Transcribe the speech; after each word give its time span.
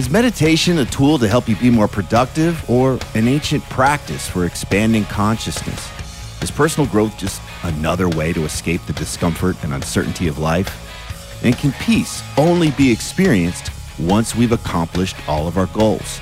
Is 0.00 0.08
meditation 0.08 0.78
a 0.78 0.86
tool 0.86 1.18
to 1.18 1.28
help 1.28 1.46
you 1.46 1.56
be 1.56 1.68
more 1.68 1.86
productive 1.86 2.70
or 2.70 2.98
an 3.14 3.28
ancient 3.28 3.62
practice 3.64 4.26
for 4.26 4.46
expanding 4.46 5.04
consciousness? 5.04 5.90
Is 6.42 6.50
personal 6.50 6.88
growth 6.88 7.18
just 7.18 7.42
another 7.64 8.08
way 8.08 8.32
to 8.32 8.46
escape 8.46 8.80
the 8.86 8.94
discomfort 8.94 9.62
and 9.62 9.74
uncertainty 9.74 10.26
of 10.26 10.38
life? 10.38 11.44
And 11.44 11.54
can 11.54 11.72
peace 11.72 12.22
only 12.38 12.70
be 12.70 12.90
experienced 12.90 13.70
once 13.98 14.34
we've 14.34 14.52
accomplished 14.52 15.16
all 15.28 15.46
of 15.46 15.58
our 15.58 15.66
goals? 15.66 16.18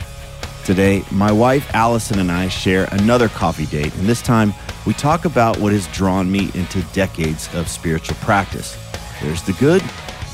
Today, 0.65 1.05
my 1.13 1.31
wife 1.31 1.73
Alyson 1.73 2.19
and 2.19 2.33
I 2.33 2.48
share 2.48 2.89
another 2.91 3.29
coffee 3.29 3.67
date, 3.67 3.95
and 3.95 4.09
this 4.09 4.23
time 4.23 4.55
we 4.87 4.92
talk 4.92 5.25
about 5.25 5.57
what 5.59 5.73
has 5.73 5.87
drawn 5.89 6.29
me 6.29 6.51
into 6.55 6.83
decades 6.95 7.48
of 7.55 7.69
spiritual 7.69 8.17
practice. 8.23 8.77
There's 9.23 9.42
the 9.45 9.53
good 9.53 9.85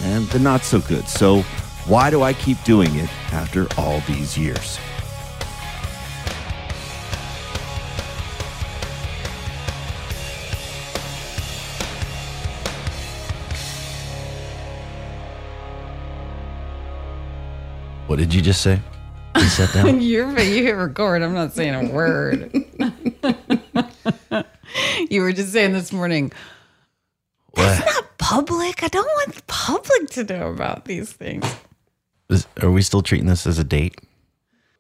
and 0.00 0.26
the 0.28 0.38
not 0.38 0.62
so 0.62 0.80
good. 0.80 1.06
So, 1.08 1.44
why 1.86 2.10
do 2.10 2.22
I 2.22 2.32
keep 2.32 2.62
doing 2.64 2.94
it 2.96 3.10
after 3.32 3.66
all 3.78 4.00
these 4.08 4.38
years? 4.38 4.78
What 18.06 18.18
did 18.18 18.32
you 18.32 18.40
just 18.40 18.62
say? 18.62 18.80
You 19.36 19.42
sat 19.44 19.74
down. 19.74 20.00
You're 20.00 20.38
you 20.40 20.62
hit 20.62 20.72
record. 20.72 21.22
I'm 21.22 21.34
not 21.34 21.52
saying 21.52 21.74
a 21.74 21.92
word. 21.92 22.50
you 25.10 25.20
were 25.20 25.32
just 25.32 25.52
saying 25.52 25.72
this 25.72 25.92
morning. 25.92 26.32
What? 27.50 27.78
It's 27.78 27.94
not 27.94 28.18
public. 28.18 28.82
I 28.82 28.88
don't 28.88 29.04
want 29.04 29.34
the 29.34 29.42
public 29.48 30.10
to 30.10 30.24
know 30.24 30.50
about 30.50 30.84
these 30.84 31.12
things. 31.12 31.44
Is- 32.34 32.46
are 32.62 32.70
we 32.70 32.82
still 32.82 33.02
treating 33.02 33.26
this 33.26 33.46
as 33.46 33.58
a 33.58 33.64
date? 33.64 33.98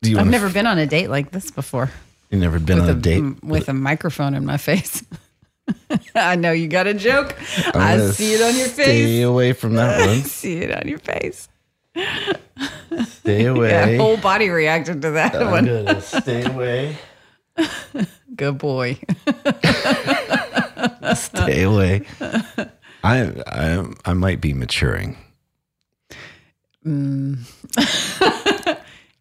Do 0.02 0.10
you 0.10 0.18
I've 0.18 0.26
never 0.26 0.46
f- 0.48 0.54
been 0.54 0.66
on 0.66 0.78
a 0.78 0.86
date 0.86 1.08
like 1.08 1.30
this 1.30 1.50
before 1.50 1.90
You've 2.30 2.40
never 2.42 2.58
been 2.58 2.78
with 2.80 2.88
on 2.90 2.94
a, 2.96 2.98
a, 2.98 3.00
date 3.00 3.18
m- 3.18 3.38
with 3.42 3.68
a 3.68 3.72
microphone 3.72 4.34
in 4.34 4.44
my 4.44 4.56
face. 4.58 5.02
I 6.14 6.36
know 6.36 6.52
you 6.52 6.68
got 6.68 6.86
a 6.86 6.92
joke. 6.94 7.34
I 7.74 7.98
see 8.10 8.34
it 8.34 8.42
on 8.42 8.56
your 8.58 8.68
face. 8.68 8.84
Stay 8.86 9.22
away 9.22 9.52
from 9.54 9.74
that 9.74 10.00
I 10.02 10.06
one. 10.08 10.22
see 10.22 10.58
it 10.58 10.70
on 10.76 10.86
your 10.88 10.98
face. 10.98 11.48
Stay 13.08 13.46
away. 13.46 13.70
Yeah, 13.70 13.96
whole 13.96 14.16
body 14.18 14.50
reacted 14.50 15.00
to 15.02 15.10
that 15.12 15.34
I'm 15.36 15.50
one. 15.50 15.64
gonna 15.64 16.00
stay 16.02 16.42
away. 16.44 16.98
Good 18.36 18.58
boy. 18.58 18.98
Stay 21.14 21.62
away. 21.62 22.02
I 23.04 23.32
I 23.46 23.86
I 24.04 24.12
might 24.12 24.40
be 24.40 24.52
maturing. 24.52 25.16
Mm. 26.84 27.38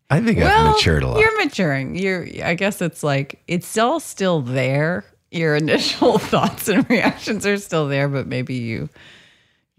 I 0.10 0.20
think 0.22 0.40
I've 0.40 0.74
matured 0.74 1.04
a 1.04 1.08
lot. 1.08 1.20
You're 1.20 1.44
maturing. 1.44 1.96
You're. 1.96 2.28
I 2.44 2.56
guess 2.56 2.82
it's 2.82 3.04
like 3.04 3.42
it's 3.48 3.78
all 3.78 4.00
still 4.00 4.42
there. 4.42 5.06
Your 5.32 5.56
initial 5.64 6.20
thoughts 6.20 6.68
and 6.68 6.88
reactions 6.90 7.46
are 7.46 7.58
still 7.58 7.88
there, 7.88 8.08
but 8.08 8.28
maybe 8.28 8.56
you 8.56 8.90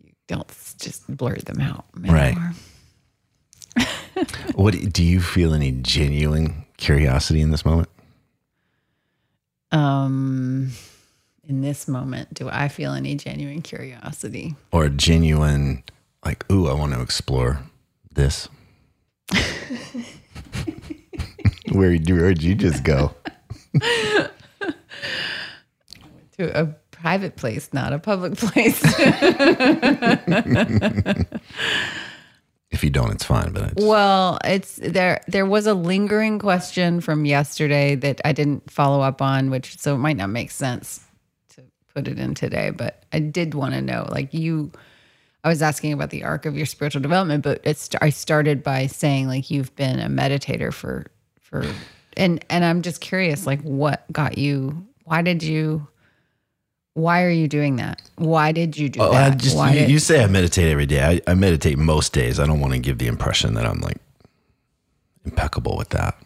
you 0.02 0.12
don't 0.26 0.48
just 0.78 1.04
blur 1.14 1.36
them 1.36 1.60
out. 1.60 1.84
Right. 1.96 2.36
What 4.54 4.76
do 4.92 5.02
you 5.02 5.20
feel 5.20 5.54
any 5.54 5.72
genuine 5.72 6.66
curiosity 6.76 7.40
in 7.40 7.50
this 7.50 7.64
moment? 7.64 7.88
Um, 9.72 10.70
in 11.48 11.62
this 11.62 11.88
moment, 11.88 12.32
do 12.32 12.48
I 12.48 12.68
feel 12.68 12.92
any 12.92 13.16
genuine 13.16 13.60
curiosity? 13.60 14.54
Or 14.70 14.88
genuine 14.88 15.82
like, 16.24 16.50
ooh, 16.50 16.68
I 16.68 16.74
want 16.74 16.92
to 16.94 17.00
explore 17.00 17.60
this? 18.14 18.48
Where 21.72 21.96
where'd 21.96 22.42
you 22.42 22.54
just 22.54 22.84
go? 22.84 23.14
To 26.38 26.60
a 26.60 26.66
private 26.90 27.36
place, 27.36 27.72
not 27.72 27.92
a 27.92 27.98
public 27.98 28.34
place. 28.38 28.80
If 32.70 32.82
you 32.82 32.90
don't, 32.90 33.12
it's 33.12 33.24
fine. 33.24 33.52
But 33.52 33.72
it's, 33.72 33.84
Well, 33.84 34.38
it's 34.44 34.76
there. 34.76 35.20
There 35.28 35.46
was 35.46 35.66
a 35.66 35.74
lingering 35.74 36.40
question 36.40 37.00
from 37.00 37.24
yesterday 37.24 37.94
that 37.96 38.20
I 38.24 38.32
didn't 38.32 38.68
follow 38.70 39.00
up 39.00 39.22
on, 39.22 39.50
which 39.50 39.78
so 39.78 39.94
it 39.94 39.98
might 39.98 40.16
not 40.16 40.28
make 40.30 40.50
sense 40.50 41.00
to 41.50 41.62
put 41.94 42.08
it 42.08 42.18
in 42.18 42.34
today. 42.34 42.70
But 42.70 43.04
I 43.12 43.20
did 43.20 43.54
want 43.54 43.74
to 43.74 43.80
know, 43.80 44.08
like 44.10 44.34
you, 44.34 44.72
I 45.44 45.48
was 45.48 45.60
asking 45.62 45.92
about 45.92 46.10
the 46.10 46.24
arc 46.24 46.46
of 46.46 46.56
your 46.56 46.66
spiritual 46.66 47.02
development, 47.02 47.44
but 47.44 47.60
it's 47.64 47.90
I 48.00 48.08
started 48.10 48.62
by 48.62 48.86
saying 48.86 49.28
like 49.28 49.50
you've 49.50 49.74
been 49.76 50.00
a 50.00 50.08
meditator 50.08 50.72
for 50.72 51.06
for, 51.40 51.64
and 52.16 52.42
and 52.50 52.64
I'm 52.64 52.80
just 52.82 53.00
curious, 53.02 53.46
like 53.46 53.60
what 53.62 54.10
got 54.10 54.38
you? 54.38 54.86
Why 55.04 55.20
did 55.22 55.42
you? 55.42 55.86
Why 56.94 57.24
are 57.24 57.30
you 57.30 57.48
doing 57.48 57.76
that? 57.76 58.00
Why 58.16 58.52
did 58.52 58.78
you 58.78 58.88
do 58.88 59.00
Oh, 59.02 59.10
that? 59.12 59.32
I 59.32 59.34
just 59.34 59.56
Why 59.56 59.72
you, 59.72 59.80
did- 59.80 59.90
you 59.90 59.98
say 59.98 60.22
I 60.22 60.26
meditate 60.28 60.68
every 60.70 60.86
day. 60.86 61.02
I, 61.26 61.30
I 61.30 61.34
meditate 61.34 61.76
most 61.76 62.12
days. 62.12 62.38
I 62.40 62.46
don't 62.46 62.60
want 62.60 62.72
to 62.72 62.78
give 62.78 62.98
the 62.98 63.08
impression 63.08 63.54
that 63.54 63.66
I'm 63.66 63.80
like 63.80 63.98
impeccable 65.24 65.76
with 65.76 65.88
that, 65.90 66.16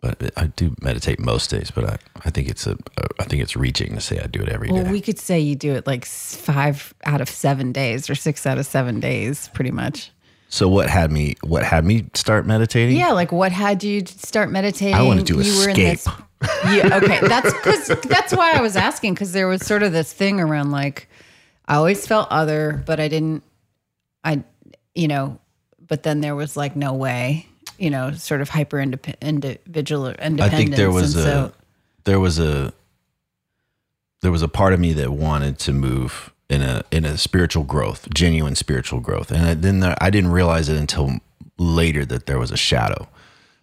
but 0.00 0.30
I 0.36 0.46
do 0.46 0.74
meditate 0.80 1.18
most 1.18 1.50
days. 1.50 1.70
But 1.70 1.84
I, 1.84 1.98
I 2.24 2.30
think 2.30 2.48
it's 2.48 2.66
a 2.66 2.76
I 3.18 3.24
think 3.24 3.42
it's 3.42 3.56
reaching 3.56 3.94
to 3.94 4.00
say 4.00 4.18
I 4.20 4.26
do 4.26 4.40
it 4.42 4.48
every 4.48 4.68
day. 4.68 4.74
Well, 4.82 4.90
we 4.92 5.00
could 5.00 5.18
say 5.18 5.40
you 5.40 5.56
do 5.56 5.74
it 5.74 5.86
like 5.86 6.04
five 6.04 6.94
out 7.04 7.20
of 7.20 7.28
seven 7.28 7.72
days 7.72 8.08
or 8.08 8.14
six 8.14 8.46
out 8.46 8.58
of 8.58 8.66
seven 8.66 9.00
days, 9.00 9.48
pretty 9.54 9.70
much. 9.72 10.10
so 10.48 10.68
what 10.68 10.88
had 10.88 11.10
me 11.10 11.34
what 11.42 11.64
had 11.64 11.84
me 11.84 12.06
start 12.14 12.46
meditating? 12.46 12.96
Yeah, 12.96 13.12
like 13.12 13.32
what 13.32 13.52
had 13.52 13.82
you 13.84 14.04
start 14.06 14.50
meditating? 14.50 14.94
I 14.94 15.02
wanted 15.02 15.26
to 15.26 15.32
do 15.34 15.40
You 15.42 15.56
were 15.58 15.68
in 15.68 15.70
escape. 15.70 15.98
this- 16.04 16.08
yeah, 16.66 16.96
okay. 17.02 17.18
That's 17.26 17.52
because 17.52 17.88
that's 18.08 18.32
why 18.32 18.52
I 18.52 18.60
was 18.60 18.76
asking 18.76 19.14
because 19.14 19.32
there 19.32 19.48
was 19.48 19.66
sort 19.66 19.82
of 19.82 19.92
this 19.92 20.12
thing 20.12 20.38
around 20.40 20.70
like 20.70 21.08
I 21.66 21.74
always 21.74 22.06
felt 22.06 22.28
other, 22.30 22.82
but 22.86 23.00
I 23.00 23.08
didn't. 23.08 23.42
I, 24.24 24.44
you 24.94 25.08
know, 25.08 25.38
but 25.86 26.02
then 26.04 26.20
there 26.20 26.36
was 26.36 26.56
like 26.56 26.76
no 26.76 26.94
way, 26.94 27.46
you 27.78 27.90
know, 27.90 28.12
sort 28.12 28.40
of 28.40 28.48
hyper 28.48 28.80
individual 28.80 30.08
or 30.08 30.16
I 30.20 30.48
think 30.48 30.76
there 30.76 30.90
was 30.90 31.14
and 31.16 31.24
a 31.24 31.26
so, 31.26 31.52
there 32.04 32.20
was 32.20 32.38
a 32.38 32.72
there 34.20 34.32
was 34.32 34.42
a 34.42 34.48
part 34.48 34.72
of 34.72 34.80
me 34.80 34.92
that 34.94 35.12
wanted 35.12 35.58
to 35.60 35.72
move 35.72 36.32
in 36.48 36.62
a 36.62 36.82
in 36.90 37.04
a 37.04 37.16
spiritual 37.16 37.64
growth, 37.64 38.08
genuine 38.12 38.54
spiritual 38.54 39.00
growth. 39.00 39.30
And 39.30 39.46
I, 39.46 39.54
then 39.54 39.80
there, 39.80 39.96
I 40.00 40.10
didn't 40.10 40.32
realize 40.32 40.68
it 40.68 40.76
until 40.76 41.18
later 41.58 42.04
that 42.06 42.26
there 42.26 42.38
was 42.38 42.50
a 42.50 42.56
shadow 42.56 43.08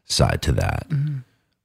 side 0.06 0.42
to 0.44 0.52
that. 0.54 0.88
Mm-hmm. 0.90 1.18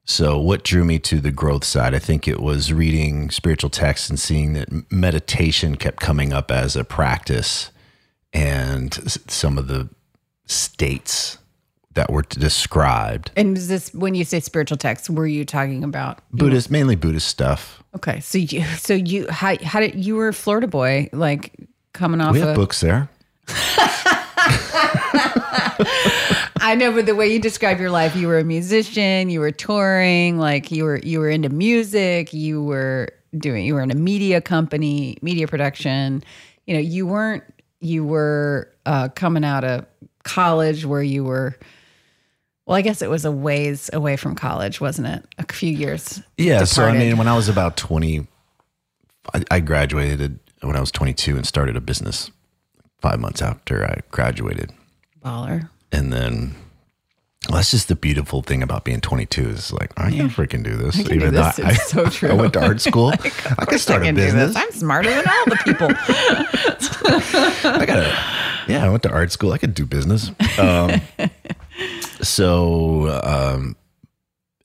So, 0.05 0.39
what 0.41 0.65
drew 0.65 0.85
me 0.85 0.99
to 1.01 1.21
the 1.21 1.31
growth 1.31 1.65
side? 1.65 1.95
I 1.95 2.01
think 2.01 2.27
it 2.27 2.41
was 2.41 2.73
reading 2.73 3.31
spiritual 3.31 3.71
texts 3.71 4.11
and 4.11 4.19
seeing 4.19 4.55
that 4.55 4.69
meditation 4.91 5.77
kept 5.77 6.01
coming 6.01 6.33
up 6.33 6.51
as 6.51 6.75
a 6.75 6.83
practice, 6.83 7.71
and 8.33 8.93
some 9.31 9.57
of 9.57 9.69
the 9.69 9.89
states 10.47 11.39
that 12.01 12.11
were 12.11 12.23
described. 12.23 13.31
And 13.37 13.59
is 13.59 13.69
this 13.69 13.93
when 13.93 14.15
you 14.15 14.25
say 14.25 14.41
spiritual 14.41 14.79
texts, 14.79 15.11
were 15.11 15.27
you 15.27 15.45
talking 15.45 15.85
about 15.85 16.21
Buddhist, 16.33 16.71
mainly 16.71 16.97
Buddhist 16.97 17.29
stuff. 17.29 17.83
Okay, 17.95 18.21
so 18.21 18.39
you 18.39 18.65
so 18.79 18.95
you 18.95 19.29
how 19.29 19.55
how 19.63 19.81
did 19.81 20.03
you 20.03 20.17
were 20.17 20.29
a 20.29 20.33
Florida 20.33 20.67
boy 20.67 21.11
like 21.13 21.53
coming 21.93 22.23
off 22.23 22.33
We 22.33 22.41
have 22.41 22.51
of 22.51 22.57
books 22.57 22.81
there. 22.81 23.11
I 26.63 26.75
know, 26.75 26.91
but 26.91 27.05
the 27.05 27.15
way 27.15 27.31
you 27.31 27.39
describe 27.39 27.79
your 27.79 27.91
life, 27.91 28.17
you 28.17 28.29
were 28.29 28.39
a 28.39 28.45
musician, 28.45 29.29
you 29.29 29.41
were 29.41 29.51
touring, 29.51 30.39
like 30.39 30.71
you 30.71 30.85
were 30.85 31.01
you 31.01 31.21
were 31.21 31.29
into 31.29 31.51
music, 31.51 32.33
you 32.33 32.63
were 32.65 33.11
doing 33.37 33.67
you 33.67 33.75
were 33.75 33.83
in 33.83 33.91
a 33.91 33.95
media 33.95 34.41
company, 34.41 35.19
media 35.21 35.47
production. 35.47 36.25
You 36.67 36.77
know, 36.77 36.81
you 36.81 37.07
weren't 37.07 37.45
you 37.81 38.07
were 38.07 38.73
uh, 38.87 39.09
coming 39.11 39.45
out 39.45 39.65
of 39.65 39.85
college 40.23 40.87
where 40.87 41.03
you 41.03 41.25
were. 41.25 41.59
Well, 42.71 42.77
I 42.77 42.83
guess 42.83 43.03
it 43.03 43.11
was 43.11 43.25
a 43.25 43.33
ways 43.33 43.91
away 43.93 44.17
from 44.17 44.37
college, 44.37 44.81
wasn't 44.81 45.09
it? 45.09 45.25
A 45.39 45.53
few 45.53 45.73
years. 45.73 46.23
Yeah. 46.39 46.63
So, 46.63 46.85
I 46.85 46.97
mean, 46.97 47.17
when 47.17 47.27
I 47.27 47.35
was 47.35 47.49
about 47.49 47.77
20, 47.77 48.29
I, 49.35 49.43
I 49.51 49.59
graduated 49.59 50.39
when 50.61 50.77
I 50.77 50.81
was 50.81 50.93
22 50.93 51.35
and 51.37 51.45
started 51.45 51.75
a 51.75 51.81
business 51.81 52.31
five 53.01 53.19
months 53.19 53.43
after 53.43 53.85
I 53.85 54.03
graduated. 54.13 54.71
Baller. 55.21 55.69
And 55.91 56.13
then 56.13 56.55
well, 57.49 57.57
that's 57.57 57.73
just 57.73 57.89
the 57.89 57.97
beautiful 57.97 58.41
thing 58.41 58.63
about 58.63 58.85
being 58.85 59.01
22 59.01 59.49
is 59.49 59.73
like, 59.73 59.91
I 59.97 60.13
can 60.13 60.29
freaking 60.31 60.63
do 60.63 60.77
this. 60.77 60.95
can 60.95 61.19
do 61.19 61.31
this. 61.33 61.59
I, 61.59 61.71
It's 61.73 61.91
so. 62.21 62.29
I 62.29 62.35
went 62.35 62.53
to 62.53 62.63
art 62.63 62.81
school. 62.89 63.09
I 63.09 63.65
could 63.65 63.81
start 63.81 64.03
a 64.03 64.05
can 64.05 64.15
this. 64.15 64.33
business. 64.33 64.55
I'm 64.55 64.71
smarter 64.71 65.11
than 65.11 65.27
all 65.27 65.45
the 65.47 65.59
people. 65.65 65.89
I 67.69 67.85
got 67.85 67.97
to, 67.97 68.73
yeah, 68.73 68.87
I 68.87 68.91
went 68.91 69.03
to 69.03 69.11
art 69.11 69.33
school. 69.33 69.51
I 69.51 69.59
could 69.59 69.75
do 69.75 69.87
business. 69.87 70.31
Um, 70.57 71.01
so, 72.23 73.21
um, 73.25 73.77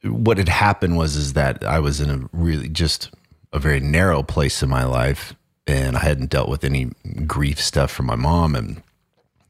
what 0.03 0.37
had 0.37 0.49
happened 0.49 0.97
was, 0.97 1.15
is 1.15 1.33
that 1.33 1.63
I 1.63 1.79
was 1.79 1.99
in 1.99 2.09
a 2.09 2.29
really 2.31 2.69
just 2.69 3.11
a 3.53 3.59
very 3.59 3.79
narrow 3.79 4.21
place 4.21 4.61
in 4.61 4.69
my 4.69 4.83
life 4.83 5.35
and 5.65 5.95
I 5.95 5.99
hadn't 5.99 6.29
dealt 6.29 6.49
with 6.49 6.63
any 6.63 6.91
grief 7.25 7.59
stuff 7.59 7.91
from 7.91 8.05
my 8.05 8.15
mom. 8.15 8.55
And, 8.55 8.83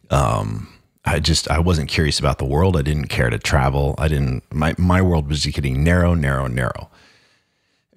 um, 0.10 0.70
I 1.04 1.20
just, 1.20 1.50
I 1.50 1.60
wasn't 1.60 1.90
curious 1.90 2.20
about 2.20 2.38
the 2.38 2.46
world. 2.46 2.78
I 2.78 2.82
didn't 2.82 3.08
care 3.08 3.30
to 3.30 3.38
travel. 3.38 3.96
I 3.98 4.08
didn't, 4.08 4.44
my, 4.54 4.74
my 4.78 5.02
world 5.02 5.28
was 5.30 5.44
just 5.44 5.56
getting 5.56 5.84
narrow, 5.84 6.14
narrow, 6.14 6.48
narrow. 6.48 6.90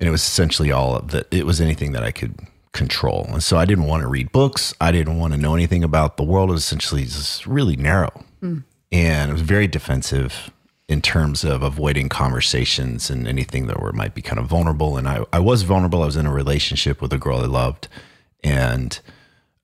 And 0.00 0.08
it 0.08 0.10
was 0.10 0.22
essentially 0.22 0.70
all 0.70 1.00
that. 1.00 1.26
It 1.30 1.46
was 1.46 1.60
anything 1.60 1.92
that 1.92 2.02
I 2.02 2.10
could 2.10 2.38
control. 2.72 3.26
And 3.30 3.42
so 3.42 3.56
I 3.56 3.64
didn't 3.64 3.84
want 3.84 4.02
to 4.02 4.08
read 4.08 4.30
books. 4.30 4.74
I 4.80 4.92
didn't 4.92 5.18
want 5.18 5.32
to 5.32 5.38
know 5.38 5.54
anything 5.54 5.82
about 5.82 6.16
the 6.16 6.22
world. 6.22 6.50
It 6.50 6.52
was 6.52 6.64
essentially 6.64 7.04
just 7.04 7.46
really 7.46 7.76
narrow. 7.76 8.24
And 8.90 9.30
it 9.30 9.32
was 9.32 9.42
very 9.42 9.66
defensive 9.66 10.50
in 10.88 11.02
terms 11.02 11.44
of 11.44 11.62
avoiding 11.62 12.08
conversations 12.08 13.10
and 13.10 13.28
anything 13.28 13.66
that 13.66 13.80
were 13.80 13.92
might 13.92 14.14
be 14.14 14.22
kind 14.22 14.38
of 14.38 14.46
vulnerable. 14.46 14.96
And 14.96 15.06
I, 15.06 15.24
I 15.32 15.38
was 15.38 15.62
vulnerable. 15.62 16.02
I 16.02 16.06
was 16.06 16.16
in 16.16 16.24
a 16.24 16.32
relationship 16.32 17.02
with 17.02 17.12
a 17.12 17.18
girl 17.18 17.38
I 17.38 17.46
loved. 17.46 17.88
And 18.42 18.98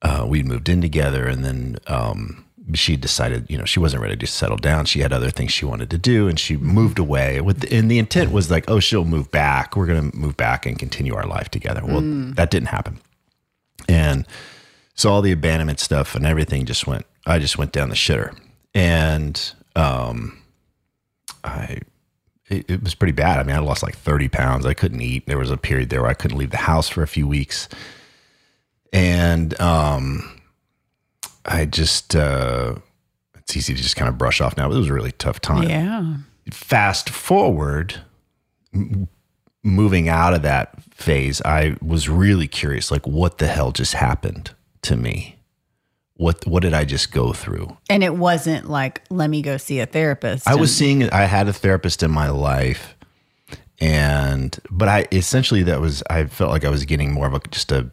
uh, 0.02 0.26
we 0.28 0.42
moved 0.42 0.68
in 0.68 0.82
together. 0.82 1.26
And 1.26 1.42
then 1.42 1.78
um, 1.86 2.44
she 2.74 2.96
decided, 2.96 3.46
you 3.48 3.56
know, 3.56 3.64
she 3.64 3.80
wasn't 3.80 4.02
ready 4.02 4.16
to 4.16 4.26
settle 4.26 4.58
down. 4.58 4.84
She 4.84 5.00
had 5.00 5.14
other 5.14 5.30
things 5.30 5.52
she 5.52 5.64
wanted 5.64 5.88
to 5.90 5.98
do. 5.98 6.28
And 6.28 6.38
she 6.38 6.58
moved 6.58 6.98
away. 6.98 7.40
With 7.40 7.72
And 7.72 7.90
the 7.90 7.98
intent 7.98 8.30
was 8.30 8.50
like, 8.50 8.68
oh, 8.68 8.80
she'll 8.80 9.06
move 9.06 9.30
back. 9.30 9.76
We're 9.76 9.86
going 9.86 10.10
to 10.10 10.16
move 10.16 10.36
back 10.36 10.66
and 10.66 10.78
continue 10.78 11.14
our 11.14 11.26
life 11.26 11.48
together. 11.48 11.80
Well, 11.82 12.02
that 12.34 12.50
didn't 12.50 12.68
happen. 12.68 12.98
And 13.88 14.26
so 14.94 15.10
all 15.10 15.22
the 15.22 15.32
abandonment 15.32 15.80
stuff 15.80 16.14
and 16.14 16.26
everything 16.26 16.66
just 16.66 16.86
went, 16.86 17.06
I 17.26 17.38
just 17.38 17.56
went 17.56 17.72
down 17.72 17.88
the 17.88 17.94
shitter. 17.94 18.36
And 18.74 19.52
um, 19.76 20.38
I, 21.42 21.80
it, 22.48 22.70
it 22.70 22.82
was 22.82 22.94
pretty 22.94 23.12
bad. 23.12 23.38
I 23.38 23.42
mean, 23.44 23.56
I 23.56 23.60
lost 23.60 23.82
like 23.82 23.96
30 23.96 24.28
pounds. 24.28 24.66
I 24.66 24.74
couldn't 24.74 25.00
eat. 25.00 25.26
There 25.26 25.38
was 25.38 25.50
a 25.50 25.56
period 25.56 25.90
there 25.90 26.02
where 26.02 26.10
I 26.10 26.14
couldn't 26.14 26.38
leave 26.38 26.50
the 26.50 26.56
house 26.58 26.88
for 26.88 27.02
a 27.02 27.06
few 27.08 27.26
weeks. 27.26 27.68
And 28.92 29.58
um, 29.60 30.40
I 31.44 31.66
just, 31.66 32.14
uh, 32.14 32.76
it's 33.36 33.56
easy 33.56 33.74
to 33.74 33.82
just 33.82 33.96
kind 33.96 34.08
of 34.08 34.18
brush 34.18 34.40
off 34.40 34.56
now, 34.56 34.68
but 34.68 34.76
it 34.76 34.78
was 34.78 34.88
a 34.88 34.94
really 34.94 35.12
tough 35.12 35.40
time 35.40 35.68
yeah. 35.68 36.16
fast 36.50 37.10
forward 37.10 38.00
m- 38.72 39.08
moving 39.62 40.08
out 40.08 40.34
of 40.34 40.42
that 40.42 40.82
phase 40.92 41.40
i 41.42 41.74
was 41.80 42.08
really 42.08 42.46
curious 42.46 42.90
like 42.90 43.06
what 43.06 43.38
the 43.38 43.46
hell 43.46 43.72
just 43.72 43.94
happened 43.94 44.50
to 44.82 44.94
me 44.94 45.36
what 46.16 46.46
what 46.46 46.62
did 46.62 46.74
i 46.74 46.84
just 46.84 47.12
go 47.12 47.32
through? 47.32 47.76
And 47.90 48.02
it 48.04 48.16
wasn't 48.16 48.68
like, 48.68 49.02
let 49.10 49.30
me 49.30 49.42
go 49.42 49.56
see 49.56 49.80
a 49.80 49.86
therapist. 49.86 50.46
i 50.48 50.54
was 50.54 50.70
um, 50.70 50.74
seeing 50.74 51.10
i 51.10 51.24
had 51.24 51.48
a 51.48 51.52
therapist 51.52 52.02
in 52.02 52.10
my 52.10 52.28
life 52.30 52.96
and 53.80 54.58
but 54.70 54.88
i 54.88 55.06
essentially 55.10 55.64
that 55.64 55.80
was 55.80 56.02
i 56.08 56.24
felt 56.26 56.50
like 56.50 56.64
i 56.64 56.70
was 56.70 56.84
getting 56.84 57.12
more 57.12 57.26
of 57.26 57.34
a 57.34 57.40
just 57.50 57.72
a 57.72 57.90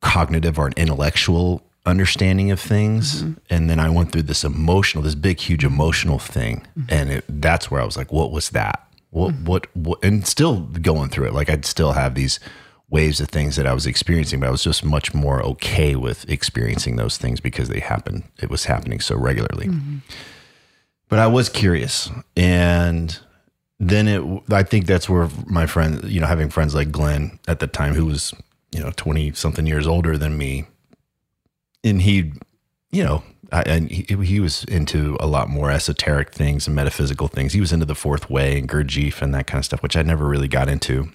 cognitive 0.00 0.58
or 0.58 0.66
an 0.66 0.74
intellectual 0.76 1.62
understanding 1.88 2.50
of 2.50 2.60
things. 2.60 3.22
Mm-hmm. 3.22 3.32
And 3.50 3.70
then 3.70 3.80
i 3.80 3.88
went 3.88 4.12
through 4.12 4.22
this 4.22 4.44
emotional 4.44 5.02
this 5.02 5.14
big 5.14 5.40
huge 5.40 5.64
emotional 5.64 6.18
thing. 6.18 6.66
Mm-hmm. 6.78 6.94
And 6.94 7.10
it, 7.10 7.24
that's 7.28 7.70
where 7.70 7.80
i 7.80 7.84
was 7.84 7.96
like 7.96 8.12
what 8.12 8.30
was 8.30 8.50
that? 8.50 8.86
What, 9.10 9.34
mm-hmm. 9.34 9.44
what 9.46 9.76
what 9.76 10.04
and 10.04 10.26
still 10.26 10.60
going 10.60 11.08
through 11.08 11.28
it. 11.28 11.34
Like 11.34 11.50
i'd 11.50 11.64
still 11.64 11.92
have 11.92 12.14
these 12.14 12.38
waves 12.90 13.20
of 13.20 13.28
things 13.28 13.56
that 13.56 13.66
i 13.66 13.72
was 13.72 13.86
experiencing 13.86 14.40
but 14.40 14.48
i 14.48 14.50
was 14.50 14.64
just 14.64 14.84
much 14.84 15.12
more 15.14 15.42
okay 15.42 15.94
with 15.94 16.28
experiencing 16.28 16.96
those 16.96 17.16
things 17.18 17.40
because 17.40 17.68
they 17.68 17.80
happened 17.80 18.22
it 18.42 18.50
was 18.50 18.64
happening 18.64 19.00
so 19.00 19.16
regularly 19.16 19.66
mm-hmm. 19.66 19.96
but 21.08 21.18
I 21.18 21.26
was 21.26 21.48
curious, 21.48 22.10
and 22.36 23.18
then 23.80 24.08
it. 24.08 24.42
I 24.52 24.62
think 24.62 24.86
that's 24.86 25.08
where 25.08 25.28
my 25.46 25.66
friend, 25.66 26.02
you 26.04 26.20
know, 26.20 26.26
having 26.26 26.48
friends 26.50 26.74
like 26.74 26.90
Glenn 26.90 27.38
at 27.46 27.60
the 27.60 27.66
time, 27.66 27.94
who 27.94 28.06
was 28.06 28.34
you 28.72 28.80
know 28.80 28.92
twenty 28.96 29.32
something 29.32 29.66
years 29.66 29.86
older 29.86 30.18
than 30.18 30.36
me, 30.36 30.66
and 31.84 32.02
he, 32.02 32.32
you 32.90 33.04
know, 33.04 33.22
I, 33.52 33.62
and 33.62 33.90
he, 33.90 34.04
he 34.24 34.40
was 34.40 34.64
into 34.64 35.16
a 35.20 35.26
lot 35.26 35.48
more 35.48 35.70
esoteric 35.70 36.32
things 36.32 36.66
and 36.66 36.76
metaphysical 36.76 37.28
things. 37.28 37.52
He 37.52 37.60
was 37.60 37.72
into 37.72 37.86
the 37.86 37.94
fourth 37.94 38.28
way 38.28 38.58
and 38.58 38.68
Gurdjieff 38.68 39.22
and 39.22 39.34
that 39.34 39.46
kind 39.46 39.60
of 39.60 39.64
stuff, 39.64 39.82
which 39.82 39.96
I 39.96 40.02
never 40.02 40.26
really 40.26 40.48
got 40.48 40.68
into. 40.68 41.10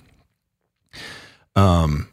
Um, 1.55 2.10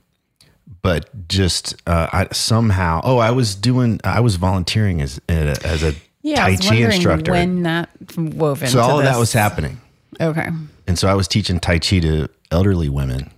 but 0.83 1.29
just 1.29 1.75
uh, 1.87 2.09
I 2.13 2.29
somehow, 2.33 3.01
oh, 3.05 3.19
I 3.19 3.31
was 3.31 3.55
doing, 3.55 4.01
I 4.05 4.21
was 4.21 4.37
volunteering 4.37 5.01
as 5.01 5.21
as 5.29 5.83
a 5.83 5.95
yeah, 6.23 6.37
Tai 6.37 6.57
Chi 6.57 6.75
instructor. 6.77 7.33
when 7.33 7.63
that 7.63 7.91
wove 8.17 8.63
into 8.63 8.73
so 8.73 8.81
all 8.81 8.99
of 8.99 9.05
that 9.05 9.19
was 9.19 9.33
happening. 9.33 9.81
Okay. 10.21 10.49
And 10.87 10.99
so 10.99 11.09
I 11.09 11.15
was 11.15 11.29
teaching 11.29 11.61
Tai 11.61 11.79
Chi 11.79 12.01
to 12.01 12.29
elderly 12.51 12.89
women. 12.89 13.31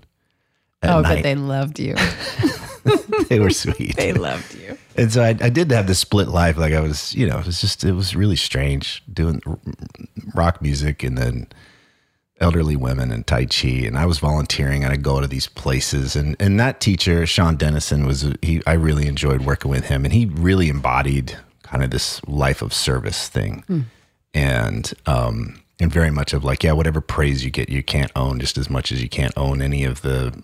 Oh, 0.82 1.00
night. 1.00 1.16
but 1.16 1.22
they 1.22 1.34
loved 1.36 1.78
you. 1.78 1.94
they 3.28 3.38
were 3.38 3.50
sweet. 3.50 3.94
they 3.96 4.12
loved 4.12 4.54
you. 4.54 4.76
and 4.96 5.12
so 5.12 5.22
I, 5.22 5.28
I 5.28 5.48
did 5.48 5.70
have 5.70 5.86
this 5.86 6.00
split 6.00 6.28
life. 6.28 6.56
Like 6.56 6.72
I 6.72 6.80
was, 6.80 7.14
you 7.14 7.28
know, 7.28 7.38
it 7.38 7.46
was 7.46 7.60
just, 7.60 7.84
it 7.84 7.92
was 7.92 8.16
really 8.16 8.36
strange 8.36 9.02
doing 9.12 9.40
rock 10.34 10.60
music 10.60 11.04
and 11.04 11.16
then 11.16 11.46
elderly 12.42 12.76
women 12.76 13.10
and 13.10 13.26
Tai 13.26 13.46
Chi. 13.46 13.68
And 13.86 13.96
I 13.96 14.04
was 14.04 14.18
volunteering 14.18 14.84
and 14.84 14.92
I'd 14.92 15.02
go 15.02 15.20
to 15.20 15.26
these 15.26 15.46
places. 15.46 16.16
And, 16.16 16.36
and 16.40 16.60
that 16.60 16.80
teacher, 16.80 17.24
Sean 17.26 17.56
Dennison, 17.56 18.04
was, 18.04 18.30
he, 18.42 18.60
I 18.66 18.74
really 18.74 19.06
enjoyed 19.06 19.42
working 19.42 19.70
with 19.70 19.86
him. 19.86 20.04
And 20.04 20.12
he 20.12 20.26
really 20.26 20.68
embodied 20.68 21.38
kind 21.62 21.82
of 21.82 21.90
this 21.90 22.22
life 22.26 22.60
of 22.60 22.74
service 22.74 23.28
thing. 23.28 23.86
And, 24.34 24.92
um, 25.06 25.62
and 25.80 25.90
very 25.90 26.10
much 26.10 26.32
of 26.32 26.44
like, 26.44 26.62
yeah, 26.62 26.72
whatever 26.72 27.00
praise 27.00 27.44
you 27.44 27.50
get, 27.50 27.68
you 27.68 27.82
can't 27.82 28.12
own 28.14 28.40
just 28.40 28.58
as 28.58 28.68
much 28.68 28.92
as 28.92 29.02
you 29.02 29.08
can't 29.08 29.32
own 29.36 29.62
any 29.62 29.84
of 29.84 30.02
the, 30.02 30.38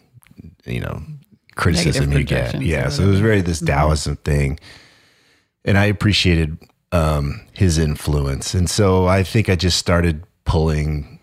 you 0.65 0.81
know, 0.81 1.03
criticism 1.55 2.13
you 2.13 2.25
get. 2.25 2.63
Yeah. 2.63 2.89
So 2.89 3.03
it 3.03 3.07
was 3.07 3.21
very 3.21 3.41
this 3.41 3.61
Taoism 3.61 4.17
thing. 4.19 4.59
And 5.65 5.77
I 5.77 5.87
appreciated 5.87 6.59
um, 6.93 7.41
his 7.53 7.79
influence. 7.79 8.55
And 8.55 8.71
so 8.71 9.07
I 9.07 9.23
think 9.23 9.49
I 9.49 9.57
just 9.57 9.79
started 9.79 10.25
pulling 10.45 11.18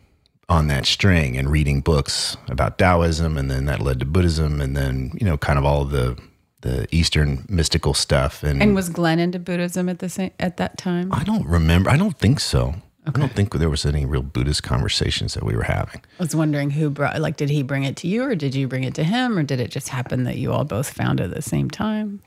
on 0.47 0.67
that 0.67 0.85
string 0.85 1.37
and 1.37 1.49
reading 1.49 1.81
books 1.81 2.37
about 2.49 2.77
Taoism. 2.77 3.37
And 3.37 3.49
then 3.49 3.65
that 3.65 3.81
led 3.81 3.99
to 3.99 4.05
Buddhism. 4.05 4.61
And 4.61 4.75
then, 4.75 5.11
you 5.19 5.25
know, 5.25 5.37
kind 5.37 5.57
of 5.57 5.65
all 5.65 5.85
the, 5.85 6.17
the 6.61 6.87
Eastern 6.91 7.45
mystical 7.49 7.93
stuff. 7.93 8.43
And, 8.43 8.61
And 8.61 8.75
was 8.75 8.89
Glenn 8.89 9.19
into 9.19 9.39
Buddhism 9.39 9.89
at 9.89 9.99
the 9.99 10.09
same 10.09 10.31
at 10.39 10.57
that 10.57 10.77
time? 10.77 11.11
I 11.13 11.23
don't 11.23 11.45
remember. 11.45 11.89
I 11.89 11.97
don't 11.97 12.17
think 12.17 12.39
so. 12.39 12.75
I 13.07 13.11
don't 13.11 13.31
think 13.31 13.53
there 13.53 13.69
was 13.69 13.85
any 13.85 14.03
real 14.03 14.23
Buddhist 14.23 14.63
conversations 14.63 15.35
that 15.35 15.43
we 15.43 15.55
were 15.55 15.63
having. 15.63 16.01
I 16.19 16.23
was 16.23 16.35
wondering 16.35 16.71
who 16.71 16.89
brought, 16.89 17.19
like, 17.21 17.37
did 17.37 17.51
he 17.51 17.61
bring 17.61 17.83
it 17.83 17.95
to 17.97 18.07
you 18.07 18.23
or 18.23 18.33
did 18.33 18.55
you 18.55 18.67
bring 18.67 18.83
it 18.83 18.95
to 18.95 19.03
him 19.03 19.37
or 19.37 19.43
did 19.43 19.59
it 19.59 19.69
just 19.69 19.89
happen 19.89 20.23
that 20.23 20.37
you 20.37 20.51
all 20.51 20.63
both 20.63 20.89
found 20.89 21.19
it 21.19 21.25
at 21.25 21.35
the 21.35 21.41
same 21.43 21.69
time? 21.69 22.23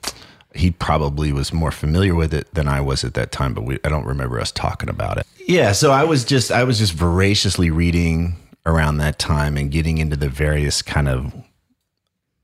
He 0.55 0.71
probably 0.71 1.33
was 1.33 1.53
more 1.53 1.71
familiar 1.71 2.15
with 2.15 2.33
it 2.33 2.53
than 2.55 2.69
I 2.69 2.81
was 2.81 3.05
at 3.05 3.15
that 3.15 3.31
time, 3.33 3.55
but 3.55 3.63
we, 3.63 3.79
I 3.85 3.89
don't 3.89 4.07
remember 4.07 4.41
us 4.41 4.51
talking 4.51 4.89
about 4.89 5.19
it. 5.19 5.27
Yeah, 5.47 5.73
so 5.73 5.93
I 5.93 6.05
was 6.05 6.25
just 6.25 6.51
I 6.51 6.65
was 6.65 6.79
just 6.79 6.93
voraciously 6.93 7.71
reading 7.71 8.37
around 8.67 8.99
that 8.99 9.19
time 9.19 9.57
and 9.57 9.71
getting 9.71 9.99
into 9.99 10.17
the 10.17 10.29
various 10.29 10.83
kind 10.83 11.09
of 11.09 11.33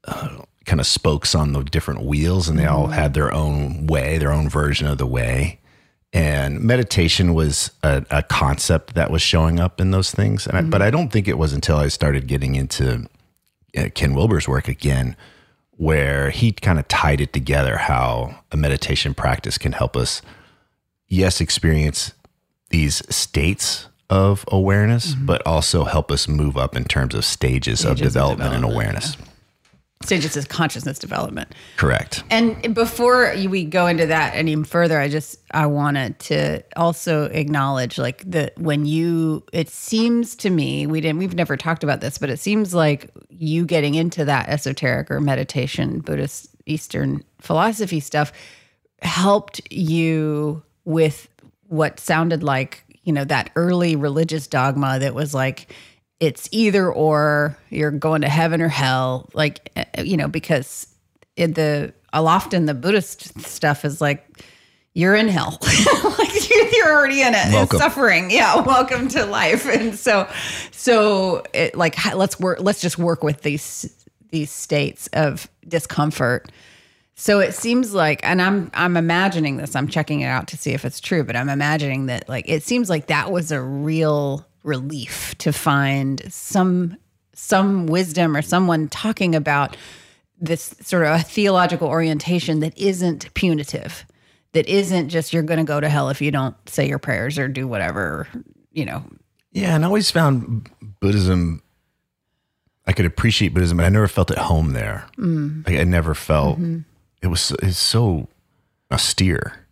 uh, 0.04 0.42
kind 0.64 0.80
of 0.80 0.86
spokes 0.86 1.34
on 1.34 1.52
the 1.52 1.62
different 1.62 2.02
wheels, 2.02 2.48
and 2.48 2.58
they 2.58 2.66
all 2.66 2.88
had 2.88 3.14
their 3.14 3.32
own 3.32 3.86
way, 3.86 4.18
their 4.18 4.32
own 4.32 4.48
version 4.48 4.86
of 4.86 4.98
the 4.98 5.06
way. 5.06 5.60
And 6.12 6.60
meditation 6.60 7.34
was 7.34 7.72
a, 7.82 8.06
a 8.10 8.22
concept 8.22 8.94
that 8.94 9.10
was 9.10 9.20
showing 9.20 9.58
up 9.58 9.80
in 9.80 9.90
those 9.90 10.12
things, 10.12 10.46
I, 10.46 10.62
but 10.62 10.80
I 10.80 10.90
don't 10.90 11.10
think 11.10 11.26
it 11.26 11.38
was 11.38 11.52
until 11.52 11.76
I 11.76 11.88
started 11.88 12.28
getting 12.28 12.54
into 12.54 13.08
uh, 13.76 13.88
Ken 13.94 14.14
Wilber's 14.14 14.46
work 14.46 14.68
again, 14.68 15.16
where 15.76 16.30
he 16.30 16.52
kind 16.52 16.78
of 16.78 16.86
tied 16.88 17.20
it 17.20 17.32
together 17.32 17.76
how 17.76 18.40
a 18.52 18.56
meditation 18.56 19.14
practice 19.14 19.58
can 19.58 19.72
help 19.72 19.96
us, 19.96 20.22
yes, 21.08 21.40
experience 21.40 22.12
these 22.70 23.02
states 23.14 23.88
of 24.10 24.44
awareness, 24.48 25.14
but 25.14 25.44
also 25.46 25.84
help 25.84 26.10
us 26.10 26.28
move 26.28 26.56
up 26.56 26.76
in 26.76 26.84
terms 26.84 27.14
of 27.14 27.24
stages, 27.24 27.84
of, 27.84 27.96
Mm-hmm. 27.96 28.04
Of 28.04 28.12
development 28.12 28.54
and 28.54 28.62
development, 28.62 28.74
awareness. 28.74 29.16
Stages 30.04 30.36
of 30.36 30.48
consciousness 30.48 30.98
development. 30.98 31.54
Correct. 31.76 32.24
And 32.30 32.74
before 32.74 33.34
we 33.48 33.64
go 33.64 33.86
into 33.86 34.06
that 34.06 34.34
any 34.34 34.54
further, 34.62 35.00
I 35.00 35.08
just 35.08 35.38
I 35.50 35.66
wanted 35.66 36.18
to 36.20 36.62
also 36.76 37.24
acknowledge 37.24 37.98
like 37.98 38.22
that 38.30 38.58
when 38.58 38.86
you 38.86 39.44
it 39.52 39.68
seems 39.68 40.36
to 40.36 40.50
me 40.50 40.86
we 40.86 41.00
didn't 41.00 41.18
we've 41.18 41.34
never 41.34 41.56
talked 41.56 41.82
about 41.84 42.00
this, 42.00 42.18
but 42.18 42.30
it 42.30 42.38
seems 42.38 42.74
like 42.74 43.10
you 43.30 43.64
getting 43.64 43.94
into 43.94 44.24
that 44.24 44.48
esoteric 44.48 45.10
or 45.10 45.20
meditation, 45.20 46.00
Buddhist 46.00 46.50
Eastern 46.66 47.24
philosophy 47.40 48.00
stuff 48.00 48.32
helped 49.02 49.60
you 49.70 50.62
with 50.84 51.28
what 51.68 51.98
sounded 51.98 52.42
like, 52.42 52.84
you 53.02 53.12
know, 53.12 53.24
that 53.24 53.50
early 53.56 53.96
religious 53.96 54.46
dogma 54.46 54.98
that 54.98 55.14
was 55.14 55.34
like 55.34 55.72
it's 56.24 56.48
either 56.52 56.90
or 56.90 57.56
you're 57.70 57.90
going 57.90 58.22
to 58.22 58.28
heaven 58.28 58.62
or 58.62 58.68
hell 58.68 59.28
like 59.34 59.70
eh, 59.76 60.02
you 60.02 60.16
know 60.16 60.28
because 60.28 60.86
in 61.36 61.52
the 61.52 61.92
often 62.12 62.66
the 62.66 62.74
buddhist 62.74 63.38
stuff 63.40 63.84
is 63.84 64.00
like 64.00 64.44
you're 64.94 65.14
in 65.14 65.28
hell 65.28 65.58
like 66.18 66.50
you're, 66.50 66.66
you're 66.68 66.92
already 66.92 67.20
in 67.20 67.34
it 67.34 67.52
Welcome. 67.52 67.78
suffering 67.78 68.30
yeah 68.30 68.60
welcome 68.60 69.08
to 69.08 69.26
life 69.26 69.66
and 69.66 69.94
so 69.94 70.28
so 70.70 71.42
it 71.52 71.76
like 71.76 72.14
let's 72.14 72.40
work 72.40 72.58
let's 72.60 72.80
just 72.80 72.98
work 72.98 73.22
with 73.22 73.42
these 73.42 74.08
these 74.30 74.50
states 74.50 75.08
of 75.12 75.48
discomfort 75.66 76.50
so 77.16 77.38
it 77.38 77.54
seems 77.54 77.94
like, 77.94 78.18
and 78.24 78.42
I'm 78.42 78.72
I'm 78.74 78.96
imagining 78.96 79.56
this. 79.56 79.76
I'm 79.76 79.86
checking 79.86 80.22
it 80.22 80.26
out 80.26 80.48
to 80.48 80.56
see 80.56 80.72
if 80.72 80.84
it's 80.84 80.98
true, 80.98 81.22
but 81.22 81.36
I'm 81.36 81.48
imagining 81.48 82.06
that 82.06 82.28
like 82.28 82.48
it 82.48 82.64
seems 82.64 82.90
like 82.90 83.06
that 83.06 83.30
was 83.30 83.52
a 83.52 83.62
real 83.62 84.44
relief 84.64 85.34
to 85.38 85.52
find 85.52 86.20
some 86.32 86.96
some 87.34 87.86
wisdom 87.86 88.36
or 88.36 88.42
someone 88.42 88.88
talking 88.88 89.34
about 89.34 89.76
this 90.40 90.74
sort 90.80 91.04
of 91.04 91.20
a 91.20 91.22
theological 91.22 91.88
orientation 91.88 92.60
that 92.60 92.76
isn't 92.78 93.32
punitive, 93.34 94.04
that 94.52 94.66
isn't 94.68 95.08
just 95.08 95.32
you're 95.32 95.42
going 95.42 95.58
to 95.58 95.64
go 95.64 95.80
to 95.80 95.88
hell 95.88 96.08
if 96.10 96.20
you 96.20 96.30
don't 96.30 96.56
say 96.68 96.86
your 96.88 96.98
prayers 96.98 97.38
or 97.38 97.48
do 97.48 97.66
whatever, 97.66 98.28
you 98.72 98.84
know. 98.84 99.02
Yeah, 99.52 99.74
and 99.74 99.84
I 99.84 99.86
always 99.88 100.10
found 100.10 100.68
Buddhism. 101.00 101.62
I 102.86 102.92
could 102.92 103.06
appreciate 103.06 103.54
Buddhism, 103.54 103.78
but 103.78 103.86
I 103.86 103.88
never 103.88 104.08
felt 104.08 104.30
at 104.30 104.38
home 104.38 104.72
there. 104.72 105.06
Mm. 105.16 105.66
Like 105.66 105.78
I 105.78 105.84
never 105.84 106.14
felt 106.14 106.58
Mm-hmm. 106.58 106.80
it 107.22 107.28
was. 107.28 107.52
It's 107.62 107.78
so 107.78 108.28
austere. 108.92 109.63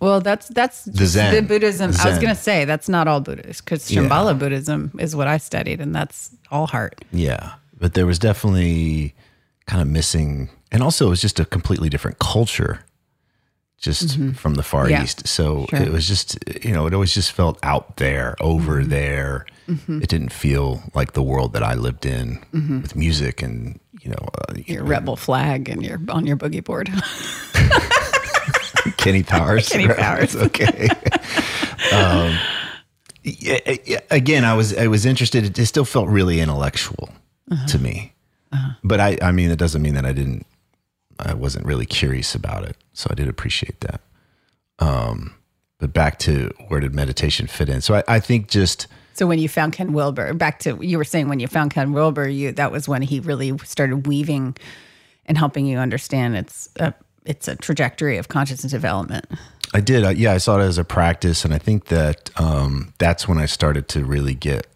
Well, 0.00 0.20
that's 0.20 0.48
that's 0.48 0.86
just 0.86 1.12
Zen. 1.12 1.34
the 1.34 1.42
Buddhism. 1.42 1.92
I 2.00 2.08
was 2.08 2.18
going 2.18 2.34
to 2.34 2.40
say 2.40 2.64
that's 2.64 2.88
not 2.88 3.06
all 3.08 3.20
Buddhist 3.20 3.64
because 3.64 3.90
Yeah. 3.90 4.02
Shambhala 4.02 4.38
Buddhism 4.38 4.90
is 4.98 5.14
what 5.14 5.26
I 5.28 5.36
studied, 5.38 5.80
and 5.80 5.94
that's 5.94 6.30
all 6.50 6.66
heart. 6.66 7.04
Yeah, 7.12 7.52
but 7.78 7.94
there 7.94 8.06
was 8.06 8.18
definitely 8.18 9.14
kind 9.66 9.82
of 9.82 9.88
missing, 9.88 10.48
and 10.72 10.82
also 10.82 11.06
it 11.06 11.10
was 11.10 11.20
just 11.20 11.38
a 11.38 11.44
completely 11.44 11.88
different 11.90 12.18
culture, 12.18 12.80
just 13.78 14.18
from 14.36 14.54
the 14.54 14.62
Far 14.62 14.84
Mm-hmm. 14.84 14.90
Yeah. 14.92 15.02
East. 15.04 15.26
So 15.28 15.66
Sure. 15.68 15.82
it 15.82 15.92
was 15.92 16.08
just, 16.08 16.38
you 16.64 16.72
know, 16.72 16.86
it 16.86 16.94
always 16.94 17.12
just 17.14 17.32
felt 17.32 17.58
out 17.62 17.96
there, 17.98 18.36
over 18.40 18.80
Mm-hmm. 18.80 18.90
there. 18.90 19.46
It 19.88 20.08
didn't 20.08 20.32
feel 20.32 20.82
like 20.94 21.12
the 21.12 21.22
world 21.22 21.52
that 21.52 21.62
I 21.62 21.74
lived 21.74 22.04
in 22.06 22.40
Mm-hmm. 22.54 22.82
with 22.82 22.96
music 22.96 23.42
and 23.42 23.78
you 24.02 24.10
know, 24.10 24.28
uh, 24.48 24.54
Your 24.66 24.82
rebel 24.84 25.14
flag 25.14 25.68
and 25.68 25.84
you're 25.84 26.00
on 26.08 26.26
your 26.26 26.36
boogie 26.38 26.64
board. 26.64 26.88
Kenny 29.00 29.22
Powers. 29.22 29.68
Kenny 29.68 29.88
Powers. 29.88 30.36
okay. 30.46 30.88
um, 31.92 32.38
again, 34.10 34.44
I 34.44 34.54
was 34.54 34.76
I 34.76 34.86
was 34.86 35.06
interested. 35.06 35.58
It 35.58 35.66
still 35.66 35.84
felt 35.84 36.08
really 36.08 36.40
intellectual 36.40 37.10
Uh-huh. 37.50 37.66
to 37.66 37.78
me, 37.78 38.12
but 38.84 39.00
I 39.00 39.18
I 39.22 39.32
mean, 39.32 39.50
it 39.50 39.58
doesn't 39.58 39.82
mean 39.82 39.94
that 39.94 40.04
I 40.04 40.12
didn't. 40.12 40.46
I 41.18 41.34
wasn't 41.34 41.66
really 41.66 41.86
curious 41.86 42.34
about 42.34 42.64
it, 42.64 42.76
so 42.92 43.08
I 43.10 43.14
did 43.14 43.28
appreciate 43.28 43.80
that. 43.80 44.00
Um, 44.78 45.34
but 45.78 45.92
back 45.92 46.18
to 46.20 46.50
where 46.68 46.80
did 46.80 46.94
meditation 46.94 47.46
fit 47.46 47.68
in? 47.68 47.80
So 47.82 47.94
I, 47.96 48.04
I 48.08 48.20
think 48.20 48.48
just 48.48 48.86
so 49.12 49.26
when 49.26 49.38
you 49.38 49.48
found 49.48 49.72
Ken 49.74 49.92
Wilber, 49.92 50.32
back 50.34 50.60
to 50.60 50.78
you 50.80 50.96
were 50.96 51.04
saying 51.04 51.28
when 51.28 51.40
you 51.40 51.46
found 51.48 51.72
Ken 51.74 51.92
Wilber, 51.92 52.28
you 52.28 52.52
that 52.52 52.72
was 52.72 52.88
when 52.88 53.02
he 53.02 53.20
really 53.20 53.56
started 53.64 54.06
weaving 54.06 54.56
and 55.26 55.36
helping 55.36 55.66
you 55.66 55.78
understand 55.78 56.36
it's 56.36 56.68
a 56.78 56.94
it's 57.24 57.48
a 57.48 57.56
trajectory 57.56 58.16
of 58.16 58.28
consciousness 58.28 58.72
development. 58.72 59.26
I 59.72 59.80
did. 59.80 60.04
I, 60.04 60.12
yeah, 60.12 60.32
I 60.32 60.38
saw 60.38 60.58
it 60.58 60.62
as 60.62 60.78
a 60.78 60.84
practice, 60.84 61.44
and 61.44 61.54
I 61.54 61.58
think 61.58 61.86
that 61.86 62.30
um, 62.40 62.92
that's 62.98 63.28
when 63.28 63.38
I 63.38 63.46
started 63.46 63.88
to 63.88 64.04
really 64.04 64.34
get 64.34 64.66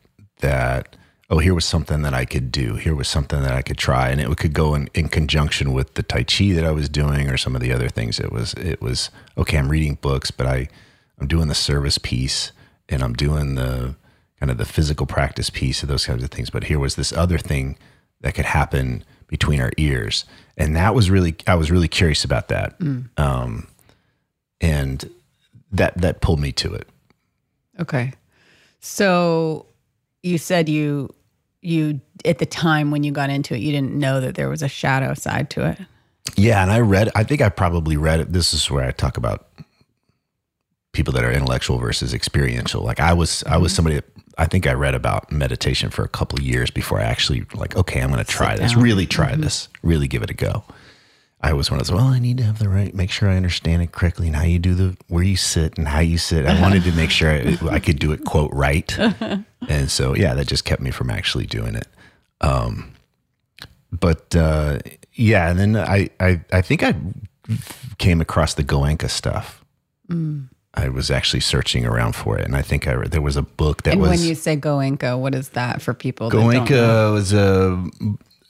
that. 0.40 0.96
Oh, 1.30 1.38
here 1.38 1.54
was 1.54 1.64
something 1.64 2.02
that 2.02 2.14
I 2.14 2.26
could 2.26 2.52
do. 2.52 2.76
Here 2.76 2.94
was 2.94 3.08
something 3.08 3.40
that 3.42 3.54
I 3.54 3.62
could 3.62 3.78
try, 3.78 4.10
and 4.10 4.20
it 4.20 4.36
could 4.36 4.52
go 4.52 4.74
in, 4.74 4.88
in 4.94 5.08
conjunction 5.08 5.72
with 5.72 5.94
the 5.94 6.02
Tai 6.02 6.24
Chi 6.24 6.52
that 6.52 6.64
I 6.64 6.70
was 6.70 6.88
doing, 6.88 7.28
or 7.28 7.36
some 7.36 7.56
of 7.56 7.62
the 7.62 7.72
other 7.72 7.88
things. 7.88 8.20
It 8.20 8.30
was 8.30 8.54
it 8.54 8.80
was 8.80 9.10
okay. 9.36 9.58
I'm 9.58 9.70
reading 9.70 9.98
books, 10.00 10.30
but 10.30 10.46
I 10.46 10.68
I'm 11.18 11.26
doing 11.26 11.48
the 11.48 11.54
service 11.54 11.98
piece, 11.98 12.52
and 12.88 13.02
I'm 13.02 13.14
doing 13.14 13.54
the 13.56 13.96
kind 14.38 14.50
of 14.50 14.58
the 14.58 14.64
physical 14.66 15.06
practice 15.06 15.50
piece 15.50 15.82
of 15.82 15.88
those 15.88 16.06
kinds 16.06 16.22
of 16.22 16.30
things. 16.30 16.50
But 16.50 16.64
here 16.64 16.78
was 16.78 16.94
this 16.94 17.12
other 17.12 17.38
thing 17.38 17.78
that 18.20 18.34
could 18.34 18.44
happen 18.44 19.02
between 19.34 19.60
our 19.60 19.72
ears, 19.78 20.24
and 20.56 20.76
that 20.76 20.94
was 20.94 21.10
really 21.10 21.34
I 21.48 21.56
was 21.56 21.68
really 21.68 21.88
curious 21.88 22.22
about 22.22 22.46
that. 22.48 22.76
Um, 23.16 23.66
and 24.60 25.10
that 25.72 26.00
that 26.00 26.20
pulled 26.20 26.38
me 26.38 26.52
to 26.52 26.72
it. 26.72 26.88
Okay. 27.80 28.12
So 28.78 29.66
you 30.22 30.38
said 30.38 30.68
you 30.68 31.12
you 31.62 32.00
at 32.24 32.38
the 32.38 32.46
time 32.46 32.92
when 32.92 33.02
you 33.02 33.10
got 33.10 33.28
into 33.28 33.54
it, 33.56 33.60
you 33.60 33.72
didn't 33.72 33.94
know 33.94 34.20
that 34.20 34.36
there 34.36 34.48
was 34.48 34.62
a 34.62 34.68
shadow 34.68 35.14
side 35.14 35.50
to 35.50 35.68
it. 35.68 35.80
Yeah, 36.36 36.62
and 36.62 36.70
I 36.70 36.78
read. 36.78 37.10
I 37.16 37.24
think 37.24 37.40
I 37.40 37.48
probably 37.48 37.96
read 37.96 38.20
it. 38.20 38.32
This 38.32 38.54
is 38.54 38.70
where 38.70 38.84
I 38.84 38.92
talk 38.92 39.16
about 39.16 39.48
people 40.92 41.12
that 41.14 41.24
are 41.24 41.32
intellectual 41.32 41.78
versus 41.78 42.14
experiential. 42.14 42.84
Like 42.84 43.00
I 43.00 43.12
was, 43.12 43.42
I 43.48 43.56
was 43.56 43.74
somebody 43.74 43.96
that 43.96 44.04
I 44.38 44.46
think 44.46 44.66
I 44.66 44.72
read 44.72 44.94
about 44.94 45.30
meditation 45.30 45.90
for 45.90 46.04
a 46.04 46.08
couple 46.08 46.38
of 46.38 46.44
years 46.44 46.70
before 46.70 47.00
I 47.00 47.04
actually 47.04 47.44
like. 47.54 47.76
Okay, 47.76 48.00
I'm 48.00 48.10
going 48.10 48.24
to 48.24 48.30
try 48.30 48.56
this. 48.56 48.72
down. 48.72 48.82
Really 48.82 49.06
try 49.06 49.34
this. 49.36 49.68
Really 49.82 50.08
give 50.08 50.22
it 50.22 50.30
a 50.30 50.34
go. 50.34 50.64
I 51.40 51.52
was 51.52 51.70
one 51.70 51.78
of 51.78 51.86
those. 51.86 51.94
Well, 51.94 52.06
I 52.06 52.18
need 52.18 52.38
to 52.38 52.42
have 52.44 52.58
the 52.58 52.70
right. 52.70 52.94
Make 52.94 53.10
sure 53.10 53.28
I 53.28 53.36
understand 53.36 53.82
it 53.82 53.92
correctly 53.92 54.28
and 54.28 54.36
how 54.36 54.44
you 54.44 54.58
do 54.58 54.74
the 54.74 54.96
where 55.08 55.22
you 55.22 55.36
sit 55.36 55.76
and 55.76 55.86
how 55.86 56.00
you 56.00 56.16
sit. 56.16 56.46
I 56.46 56.58
wanted 56.60 56.84
to 56.84 56.92
make 56.92 57.10
sure 57.10 57.30
I, 57.30 57.58
I 57.70 57.80
could 57.80 57.98
do 57.98 58.12
it 58.12 58.24
quote 58.24 58.50
right. 58.52 58.96
And 59.68 59.90
so 59.90 60.14
yeah, 60.14 60.34
that 60.34 60.46
just 60.46 60.64
kept 60.66 60.82
me 60.82 60.90
from 60.90 61.08
actually 61.10 61.46
doing 61.46 61.74
it. 61.74 61.86
Um, 62.42 62.92
but 63.90 64.34
uh, 64.36 64.78
yeah, 65.14 65.50
and 65.50 65.58
then 65.58 65.76
I, 65.76 66.10
I 66.20 66.40
I 66.52 66.60
think 66.60 66.82
I 66.82 66.94
came 67.98 68.20
across 68.20 68.54
the 68.54 68.64
Goenka 68.64 69.08
stuff. 69.08 69.64
I 70.74 70.88
was 70.88 71.10
actually 71.10 71.40
searching 71.40 71.86
around 71.86 72.14
for 72.14 72.38
it, 72.38 72.44
and 72.44 72.56
I 72.56 72.62
think 72.62 72.86
I 72.86 72.96
there 73.06 73.22
was 73.22 73.36
a 73.36 73.42
book 73.42 73.84
that 73.84 73.92
And 73.92 74.00
was 74.00 74.10
when 74.10 74.28
you 74.28 74.34
say 74.34 74.56
Goenka, 74.56 75.18
what 75.18 75.34
is 75.34 75.50
that 75.50 75.80
for 75.80 75.94
people? 75.94 76.30
that 76.30 76.36
don't 76.36 76.52
know? 76.52 76.64
Goenka 76.64 77.12
was 77.12 77.32
a, 77.32 77.84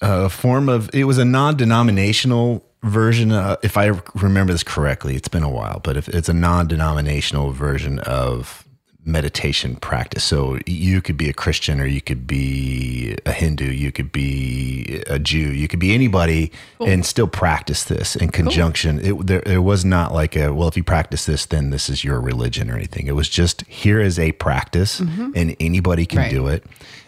a 0.00 0.28
form 0.28 0.68
of 0.68 0.90
it 0.94 1.04
was 1.04 1.18
a 1.18 1.24
non-denominational 1.24 2.64
version. 2.82 3.32
Of, 3.32 3.58
if 3.62 3.76
I 3.76 3.92
remember 4.14 4.52
this 4.52 4.62
correctly, 4.62 5.16
it's 5.16 5.28
been 5.28 5.42
a 5.42 5.50
while, 5.50 5.80
but 5.82 5.96
if 5.96 6.08
it's 6.08 6.28
a 6.28 6.34
non-denominational 6.34 7.52
version 7.52 7.98
of 8.00 8.63
meditation 9.04 9.76
practice. 9.76 10.24
So 10.24 10.58
you 10.66 11.02
could 11.02 11.16
be 11.16 11.28
a 11.28 11.32
Christian 11.32 11.80
or 11.80 11.86
you 11.86 12.00
could 12.00 12.26
be 12.26 13.16
a 13.26 13.32
Hindu, 13.32 13.66
you 13.70 13.92
could 13.92 14.10
be 14.12 15.02
a 15.06 15.18
Jew, 15.18 15.52
you 15.52 15.68
could 15.68 15.78
be 15.80 15.94
anybody 15.94 16.50
and 16.80 17.04
still 17.04 17.26
practice 17.28 17.84
this 17.84 18.16
in 18.16 18.30
conjunction. 18.30 18.98
It, 19.00 19.26
there, 19.26 19.42
there 19.42 19.62
was 19.62 19.84
not 19.84 20.12
like 20.12 20.36
a, 20.36 20.52
well, 20.52 20.68
if 20.68 20.76
you 20.76 20.82
practice 20.84 21.26
this, 21.26 21.46
then 21.46 21.70
this 21.70 21.90
is 21.90 22.02
your 22.04 22.20
religion 22.20 22.70
or 22.70 22.76
anything. 22.76 23.06
It 23.06 23.14
was 23.14 23.28
just 23.28 23.62
here 23.66 24.00
is 24.00 24.18
a 24.18 24.32
practice 24.32 25.00
mm-hmm. 25.00 25.32
and 25.34 25.56
anybody 25.60 26.06
can 26.06 26.18
Right. 26.18 26.30
do 26.30 26.46
it 26.46 26.64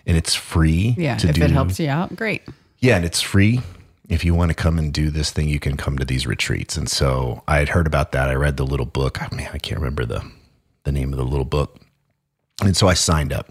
and 0.07 0.17
it's 0.17 0.35
free 0.35 0.95
Yeah. 0.99 1.17
to 1.17 1.29
if 1.29 1.37
do. 1.37 1.43
it 1.43 1.51
helps 1.51 1.81
you 1.81 1.89
out, 1.89 2.15
great. 2.15 2.43
Yeah, 2.81 2.97
and 2.97 3.05
it's 3.05 3.21
free. 3.23 3.61
If 4.09 4.25
you 4.25 4.35
want 4.35 4.51
to 4.51 4.55
come 4.55 4.79
and 4.79 4.93
do 4.93 5.11
this 5.11 5.31
thing, 5.31 5.49
you 5.49 5.59
can 5.59 5.77
come 5.77 5.99
to 5.99 6.05
these 6.05 6.27
retreats. 6.27 6.77
And 6.77 6.89
so 6.89 7.43
I 7.49 7.59
had 7.59 7.71
heard 7.71 7.87
about 7.87 8.13
that. 8.13 8.29
I 8.29 8.35
read 8.35 8.57
the 8.57 8.67
little 8.67 8.87
book. 8.87 9.21
I 9.21 9.35
mean, 9.35 9.49
I 9.53 9.59
can't 9.59 9.81
remember 9.81 10.05
the 10.05 10.23
the 10.85 10.93
name 10.93 11.13
of 11.13 11.19
the 11.19 11.25
little 11.25 11.45
book. 11.45 11.81
And 12.63 12.77
so 12.77 12.89
I 12.89 12.95
signed 12.95 13.33
up 13.33 13.51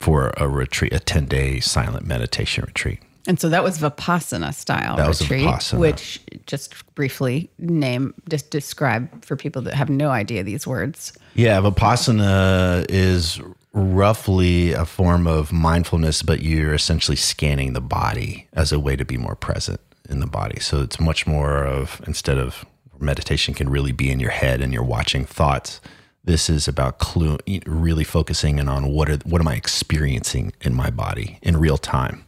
for 0.00 0.32
a 0.36 0.48
retreat, 0.48 0.92
a 0.92 1.00
10 1.00 1.26
day 1.26 1.60
silent 1.60 2.06
meditation 2.06 2.64
retreat. 2.66 3.00
And 3.26 3.38
so 3.38 3.48
that 3.50 3.62
was 3.62 3.78
Vipassana 3.78 4.54
style 4.54 4.96
That 4.96 5.08
retreat, 5.08 5.44
Vipassana. 5.44 5.78
which 5.78 6.20
just 6.46 6.94
briefly 6.94 7.50
name, 7.58 8.14
just 8.28 8.50
describe 8.50 9.24
for 9.24 9.36
people 9.36 9.60
that 9.62 9.74
have 9.74 9.90
no 9.90 10.10
idea 10.10 10.42
these 10.42 10.66
words. 10.66 11.12
Yeah, 11.34 11.60
Vipassana 11.60 12.86
is 12.88 13.40
roughly 13.72 14.72
a 14.72 14.84
form 14.84 15.26
of 15.26 15.52
mindfulness, 15.52 16.22
but 16.22 16.42
you're 16.42 16.74
essentially 16.74 17.16
scanning 17.16 17.72
the 17.72 17.80
body 17.80 18.48
as 18.54 18.72
a 18.72 18.80
way 18.80 18.96
to 18.96 19.04
be 19.04 19.16
more 19.16 19.36
present 19.36 19.80
in 20.08 20.20
the 20.20 20.26
body. 20.26 20.58
So 20.58 20.82
it's 20.82 20.98
much 20.98 21.26
more 21.26 21.64
of 21.64 22.00
instead 22.06 22.38
of 22.38 22.64
meditation 22.98 23.54
can 23.54 23.68
really 23.68 23.92
be 23.92 24.10
in 24.10 24.18
your 24.18 24.30
head 24.30 24.60
and 24.60 24.72
you're 24.72 24.82
watching 24.82 25.24
thoughts. 25.24 25.80
This 26.22 26.50
is 26.50 26.68
about 26.68 26.98
clue, 26.98 27.38
really 27.66 28.04
focusing 28.04 28.58
in 28.58 28.68
on 28.68 28.88
what 28.88 29.08
are 29.08 29.16
what 29.24 29.40
am 29.40 29.48
I 29.48 29.54
experiencing 29.54 30.52
in 30.60 30.74
my 30.74 30.90
body 30.90 31.38
in 31.42 31.56
real 31.56 31.78
time, 31.78 32.26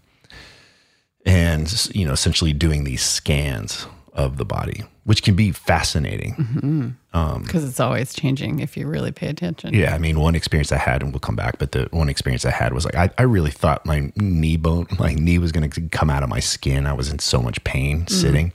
and 1.27 1.91
you 1.95 2.07
know 2.07 2.13
essentially 2.13 2.53
doing 2.53 2.85
these 2.85 3.03
scans 3.03 3.87
of 4.15 4.37
the 4.37 4.45
body, 4.45 4.85
which 5.05 5.23
can 5.23 5.35
be 5.35 5.53
fascinating. 5.53 6.35
Mm-hmm. 6.35 6.89
Um, 7.15 7.43
because 7.43 7.65
it's 7.65 7.81
always 7.81 8.13
changing 8.13 8.61
if 8.61 8.77
you 8.77 8.87
really 8.87 9.13
pay 9.13 9.29
attention. 9.29 9.75
Yeah, 9.75 9.95
I 9.95 9.99
mean, 9.99 10.21
one 10.21 10.35
experience 10.35 10.71
I 10.73 10.79
had, 10.79 11.03
and 11.03 11.13
we'll 11.13 11.21
come 11.21 11.37
back, 11.37 11.59
but 11.59 11.73
the 11.73 11.89
one 11.91 12.09
experience 12.09 12.45
I 12.45 12.51
had 12.51 12.73
was 12.75 12.85
like, 12.85 12.95
I, 12.95 13.11
I 13.19 13.23
really 13.23 13.51
thought 13.51 13.85
my 13.87 14.13
knee 14.17 14.57
bone, 14.57 14.87
my 14.99 15.15
knee 15.15 15.39
was 15.39 15.53
going 15.53 15.69
to 15.69 15.81
come 15.89 16.11
out 16.11 16.23
of 16.23 16.29
my 16.29 16.41
skin. 16.41 16.87
I 16.87 16.93
was 16.93 17.11
in 17.11 17.19
so 17.19 17.41
much 17.43 17.63
pain 17.65 18.01
mm-hmm. 18.01 18.15
sitting. 18.15 18.53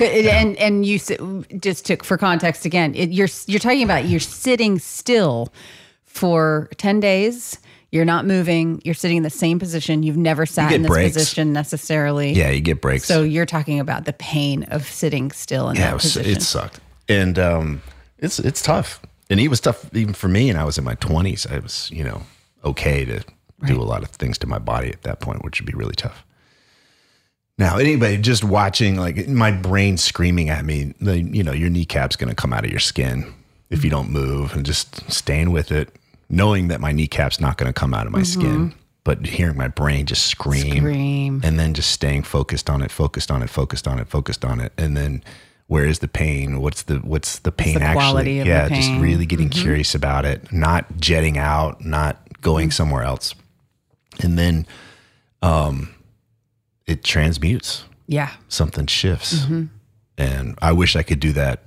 And 0.00 0.56
and 0.56 0.86
you 0.86 0.98
just 1.60 1.86
took 1.86 2.04
for 2.04 2.16
context 2.16 2.64
again. 2.64 2.94
It, 2.94 3.10
you're 3.10 3.28
you're 3.46 3.60
talking 3.60 3.82
about 3.82 4.06
you're 4.06 4.20
sitting 4.20 4.78
still 4.78 5.52
for 6.04 6.68
ten 6.76 7.00
days. 7.00 7.58
You're 7.90 8.04
not 8.04 8.26
moving. 8.26 8.82
You're 8.84 8.94
sitting 8.94 9.18
in 9.18 9.22
the 9.22 9.30
same 9.30 9.60
position. 9.60 10.02
You've 10.02 10.16
never 10.16 10.46
sat 10.46 10.70
get 10.70 10.76
in 10.76 10.82
this 10.82 10.88
breaks. 10.88 11.14
position 11.14 11.52
necessarily. 11.52 12.32
Yeah, 12.32 12.50
you 12.50 12.60
get 12.60 12.80
breaks. 12.80 13.04
So 13.04 13.22
you're 13.22 13.46
talking 13.46 13.78
about 13.78 14.04
the 14.04 14.14
pain 14.14 14.64
of 14.64 14.84
sitting 14.84 15.30
still 15.30 15.70
in 15.70 15.76
yeah, 15.76 15.82
that 15.82 15.90
it, 15.90 15.94
was, 15.94 16.02
position. 16.02 16.32
it 16.32 16.42
sucked, 16.42 16.80
and 17.08 17.38
um, 17.38 17.82
it's 18.18 18.40
it's 18.40 18.62
tough, 18.62 19.00
and 19.30 19.38
it 19.38 19.46
was 19.46 19.60
tough 19.60 19.94
even 19.94 20.12
for 20.14 20.26
me. 20.26 20.50
And 20.50 20.58
I 20.58 20.64
was 20.64 20.76
in 20.76 20.82
my 20.82 20.96
twenties. 20.96 21.46
I 21.46 21.58
was, 21.58 21.88
you 21.92 22.02
know, 22.02 22.22
okay 22.64 23.04
to 23.04 23.22
do 23.66 23.80
a 23.80 23.84
lot 23.84 24.02
of 24.02 24.08
things 24.08 24.38
to 24.38 24.46
my 24.46 24.58
body 24.58 24.88
at 24.88 25.02
that 25.02 25.20
point, 25.20 25.44
which 25.44 25.60
would 25.60 25.66
be 25.66 25.76
really 25.76 25.94
tough. 25.94 26.24
Now, 27.56 27.76
anybody 27.76 28.16
just 28.16 28.42
watching, 28.42 28.96
like 28.96 29.28
my 29.28 29.52
brain 29.52 29.96
screaming 29.96 30.48
at 30.48 30.64
me, 30.64 30.92
the, 31.00 31.20
you 31.20 31.44
know, 31.44 31.52
your 31.52 31.70
kneecap's 31.70 32.16
going 32.16 32.28
to 32.28 32.34
come 32.34 32.52
out 32.52 32.64
of 32.64 32.70
your 32.70 32.80
skin 32.80 33.32
if 33.70 33.84
you 33.84 33.90
don't 33.90 34.10
move, 34.10 34.54
and 34.54 34.66
just 34.66 35.10
staying 35.10 35.50
with 35.50 35.72
it, 35.72 35.88
knowing 36.28 36.68
that 36.68 36.80
my 36.80 36.92
kneecap's 36.92 37.40
not 37.40 37.56
going 37.56 37.72
to 37.72 37.72
come 37.72 37.94
out 37.94 38.06
of 38.06 38.12
my 38.12 38.20
mm-hmm. 38.20 38.40
skin, 38.40 38.74
but 39.04 39.24
hearing 39.26 39.56
my 39.56 39.68
brain 39.68 40.06
just 40.06 40.26
scream, 40.26 40.76
Scream. 40.76 41.40
and 41.44 41.58
then 41.58 41.74
just 41.74 41.90
staying 41.90 42.22
focused 42.22 42.68
on 42.68 42.82
it, 42.82 42.90
focused 42.90 43.30
on 43.30 43.42
it, 43.42 43.50
focused 43.50 43.86
on 43.86 43.98
it, 43.98 44.08
focused 44.08 44.44
on 44.44 44.60
it, 44.60 44.72
and 44.76 44.96
then 44.96 45.22
where 45.66 45.86
is 45.86 46.00
the 46.00 46.08
pain? 46.08 46.60
What's 46.60 46.82
the 46.82 46.96
what's 46.96 47.38
the 47.40 47.52
pain 47.52 47.78
the 47.78 47.82
actually? 47.82 48.02
quality 48.02 48.38
of 48.40 48.46
the 48.46 48.50
yeah, 48.50 48.68
just 48.68 48.90
really 49.00 49.26
getting 49.26 49.48
mm-hmm. 49.48 49.62
curious 49.62 49.94
about 49.94 50.24
it, 50.24 50.52
not 50.52 50.98
jetting 50.98 51.38
out, 51.38 51.84
not 51.84 52.18
going 52.40 52.68
mm-hmm. 52.68 52.72
somewhere 52.72 53.02
else, 53.02 53.34
and 54.22 54.38
then 54.38 54.66
um, 55.42 55.94
it 56.86 57.04
transmutes. 57.04 57.84
Yeah. 58.06 58.30
Something 58.48 58.86
shifts, 58.86 59.40
mm-hmm. 59.40 59.64
and 60.18 60.58
I 60.60 60.72
wish 60.72 60.96
I 60.96 61.02
could 61.02 61.20
do 61.20 61.32
that 61.32 61.62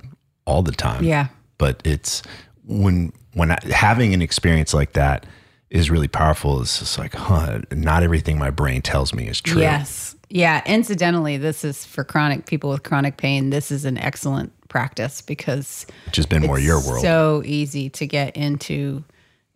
all 0.46 0.62
the 0.62 0.72
time 0.72 1.04
Yeah. 1.04 1.28
but 1.58 1.82
it's 1.84 2.22
when 2.64 3.12
when 3.34 3.50
I, 3.50 3.58
having 3.70 4.14
an 4.14 4.22
experience 4.22 4.72
like 4.72 4.94
that 4.94 5.26
is 5.70 5.90
really 5.90 6.08
powerful. 6.08 6.62
It's 6.62 6.78
just 6.78 6.98
like, 6.98 7.14
huh, 7.14 7.60
not 7.70 8.02
everything 8.02 8.38
my 8.38 8.50
brain 8.50 8.80
tells 8.82 9.12
me 9.12 9.28
is 9.28 9.40
true. 9.40 9.60
Yes. 9.60 10.16
Yeah. 10.30 10.62
Incidentally, 10.66 11.36
this 11.36 11.64
is 11.64 11.84
for 11.84 12.04
chronic 12.04 12.46
people 12.46 12.70
with 12.70 12.82
chronic 12.82 13.16
pain. 13.16 13.50
This 13.50 13.70
is 13.70 13.84
an 13.84 13.98
excellent 13.98 14.52
practice 14.68 15.20
because 15.20 15.86
which 16.06 16.16
has 16.16 16.26
been 16.26 16.46
more 16.46 16.58
your 16.58 16.80
world. 16.80 17.02
So 17.02 17.42
easy 17.44 17.90
to 17.90 18.06
get 18.06 18.36
into 18.36 19.04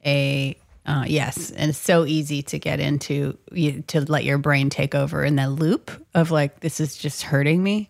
a 0.05 0.57
uh, 0.85 1.05
yes, 1.07 1.51
and 1.53 1.71
it's 1.71 1.79
so 1.79 2.05
easy 2.05 2.42
to 2.42 2.59
get 2.59 2.81
into 2.81 3.38
you, 3.53 3.83
to 3.83 4.01
let 4.01 4.25
your 4.25 4.38
brain 4.38 4.68
take 4.68 4.95
over 4.95 5.25
in 5.25 5.37
that 5.37 5.53
loop 5.53 5.90
of 6.14 6.31
like 6.31 6.61
this 6.61 6.81
is 6.81 6.97
just 6.97 7.23
hurting 7.23 7.62
me, 7.62 7.88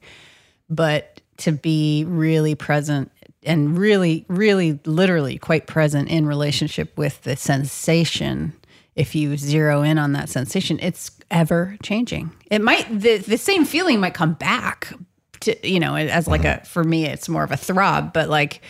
but 0.69 1.21
to 1.39 1.53
be 1.53 2.05
really 2.07 2.55
present 2.55 3.11
and 3.45 3.77
really, 3.77 4.25
really, 4.29 4.79
literally 4.85 5.39
quite 5.39 5.67
present 5.67 6.09
in 6.11 6.27
relationship 6.27 6.97
with 6.99 7.23
the 7.23 7.35
sensation. 7.35 8.53
If 8.95 9.15
you 9.15 9.39
zero 9.39 9.83
in 9.83 9.97
on 9.97 10.13
that 10.13 10.29
sensation, 10.29 10.79
it's 10.83 11.11
ever 11.31 11.77
changing. 11.83 12.31
It 12.51 12.61
might 12.61 12.87
the 12.91 13.19
the 13.19 13.39
same 13.39 13.65
feeling 13.65 14.01
might 14.01 14.13
come 14.13 14.35
back 14.35 14.93
to 15.41 15.69
you 15.69 15.81
know 15.81 15.97
as 15.97 16.29
like 16.29 16.45
a 16.45 16.63
for 16.65 16.85
me 16.85 17.07
it's 17.07 17.27
more 17.29 17.43
of 17.43 17.51
a 17.51 17.57
throb, 17.57 18.13
but 18.13 18.29
like 18.29 18.61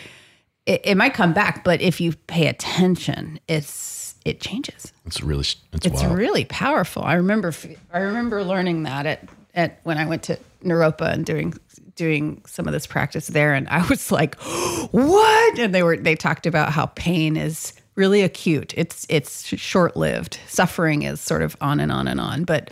it, 0.65 0.81
it 0.85 0.95
might 0.95 1.13
come 1.13 1.33
back, 1.33 1.63
but 1.63 1.81
if 1.81 1.99
you 1.99 2.13
pay 2.13 2.47
attention, 2.47 3.39
it's 3.47 4.02
it 4.25 4.39
changes. 4.41 4.93
it's 5.05 5.21
really, 5.21 5.41
it's, 5.73 5.85
It's 5.85 6.01
wild. 6.01 6.17
really 6.17 6.45
powerful. 6.45 7.03
I 7.03 7.15
remember 7.15 7.53
I 7.93 7.99
remember 7.99 8.43
learning 8.43 8.83
that 8.83 9.05
at 9.05 9.27
at 9.55 9.79
when 9.83 9.97
I 9.97 10.05
went 10.05 10.23
to 10.23 10.39
Naropa 10.63 11.11
and 11.13 11.25
doing 11.25 11.53
doing 11.95 12.41
some 12.47 12.65
of 12.67 12.73
this 12.73 12.87
practice 12.87 13.27
there, 13.27 13.53
and 13.53 13.67
I 13.69 13.85
was 13.87 14.11
like, 14.11 14.35
"What?" 14.91 15.59
And 15.59 15.73
they 15.75 15.83
were 15.83 15.97
they 15.97 16.15
talked 16.15 16.45
about 16.45 16.71
how 16.71 16.87
pain 16.87 17.37
is 17.37 17.73
really 17.95 18.21
acute. 18.21 18.73
It's 18.77 19.05
it's 19.09 19.45
short 19.45 19.95
lived. 19.95 20.39
Suffering 20.47 21.03
is 21.03 21.21
sort 21.21 21.41
of 21.41 21.55
on 21.61 21.79
and 21.79 21.91
on 21.91 22.07
and 22.07 22.19
on, 22.19 22.43
but 22.45 22.69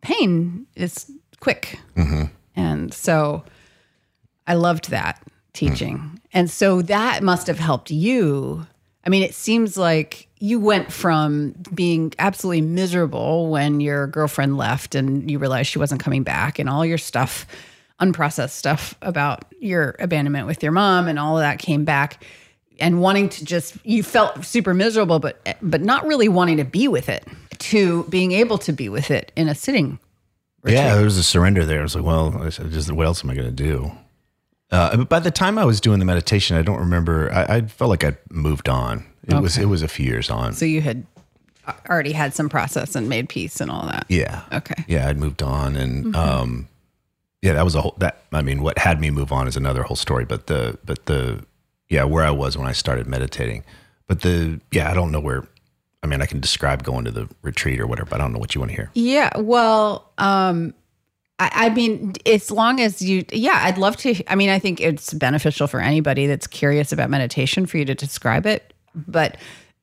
pain 0.00 0.66
is 0.74 1.10
quick. 1.40 1.78
Mm-hmm. 1.96 2.24
And 2.56 2.92
so 2.92 3.44
I 4.46 4.54
loved 4.54 4.90
that 4.90 5.22
teaching. 5.52 5.98
Mm. 5.98 6.18
And 6.32 6.50
so 6.50 6.82
that 6.82 7.22
must 7.22 7.46
have 7.46 7.58
helped 7.58 7.90
you. 7.90 8.66
I 9.04 9.10
mean, 9.10 9.22
it 9.22 9.34
seems 9.34 9.76
like 9.76 10.27
you 10.40 10.60
went 10.60 10.92
from 10.92 11.54
being 11.74 12.12
absolutely 12.18 12.60
miserable 12.60 13.48
when 13.48 13.80
your 13.80 14.06
girlfriend 14.06 14.56
left 14.56 14.94
and 14.94 15.30
you 15.30 15.38
realized 15.38 15.68
she 15.68 15.78
wasn't 15.78 16.00
coming 16.00 16.22
back 16.22 16.58
and 16.58 16.68
all 16.68 16.84
your 16.84 16.98
stuff, 16.98 17.46
unprocessed 18.00 18.50
stuff 18.50 18.94
about 19.02 19.44
your 19.60 19.96
abandonment 19.98 20.46
with 20.46 20.62
your 20.62 20.72
mom 20.72 21.08
and 21.08 21.18
all 21.18 21.36
of 21.36 21.42
that 21.42 21.58
came 21.58 21.84
back 21.84 22.24
and 22.80 23.00
wanting 23.00 23.28
to 23.28 23.44
just 23.44 23.76
you 23.84 24.04
felt 24.04 24.44
super 24.44 24.72
miserable 24.72 25.18
but 25.18 25.40
but 25.60 25.80
not 25.80 26.06
really 26.06 26.28
wanting 26.28 26.58
to 26.58 26.64
be 26.64 26.86
with 26.86 27.08
it 27.08 27.26
to 27.58 28.04
being 28.04 28.30
able 28.30 28.56
to 28.56 28.72
be 28.72 28.88
with 28.88 29.10
it 29.10 29.32
in 29.34 29.48
a 29.48 29.54
sitting 29.54 29.98
yeah, 30.64 30.94
there 30.96 31.04
was 31.04 31.16
a 31.16 31.22
surrender 31.22 31.64
there. 31.64 31.80
I 31.80 31.82
was 31.82 31.94
like, 31.94 32.04
well, 32.04 32.30
just 32.50 32.90
what 32.92 33.06
else 33.06 33.24
am 33.24 33.30
I 33.30 33.34
going 33.34 33.46
to 33.46 33.52
do? 33.52 33.92
Uh, 34.70 34.96
but 34.98 35.08
by 35.08 35.20
the 35.20 35.30
time 35.30 35.56
I 35.56 35.64
was 35.64 35.80
doing 35.80 35.98
the 35.98 36.04
meditation, 36.04 36.56
I 36.56 36.62
don't 36.62 36.78
remember. 36.78 37.32
I, 37.32 37.56
I 37.56 37.60
felt 37.62 37.88
like 37.88 38.04
I'd 38.04 38.18
moved 38.30 38.68
on. 38.68 39.06
It 39.28 39.40
was 39.40 39.58
it 39.58 39.66
was 39.66 39.82
a 39.82 39.88
few 39.88 40.06
years 40.06 40.30
on. 40.30 40.52
so 40.54 40.64
you 40.64 40.80
had 40.80 41.04
already 41.88 42.12
had 42.12 42.32
some 42.34 42.48
process 42.48 42.94
and 42.96 43.08
made 43.08 43.28
peace 43.28 43.60
and 43.60 43.70
all 43.70 43.86
that 43.86 44.06
yeah. 44.08 44.42
okay 44.52 44.84
yeah, 44.88 45.06
I'd 45.08 45.18
moved 45.18 45.42
on, 45.42 45.76
and 45.76 46.06
Mm-hmm. 46.06 46.14
um, 46.16 46.68
yeah, 47.42 47.52
that 47.52 47.64
was 47.64 47.76
a 47.76 47.80
whole. 47.82 47.94
That 47.98 48.22
I 48.32 48.42
mean, 48.42 48.62
what 48.62 48.78
had 48.78 49.00
me 49.00 49.10
move 49.10 49.30
on 49.30 49.46
is 49.46 49.56
another 49.56 49.84
whole 49.84 49.94
story. 49.96 50.24
But 50.24 50.48
the 50.48 50.76
but 50.84 51.06
the 51.06 51.44
yeah, 51.88 52.02
where 52.02 52.24
I 52.24 52.32
was 52.32 52.58
when 52.58 52.66
I 52.66 52.72
started 52.72 53.06
meditating. 53.06 53.62
But 54.08 54.22
the 54.22 54.60
yeah, 54.72 54.90
I 54.90 54.94
don't 54.94 55.12
know 55.12 55.20
where. 55.20 55.46
I 56.02 56.08
mean, 56.08 56.20
I 56.20 56.26
can 56.26 56.40
describe 56.40 56.82
going 56.82 57.04
to 57.04 57.12
the 57.12 57.28
retreat 57.42 57.78
or 57.80 57.86
whatever, 57.86 58.10
but 58.10 58.20
I 58.20 58.24
don't 58.24 58.32
know 58.32 58.40
what 58.40 58.56
you 58.56 58.60
want 58.60 58.70
to 58.72 58.76
hear. 58.76 58.90
Yeah, 58.94 59.30
well, 59.38 60.10
um, 60.18 60.74
I, 61.38 61.50
I 61.66 61.68
mean, 61.68 62.14
as 62.26 62.50
long 62.50 62.80
as 62.80 63.00
you, 63.02 63.24
yeah, 63.32 63.60
I'd 63.62 63.78
love 63.78 63.96
to. 63.98 64.20
I 64.28 64.34
mean, 64.34 64.48
I 64.48 64.58
think 64.58 64.80
it's 64.80 65.14
beneficial 65.14 65.68
for 65.68 65.78
anybody 65.80 66.26
that's 66.26 66.48
curious 66.48 66.90
about 66.90 67.08
meditation 67.08 67.66
for 67.66 67.78
you 67.78 67.84
to 67.84 67.94
describe 67.94 68.46
it. 68.46 68.72
But 69.06 69.36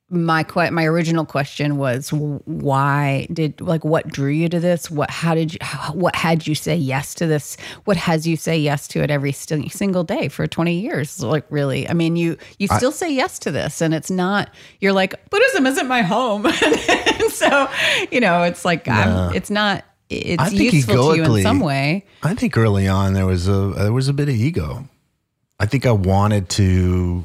my 0.08 0.44
que- 0.44 0.70
my 0.70 0.84
original 0.84 1.24
question 1.24 1.78
was 1.78 2.12
why 2.12 3.26
did 3.32 3.60
like 3.60 3.84
what 3.84 4.06
drew 4.06 4.30
you 4.30 4.48
to 4.48 4.60
this? 4.60 4.88
What 4.88 5.10
how 5.10 5.34
did 5.34 5.52
you 5.54 5.58
how, 5.62 5.92
what 5.94 6.14
had 6.14 6.46
you 6.46 6.54
say 6.54 6.76
yes 6.76 7.12
to 7.16 7.26
this? 7.26 7.56
What 7.86 7.96
has 7.96 8.24
you 8.24 8.36
say 8.36 8.56
yes 8.56 8.86
to 8.88 9.02
it 9.02 9.10
every 9.10 9.32
st- 9.32 9.72
single 9.72 10.04
day 10.04 10.28
for 10.28 10.46
20 10.46 10.78
years? 10.78 11.20
Like 11.20 11.44
really 11.50 11.88
i 11.88 11.92
mean 11.92 12.14
you 12.14 12.36
you 12.60 12.68
still 12.68 12.92
say 12.92 13.12
yes 13.12 13.40
to 13.40 13.50
this 13.50 13.80
and 13.80 13.92
it's 13.92 14.10
not 14.10 14.50
you're 14.78 14.92
like 14.92 15.28
buddhism 15.28 15.66
isn't 15.66 15.88
my 15.88 16.02
home. 16.02 16.46
And 17.18 17.32
so 17.32 17.68
you 18.12 18.20
know 18.20 18.44
it's 18.44 18.64
like 18.64 18.86
um, 18.86 18.96
I'm, 18.96 19.34
it's 19.34 19.50
not 19.50 19.84
it's 20.08 20.40
I 20.40 20.50
think 20.50 20.72
useful 20.72 21.10
to 21.10 21.16
you 21.16 21.24
in 21.24 21.42
some 21.42 21.58
way. 21.58 22.04
I 22.22 22.34
think 22.34 22.56
early 22.56 22.86
on 22.86 23.14
there 23.14 23.26
was 23.26 23.48
a 23.48 23.72
there 23.76 23.92
was 23.92 24.06
a 24.06 24.12
bit 24.12 24.28
of 24.28 24.36
ego. 24.36 24.88
I 25.58 25.66
think 25.66 25.86
I 25.86 25.90
wanted 25.90 26.48
to. 26.50 27.24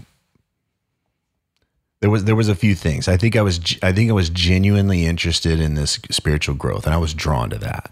There 2.02 2.10
was 2.10 2.24
there 2.26 2.36
was 2.36 2.50
a 2.50 2.56
few 2.56 2.76
things. 2.76 3.08
I 3.08 3.16
think 3.16 3.36
I 3.36 3.42
was 3.42 3.60
I 3.82 3.92
think 3.94 4.10
I 4.10 4.14
was 4.14 4.30
genuinely 4.30 5.06
interested 5.06 5.60
in 5.60 5.76
this 5.76 6.00
spiritual 6.10 6.56
growth, 6.56 6.86
and 6.86 6.94
I 6.94 6.98
was 6.98 7.14
drawn 7.14 7.50
to 7.52 7.58
that. 7.60 7.92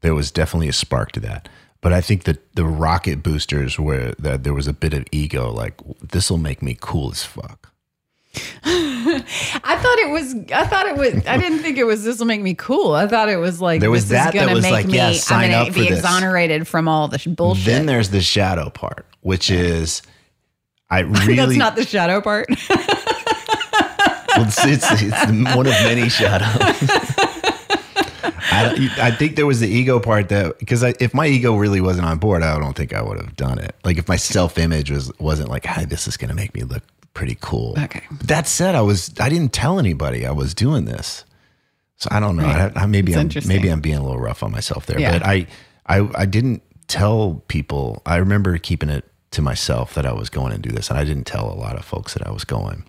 There 0.00 0.14
was 0.14 0.30
definitely 0.30 0.68
a 0.68 0.72
spark 0.72 1.12
to 1.12 1.20
that. 1.20 1.48
But 1.82 1.92
I 1.92 2.00
think 2.00 2.24
that 2.24 2.54
the 2.56 2.64
rocket 2.64 3.22
boosters 3.22 3.78
were 3.78 4.14
that 4.18 4.44
there 4.44 4.52
was 4.54 4.66
a 4.66 4.72
bit 4.72 4.92
of 4.94 5.04
ego, 5.12 5.50
like 5.50 5.74
this 6.02 6.30
will 6.30 6.38
make 6.38 6.62
me 6.62 6.76
cool 6.80 7.10
as 7.10 7.24
fuck. 7.24 7.70
I 8.64 9.76
thought 9.82 9.98
it 9.98 10.10
was. 10.10 10.34
I 10.54 10.66
thought 10.66 10.86
it 10.86 10.96
was. 10.96 11.26
I 11.26 11.36
didn't 11.36 11.58
think 11.60 11.78
it 11.78 11.84
was. 11.84 12.04
This 12.04 12.18
will 12.18 12.26
make 12.26 12.40
me 12.42 12.54
cool. 12.54 12.92
I 12.94 13.06
thought 13.08 13.28
it 13.28 13.38
was 13.38 13.60
like 13.60 13.80
There 13.80 13.90
was 13.90 14.08
this 14.08 14.18
that 14.22 14.34
is 14.34 14.40
that 14.40 14.46
going 14.46 14.48
to 14.48 14.54
was 14.54 14.62
make 14.62 14.72
like, 14.72 14.86
me. 14.86 14.96
yeah, 14.96 15.12
sign 15.12 15.52
I'm 15.52 15.66
to 15.66 15.72
be 15.72 15.88
this. 15.88 15.98
exonerated 15.98 16.68
from 16.68 16.86
all 16.86 17.08
the 17.08 17.18
bullshit. 17.28 17.64
Then 17.66 17.86
there's 17.86 18.10
the 18.10 18.20
shadow 18.20 18.70
part, 18.70 19.06
which 19.22 19.50
is 19.50 20.02
I 20.90 21.00
really 21.00 21.36
That's 21.36 21.56
not 21.56 21.76
the 21.76 21.84
shadow 21.86 22.20
part. 22.20 22.48
Well, 24.36 24.46
it's, 24.46 24.64
it's, 24.64 24.86
it's 25.02 25.26
one 25.56 25.66
of 25.66 25.72
many 25.84 26.08
shadows. 26.08 26.88
I, 28.52 28.88
I 29.00 29.10
think 29.12 29.36
there 29.36 29.46
was 29.46 29.60
the 29.60 29.68
ego 29.68 30.00
part 30.00 30.28
that 30.30 30.58
because 30.58 30.82
if 30.82 31.14
my 31.14 31.26
ego 31.26 31.56
really 31.56 31.80
wasn't 31.80 32.06
on 32.06 32.18
board, 32.18 32.42
I 32.42 32.58
don't 32.58 32.76
think 32.76 32.92
I 32.94 33.02
would 33.02 33.18
have 33.20 33.36
done 33.36 33.58
it. 33.58 33.74
Like 33.84 33.96
if 33.98 34.08
my 34.08 34.16
self 34.16 34.58
image 34.58 34.90
was 34.90 35.10
wasn't 35.18 35.48
like, 35.48 35.66
"Hi, 35.66 35.84
this 35.84 36.06
is 36.08 36.16
going 36.16 36.28
to 36.30 36.34
make 36.34 36.54
me 36.54 36.62
look 36.62 36.82
pretty 37.14 37.36
cool." 37.40 37.74
Okay. 37.78 38.02
But 38.10 38.26
that 38.28 38.46
said, 38.48 38.74
I 38.74 38.80
was 38.82 39.12
I 39.20 39.28
didn't 39.28 39.52
tell 39.52 39.78
anybody 39.78 40.26
I 40.26 40.32
was 40.32 40.54
doing 40.54 40.84
this, 40.84 41.24
so 41.96 42.08
I 42.10 42.20
don't 42.20 42.36
know. 42.36 42.46
I, 42.46 42.72
I, 42.74 42.86
maybe 42.86 43.12
It's 43.12 43.36
I'm 43.36 43.48
maybe 43.48 43.68
I'm 43.68 43.80
being 43.80 43.96
a 43.98 44.02
little 44.02 44.20
rough 44.20 44.42
on 44.42 44.50
myself 44.52 44.86
there, 44.86 44.98
Yeah. 45.00 45.12
but 45.18 45.26
I 45.26 45.46
I 45.86 46.08
I 46.14 46.26
didn't 46.26 46.62
tell 46.88 47.42
people. 47.48 48.02
I 48.04 48.16
remember 48.16 48.56
keeping 48.58 48.88
it 48.90 49.04
to 49.32 49.42
myself 49.42 49.94
that 49.94 50.04
I 50.06 50.12
was 50.12 50.28
going 50.28 50.52
to 50.52 50.58
do 50.58 50.70
this, 50.70 50.90
and 50.90 50.98
I 50.98 51.04
didn't 51.04 51.24
tell 51.24 51.50
a 51.52 51.54
lot 51.54 51.76
of 51.76 51.84
folks 51.84 52.14
that 52.14 52.26
I 52.26 52.30
was 52.30 52.44
going, 52.44 52.84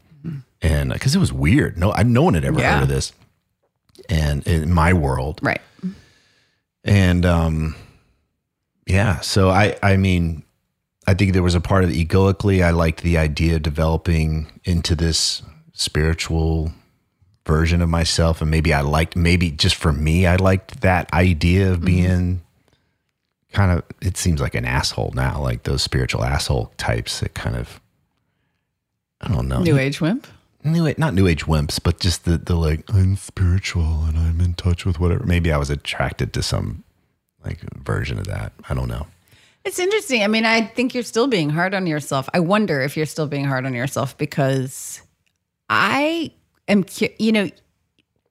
and 0.62 0.92
because 0.94 1.16
it 1.16 1.20
was 1.20 1.32
weird. 1.34 1.78
No, 1.78 1.92
I 1.92 2.04
no 2.04 2.24
one 2.24 2.34
had 2.36 2.46
ever 2.46 2.60
Yeah. 2.60 2.76
heard 2.76 2.84
of 2.84 2.90
this, 2.90 3.14
and 4.10 4.46
in 4.48 4.72
my 4.72 4.94
world, 4.94 5.40
right. 5.42 5.62
and 6.84 7.26
um, 7.26 7.76
yeah. 8.86 9.20
So 9.22 9.50
I 9.50 9.78
I 9.82 9.98
mean, 9.98 10.44
I 11.08 11.14
think 11.14 11.34
there 11.34 11.44
was 11.44 11.56
a 11.56 11.62
part 11.62 11.84
of 11.84 11.90
the 11.90 12.00
egoically. 12.00 12.64
I 12.64 12.72
liked 12.72 13.02
the 13.02 13.18
idea 13.18 13.56
of 13.56 13.64
developing 13.64 14.48
into 14.64 14.96
this 14.96 15.42
spiritual 15.74 16.72
version 17.46 17.82
of 17.82 17.90
myself, 17.90 18.42
and 18.42 18.52
maybe 18.52 18.74
I 18.74 18.82
liked 18.82 19.16
maybe 19.16 19.52
just 19.52 19.76
for 19.76 19.92
me, 19.92 20.26
I 20.28 20.36
liked 20.36 20.82
that 20.82 21.12
idea 21.14 21.72
of 21.72 21.84
being 21.84 22.42
kind 23.52 23.72
of. 23.72 23.84
It 24.02 24.16
seems 24.18 24.40
like 24.42 24.54
an 24.56 24.66
asshole 24.66 25.12
now, 25.16 25.42
like 25.42 25.64
those 25.64 25.82
spiritual 25.82 26.24
asshole 26.24 26.72
types 26.78 27.20
that 27.22 27.34
kind 27.34 27.56
of. 27.56 27.80
I 29.24 29.28
don't 29.28 29.48
know. 29.48 29.62
New 29.62 29.78
age 29.78 30.02
wimp. 30.02 30.26
New 30.64 30.94
not 30.98 31.14
new 31.14 31.28
age 31.28 31.46
wimps, 31.46 31.80
but 31.82 32.00
just 32.00 32.26
the 32.26 32.38
the 32.38 32.56
like 32.56 32.84
I'm 32.94 33.16
spiritual 33.16 34.04
and 34.04 34.18
I'm 34.18 34.42
in 34.42 34.54
touch 34.54 34.86
with 34.86 35.00
whatever. 35.00 35.26
Maybe 35.26 35.52
I 35.52 35.58
was 35.58 35.70
attracted 35.70 36.34
to 36.34 36.44
some 36.44 36.84
like 37.44 37.60
version 37.76 38.18
of 38.18 38.28
that. 38.28 38.54
I 38.70 38.74
don't 38.74 38.88
know. 38.88 39.08
It's 39.64 39.78
interesting. 39.78 40.24
I 40.24 40.28
mean, 40.28 40.46
I 40.46 40.62
think 40.62 40.94
you're 40.94 41.04
still 41.04 41.28
being 41.28 41.50
hard 41.50 41.74
on 41.74 41.86
yourself. 41.86 42.28
I 42.34 42.40
wonder 42.40 42.82
if 42.82 42.98
you're 42.98 43.06
still 43.06 43.28
being 43.28 43.46
hard 43.46 43.66
on 43.66 43.74
yourself 43.74 44.18
because 44.18 45.02
I 45.70 46.32
am, 46.68 46.86
you 47.20 47.32
know, 47.32 47.50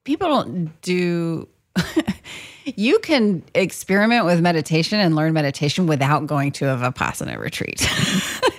people 0.05 0.29
don't 0.29 0.81
do. 0.83 1.49
you 2.65 2.99
can 2.99 3.45
experiment 3.55 4.25
with 4.25 4.41
meditation 4.41 4.99
and 4.99 5.15
learn 5.15 5.33
meditation 5.33 5.87
without 5.87 6.27
going 6.27 6.51
to 6.53 6.69
a 6.69 6.77
Vipassana 6.77 7.39
retreat. 7.39 7.89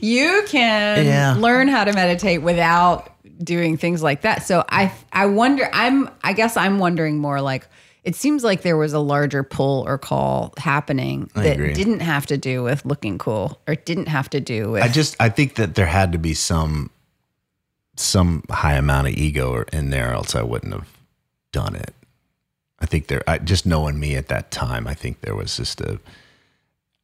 you 0.00 0.42
can 0.48 1.04
Yeah. 1.04 1.34
learn 1.38 1.68
how 1.68 1.84
to 1.84 1.92
meditate 1.92 2.42
without 2.42 3.08
doing 3.42 3.76
things 3.76 4.02
like 4.02 4.22
that. 4.22 4.42
So 4.46 4.64
I 4.68 4.92
I 5.12 5.26
wonder 5.26 5.68
I'm 5.72 6.08
I 6.22 6.32
guess 6.32 6.56
I'm 6.56 6.78
wondering 6.78 7.18
more 7.18 7.40
like 7.40 7.66
it 8.02 8.16
seems 8.16 8.42
like 8.42 8.62
there 8.62 8.76
was 8.78 8.92
a 8.94 8.98
larger 8.98 9.42
pull 9.42 9.84
or 9.86 9.98
call 9.98 10.54
happening 10.56 11.30
that 11.34 11.54
agree. 11.56 11.74
didn't 11.74 12.00
have 12.00 12.24
to 12.26 12.38
do 12.38 12.62
with 12.62 12.84
looking 12.86 13.18
cool 13.18 13.58
or 13.68 13.74
didn't 13.74 14.08
have 14.08 14.30
to 14.30 14.40
do 14.40 14.70
with 14.72 14.82
I 14.82 14.88
just 14.88 15.16
I 15.20 15.28
think 15.28 15.54
that 15.56 15.74
there 15.74 15.86
had 15.86 16.12
to 16.12 16.18
be 16.18 16.34
some 16.34 16.90
some 17.96 18.42
high 18.50 18.74
amount 18.74 19.08
of 19.08 19.14
ego 19.14 19.62
in 19.72 19.90
there, 19.90 20.12
else 20.12 20.34
I 20.34 20.42
wouldn't 20.42 20.72
have 20.72 20.88
done 21.52 21.74
it. 21.76 21.94
I 22.78 22.86
think 22.86 23.08
there, 23.08 23.22
I, 23.28 23.36
just 23.36 23.66
knowing 23.66 24.00
me 24.00 24.16
at 24.16 24.28
that 24.28 24.50
time, 24.50 24.86
I 24.86 24.94
think 24.94 25.20
there 25.20 25.34
was 25.34 25.54
just 25.58 25.82
a, 25.82 26.00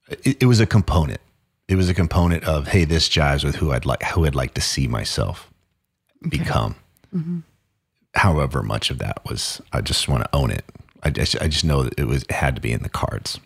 it, 0.08 0.38
it 0.42 0.46
was 0.46 0.58
a 0.58 0.64
component. 0.64 1.20
It 1.68 1.74
was 1.76 1.88
a 1.88 1.94
component 1.94 2.44
of, 2.44 2.68
hey, 2.68 2.84
this 2.84 3.08
jives 3.08 3.44
with 3.44 3.56
who 3.56 3.72
I'd 3.72 3.84
like, 3.86 4.02
who 4.04 4.24
I'd 4.24 4.34
like 4.34 4.54
to 4.54 4.60
see 4.60 4.86
myself 4.86 5.50
become. 6.28 6.76
Mm-hmm. 7.14 7.40
However 8.14 8.62
much 8.62 8.90
of 8.90 8.98
that 8.98 9.20
was, 9.28 9.60
I 9.72 9.80
just 9.80 10.08
want 10.08 10.22
to 10.24 10.30
own 10.34 10.50
it. 10.50 10.64
I 11.02 11.10
just, 11.10 11.40
I 11.42 11.48
just 11.48 11.64
know 11.64 11.82
that 11.82 11.98
it 11.98 12.06
was, 12.06 12.22
it 12.22 12.30
had 12.32 12.54
to 12.56 12.60
be 12.62 12.72
in 12.72 12.82
the 12.82 12.88
cards. 12.88 13.40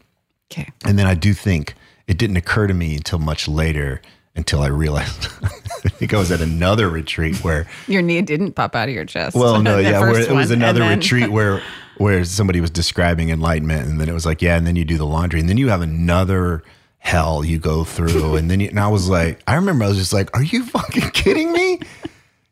Okay. 0.53 0.69
And 0.85 0.99
then 0.99 1.07
I 1.07 1.15
do 1.15 1.33
think 1.33 1.75
it 2.07 2.19
didn't 2.19 2.37
occur 2.37 2.67
to 2.67 2.75
me 2.75 2.95
until 2.95 3.19
much 3.19 3.49
later, 3.49 4.03
until 4.37 4.61
I 4.61 4.69
realized, 4.69 5.29
I 5.43 5.89
think 5.89 6.13
I 6.15 6.19
was 6.19 6.31
at 6.31 6.41
another 6.41 6.89
retreat 6.89 7.43
where, 7.43 7.67
Your 7.87 8.03
knee 8.03 8.21
didn't 8.23 8.53
pop 8.53 8.77
out 8.77 8.89
of 8.89 8.95
your 8.95 9.05
chest. 9.05 9.35
well, 9.35 9.63
no, 9.63 9.79
yeah, 9.79 10.01
where 10.01 10.21
it 10.21 10.31
was 10.31 10.51
another 10.51 10.81
then- 10.81 10.99
retreat 10.99 11.31
where 11.33 11.63
where 11.97 12.25
somebody 12.25 12.63
was 12.63 12.71
describing 12.71 13.29
enlightenment, 13.29 13.87
and 13.87 14.01
then 14.01 14.09
it 14.09 14.15
was 14.15 14.25
like, 14.25 14.41
yeah, 14.41 14.57
and 14.57 14.67
then 14.67 14.75
you 14.75 14.87
do 14.87 14.97
the 14.97 15.05
laundry, 15.05 15.39
and 15.39 15.51
then 15.51 15.59
you 15.59 15.69
have 15.69 15.83
another 15.83 16.63
hell 17.01 17.45
you 17.45 17.59
go 17.59 17.83
through, 17.83 18.37
and 18.37 18.51
then 18.51 18.61
you, 18.61 18.69
and 18.69 18.79
I 18.79 18.89
was 18.89 19.09
like, 19.09 19.41
I 19.47 19.57
remember 19.57 19.85
I 19.85 19.89
was 19.89 19.97
just 19.97 20.13
like, 20.13 20.35
are 20.37 20.43
you 20.43 20.65
fucking 20.65 21.11
kidding 21.11 21.53
me? 21.53 21.81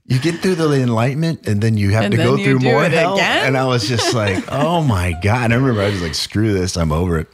You 0.07 0.19
get 0.19 0.37
through 0.41 0.57
the 0.57 0.73
enlightenment, 0.73 1.47
and 1.47 1.61
then 1.61 1.77
you 1.77 1.91
have 1.91 2.05
And 2.05 2.13
to 2.13 2.17
go 2.17 2.37
through 2.37 2.61
more 2.61 2.83
hell, 2.85 3.15
again? 3.15 3.47
and 3.47 3.57
I 3.57 3.67
was 3.67 3.87
just 3.87 4.15
like, 4.15 4.43
oh 4.53 4.83
my 4.83 5.13
god! 5.23 5.45
And 5.45 5.53
I 5.53 5.57
remember 5.57 5.83
I 5.83 5.91
was 5.91 6.03
like, 6.03 6.15
screw 6.15 6.53
this, 6.53 6.77
I'm 6.77 6.93
over 6.93 7.19
it. 7.21 7.29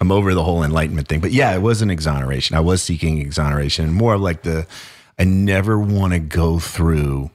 I'm 0.00 0.10
over 0.10 0.34
the 0.34 0.42
whole 0.42 0.64
enlightenment 0.64 1.06
thing. 1.08 1.20
But 1.20 1.32
yeah, 1.32 1.54
it 1.54 1.60
was 1.62 1.82
an 1.82 1.90
exoneration. 1.90 2.56
I 2.56 2.60
was 2.60 2.82
seeking 2.82 3.18
exoneration, 3.18 3.84
and 3.84 3.94
more 3.94 4.14
of 4.14 4.20
like 4.20 4.42
the, 4.42 4.66
I 5.18 5.24
never 5.24 5.78
want 5.78 6.12
to 6.12 6.18
go 6.18 6.58
through 6.58 7.30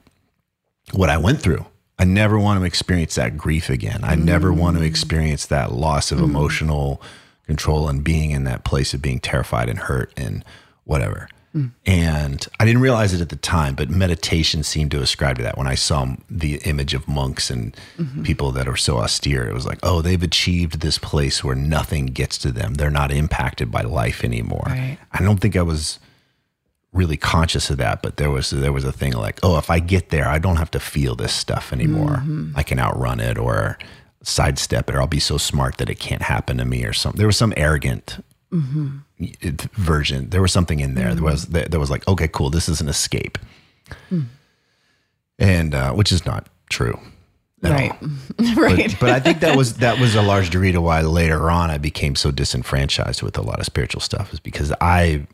what 0.92 1.10
I 1.10 1.18
went 1.18 1.40
through. 1.40 1.64
I 1.98 2.04
never 2.04 2.38
want 2.38 2.60
to 2.60 2.64
experience 2.66 3.16
that 3.16 3.36
grief 3.36 3.70
again. 3.70 4.00
I 4.04 4.14
never 4.14 4.52
want 4.52 4.76
to 4.76 4.82
mm. 4.82 4.86
experience 4.86 5.46
that 5.46 5.72
loss 5.72 6.12
of 6.12 6.18
mm. 6.18 6.24
emotional 6.24 7.02
control 7.48 7.88
and 7.88 8.04
being 8.04 8.30
in 8.30 8.44
that 8.44 8.62
place 8.62 8.94
of 8.94 9.02
being 9.02 9.18
terrified 9.18 9.68
and 9.68 9.80
hurt 9.80 10.12
and 10.16 10.44
whatever. 10.84 11.28
Hmm. 11.52 11.68
And 11.86 12.46
I 12.60 12.66
didn't 12.66 12.82
realize 12.82 13.14
it 13.14 13.22
at 13.22 13.30
the 13.30 13.36
time, 13.36 13.74
but 13.74 13.88
meditation 13.88 14.62
seemed 14.62 14.90
to 14.90 15.00
ascribe 15.00 15.38
to 15.38 15.42
that. 15.42 15.56
When 15.56 15.66
I 15.66 15.74
saw 15.74 16.14
the 16.30 16.56
image 16.64 16.92
of 16.92 17.08
monks 17.08 17.50
and 17.50 17.74
mm-hmm. 17.96 18.22
people 18.22 18.52
that 18.52 18.68
are 18.68 18.76
so 18.76 18.98
austere, 18.98 19.48
it 19.48 19.54
was 19.54 19.66
like, 19.66 19.78
oh, 19.82 20.02
they've 20.02 20.22
achieved 20.22 20.80
this 20.80 20.98
place 20.98 21.42
where 21.42 21.56
nothing 21.56 22.06
gets 22.06 22.36
to 22.38 22.52
them. 22.52 22.74
They're 22.74 22.90
not 22.90 23.10
impacted 23.10 23.72
by 23.72 23.80
life 23.80 24.22
anymore. 24.22 24.66
Right. 24.66 24.98
I 25.10 25.22
don't 25.22 25.40
think 25.40 25.56
I 25.56 25.62
was 25.62 25.98
really 26.92 27.16
conscious 27.16 27.70
of 27.70 27.78
that, 27.78 28.02
but 28.02 28.18
there 28.18 28.30
was 28.30 28.50
there 28.50 28.72
was 28.72 28.84
a 28.84 28.92
thing 28.92 29.12
like, 29.14 29.40
oh, 29.42 29.56
if 29.56 29.70
I 29.70 29.78
get 29.78 30.10
there, 30.10 30.28
I 30.28 30.38
don't 30.38 30.56
have 30.56 30.70
to 30.72 30.80
feel 30.80 31.14
this 31.14 31.32
stuff 31.32 31.72
anymore. 31.72 32.16
Mm-hmm. 32.16 32.52
I 32.56 32.62
can 32.62 32.78
outrun 32.78 33.20
it 33.20 33.38
or 33.38 33.78
sidestep 34.28 34.88
it, 34.88 34.94
or 34.94 35.00
I'll 35.00 35.06
be 35.06 35.20
so 35.20 35.38
smart 35.38 35.78
that 35.78 35.88
it 35.88 35.98
can't 35.98 36.22
happen 36.22 36.58
to 36.58 36.64
me 36.64 36.84
or 36.84 36.92
something. 36.92 37.18
There 37.18 37.26
was 37.26 37.36
some 37.36 37.54
arrogant 37.56 38.22
it- 39.18 39.62
version. 39.72 40.30
There 40.30 40.42
was 40.42 40.52
something 40.52 40.80
in 40.80 40.94
there. 40.94 41.08
There 41.08 41.16
mm-hmm. 41.16 41.24
was 41.24 41.46
that 41.46 41.70
there 41.70 41.80
was 41.80 41.90
like, 41.90 42.06
okay, 42.06 42.28
cool, 42.28 42.50
this 42.50 42.68
is 42.68 42.80
an 42.80 42.88
escape, 42.88 43.38
mm. 44.10 44.26
and 45.38 45.74
uh, 45.74 45.92
which 45.92 46.12
is 46.12 46.24
not 46.24 46.48
true. 46.70 46.98
Right. 47.60 47.92
right. 48.56 48.90
But, 48.92 49.00
but 49.00 49.10
I 49.10 49.20
think 49.20 49.40
that 49.40 49.56
was 49.56 49.74
that 49.74 49.98
was 49.98 50.14
a 50.14 50.22
large 50.22 50.50
degree 50.50 50.72
to 50.72 50.80
why 50.80 51.00
later 51.00 51.50
on 51.50 51.70
I 51.70 51.78
became 51.78 52.14
so 52.14 52.30
disenfranchised 52.30 53.22
with 53.22 53.36
a 53.36 53.42
lot 53.42 53.58
of 53.58 53.66
spiritual 53.66 54.00
stuff 54.00 54.32
is 54.32 54.38
because 54.38 54.72
I 54.80 55.26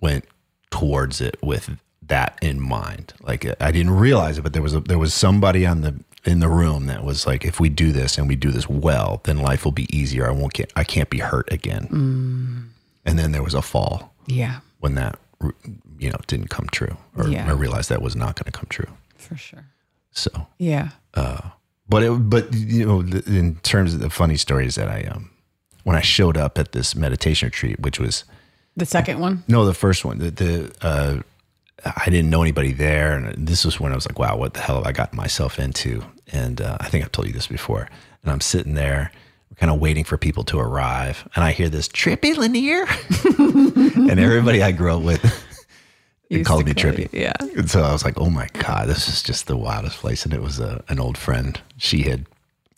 went 0.00 0.24
towards 0.70 1.20
it 1.20 1.36
with 1.42 1.76
that 2.02 2.38
in 2.40 2.60
mind. 2.60 3.12
Like 3.20 3.46
I 3.60 3.70
didn't 3.72 3.92
realize 3.92 4.38
it, 4.38 4.42
but 4.42 4.54
there 4.54 4.62
was 4.62 4.74
a, 4.74 4.80
there 4.80 4.98
was 4.98 5.12
somebody 5.12 5.66
on 5.66 5.82
the 5.82 5.94
in 6.26 6.40
the 6.40 6.48
room 6.48 6.86
that 6.86 7.04
was 7.04 7.26
like, 7.26 7.44
if 7.44 7.60
we 7.60 7.68
do 7.68 7.92
this 7.92 8.18
and 8.18 8.28
we 8.28 8.36
do 8.36 8.50
this 8.50 8.68
well, 8.68 9.20
then 9.24 9.38
life 9.38 9.64
will 9.64 9.72
be 9.72 9.86
easier. 9.96 10.26
I 10.26 10.32
won't 10.32 10.52
get 10.54 10.72
I 10.76 10.84
can't 10.84 11.08
be 11.10 11.18
hurt 11.18 11.52
again. 11.52 11.88
Mm. 11.90 12.68
And 13.04 13.18
then 13.18 13.32
there 13.32 13.42
was 13.42 13.54
a 13.54 13.62
fall 13.62 14.12
yeah, 14.26 14.60
when 14.80 14.94
that 14.96 15.18
you 15.98 16.10
know 16.10 16.18
didn't 16.26 16.48
come 16.50 16.66
true, 16.72 16.96
or 17.16 17.28
Yeah. 17.28 17.46
I 17.48 17.52
realized 17.52 17.88
that 17.90 18.02
was 18.02 18.16
not 18.16 18.34
going 18.36 18.46
to 18.46 18.52
come 18.58 18.66
true. 18.68 18.88
for 19.16 19.36
sure. 19.36 19.64
So, 20.10 20.30
Yeah. 20.58 20.90
but 21.88 22.02
it, 22.02 22.10
but 22.30 22.52
you 22.54 22.84
know, 22.86 23.00
in 23.26 23.56
terms 23.62 23.94
of 23.94 24.00
the 24.00 24.10
funny 24.10 24.36
stories 24.36 24.74
that 24.74 24.88
I 24.88 25.02
um, 25.10 25.30
when 25.84 25.94
I 25.96 26.00
showed 26.00 26.36
up 26.36 26.58
at 26.58 26.72
this 26.72 26.96
meditation 26.96 27.46
retreat, 27.46 27.78
which 27.80 28.00
was 28.00 28.24
The 28.76 28.86
second 28.86 29.20
one. 29.20 29.44
no, 29.46 29.64
the 29.64 29.74
first 29.74 30.04
one, 30.04 30.18
the, 30.18 30.30
the 30.32 30.72
uh, 30.82 31.22
I 31.84 32.06
didn't 32.06 32.30
know 32.30 32.42
anybody 32.42 32.72
there, 32.72 33.12
and 33.16 33.46
this 33.46 33.64
was 33.64 33.78
when 33.78 33.92
I 33.92 33.94
was 33.94 34.06
like, 34.08 34.18
wow, 34.18 34.36
what 34.36 34.54
the 34.54 34.60
hell 34.60 34.76
have 34.78 34.86
I 34.86 34.92
gotten 34.92 35.16
myself 35.16 35.58
into? 35.60 36.02
And 36.32 36.60
uh, 36.60 36.76
I 36.80 36.88
think 36.88 37.04
I've 37.04 37.12
told 37.12 37.28
you 37.28 37.32
this 37.32 37.46
before. 37.46 37.88
And 38.22 38.32
I'm 38.32 38.40
sitting 38.40 38.74
there, 38.74 39.12
kind 39.56 39.70
of 39.72 39.80
waiting 39.80 40.04
for 40.04 40.16
people 40.18 40.42
to 40.44 40.58
arrive, 40.58 41.26
and 41.34 41.44
I 41.44 41.52
hear 41.52 41.68
this 41.68 41.88
Trippy 41.88 42.36
Lanier, 42.36 42.84
and 44.10 44.18
everybody 44.20 44.62
I 44.62 44.72
grew 44.72 44.96
up 44.96 45.02
with. 45.02 45.42
They 46.28 46.42
called 46.42 46.66
me 46.66 46.74
Trippy. 46.74 47.12
you- 47.12 47.20
yeah. 47.20 47.32
And 47.40 47.70
so 47.70 47.82
I 47.82 47.92
was 47.92 48.04
like, 48.04 48.18
oh 48.18 48.30
my 48.30 48.48
God, 48.54 48.88
this 48.88 49.06
is 49.08 49.22
just 49.22 49.46
the 49.46 49.56
wildest 49.56 49.98
place. 49.98 50.24
And 50.24 50.34
it 50.34 50.42
was 50.42 50.58
a, 50.58 50.82
an 50.88 50.98
old 50.98 51.16
friend. 51.16 51.60
She 51.76 52.02
had, 52.02 52.26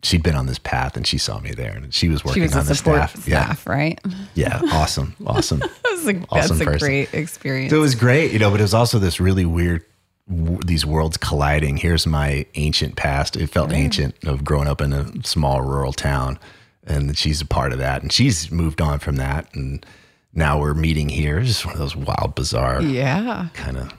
she'd 0.02 0.22
been 0.22 0.34
on 0.36 0.44
this 0.44 0.58
path 0.58 0.98
and 0.98 1.06
she 1.06 1.16
saw 1.16 1.40
me 1.40 1.52
there 1.52 1.72
and 1.72 1.94
she 1.94 2.10
was 2.10 2.20
She 2.20 2.26
working 2.28 2.42
was 2.42 2.54
on 2.56 2.66
the 2.66 2.74
staff. 2.74 3.16
staff, 3.16 3.66
right? 3.66 3.98
Yeah. 4.34 4.60
Yeah. 4.62 4.70
Awesome. 4.70 5.16
Awesome. 5.26 5.60
That's 5.82 6.06
a, 6.06 6.22
Awesome 6.28 6.58
that's 6.58 6.60
a 6.60 6.78
great 6.78 7.14
experience. 7.14 7.70
So 7.70 7.78
it 7.78 7.80
was 7.80 7.94
great, 7.94 8.32
you 8.32 8.38
know, 8.38 8.50
but 8.50 8.60
it 8.60 8.64
was 8.64 8.74
also 8.74 8.98
this 8.98 9.18
really 9.18 9.46
weird, 9.46 9.82
w- 10.28 10.60
these 10.64 10.84
worlds 10.86 11.16
colliding. 11.16 11.76
Here's 11.76 12.06
my 12.06 12.46
ancient 12.54 12.96
past. 12.96 13.36
It 13.36 13.48
felt 13.48 13.72
ancient 13.72 14.16
of 14.24 14.44
growing 14.44 14.68
up 14.68 14.80
in 14.80 14.92
a 14.92 15.24
small 15.24 15.62
rural 15.62 15.92
town. 15.92 16.38
And 16.86 17.16
she's 17.16 17.40
a 17.40 17.46
part 17.46 17.72
of 17.72 17.78
that. 17.78 18.02
And 18.02 18.12
she's 18.12 18.50
moved 18.50 18.80
on 18.80 18.98
from 18.98 19.16
that. 19.16 19.52
And 19.54 19.84
now 20.32 20.60
we're 20.60 20.74
meeting 20.74 21.08
here. 21.08 21.38
It's 21.38 21.48
just 21.48 21.66
one 21.66 21.74
of 21.74 21.80
those 21.80 21.96
wild, 21.96 22.34
bizarre 22.34 22.80
yeah, 22.82 23.48
kind 23.54 23.76
of 23.76 23.92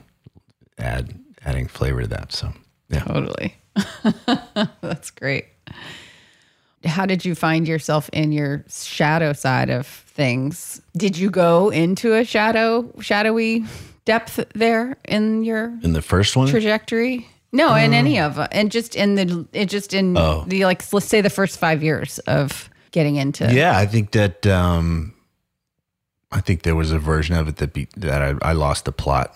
add 0.77 1.13
adding 1.45 1.67
flavor 1.67 2.01
to 2.01 2.07
that. 2.07 2.31
So 2.31 2.51
yeah. 2.89 3.03
totally. 3.03 3.55
that's 4.81 5.11
great. 5.11 5.45
How 6.85 7.05
did 7.05 7.25
you 7.25 7.35
find 7.35 7.67
yourself 7.67 8.09
in 8.13 8.31
your 8.31 8.63
shadow 8.69 9.33
side 9.33 9.69
of 9.69 9.85
things? 9.85 10.81
Did 10.95 11.17
you 11.17 11.29
go 11.29 11.69
into 11.69 12.13
a 12.13 12.23
shadow, 12.23 12.89
shadowy 13.01 13.65
depth 14.09 14.39
there 14.55 14.97
in 15.05 15.43
your 15.43 15.65
In 15.83 15.93
the 15.93 16.01
first 16.01 16.35
one, 16.35 16.47
trajectory? 16.47 17.27
No, 17.51 17.75
in 17.75 17.93
any 17.93 18.19
of 18.19 18.39
and 18.51 18.71
just 18.71 18.95
in 18.95 19.15
the 19.15 19.47
it 19.53 19.69
just 19.69 19.93
in 19.93 20.17
Oh. 20.17 20.45
the 20.47 20.65
like 20.65 20.81
let's 20.93 21.05
say 21.05 21.21
the 21.21 21.29
first 21.29 21.59
five 21.59 21.83
years 21.83 22.19
of 22.25 22.69
getting 22.91 23.17
into 23.17 23.53
yeah, 23.53 23.77
I 23.77 23.85
think 23.85 24.11
that 24.11 24.45
um, 24.47 25.13
I 26.31 26.41
think 26.41 26.61
there 26.61 26.75
was 26.75 26.91
a 26.91 26.99
version 26.99 27.35
of 27.35 27.47
it 27.47 27.57
that 27.57 27.73
be, 27.73 27.87
that 27.97 28.21
I, 28.21 28.49
I 28.49 28.53
lost 28.53 28.85
the 28.85 28.91
plot 28.91 29.33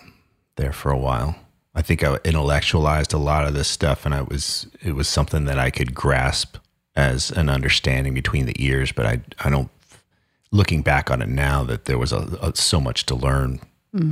there 0.56 0.72
for 0.72 0.90
a 0.92 0.98
while. 0.98 1.34
I 1.74 1.82
think 1.82 2.02
I 2.02 2.16
intellectualized 2.24 3.12
a 3.12 3.18
lot 3.18 3.46
of 3.46 3.54
this 3.54 3.68
stuff, 3.68 4.04
and 4.06 4.14
I 4.14 4.22
was 4.22 4.66
it 4.82 4.94
was 4.94 5.08
something 5.08 5.44
that 5.46 5.58
I 5.58 5.70
could 5.70 5.94
grasp 5.94 6.56
as 6.96 7.32
an 7.32 7.48
understanding 7.48 8.14
between 8.14 8.46
the 8.46 8.54
ears. 8.58 8.92
But 8.92 9.06
I 9.06 9.20
I 9.46 9.50
don't 9.50 9.70
looking 10.50 10.82
back 10.82 11.10
on 11.10 11.22
it 11.22 11.28
now 11.28 11.64
that 11.64 11.84
there 11.84 11.98
was 11.98 12.12
a, 12.12 12.38
a, 12.40 12.52
so 12.54 12.80
much 12.80 13.06
to 13.06 13.14
learn 13.16 13.58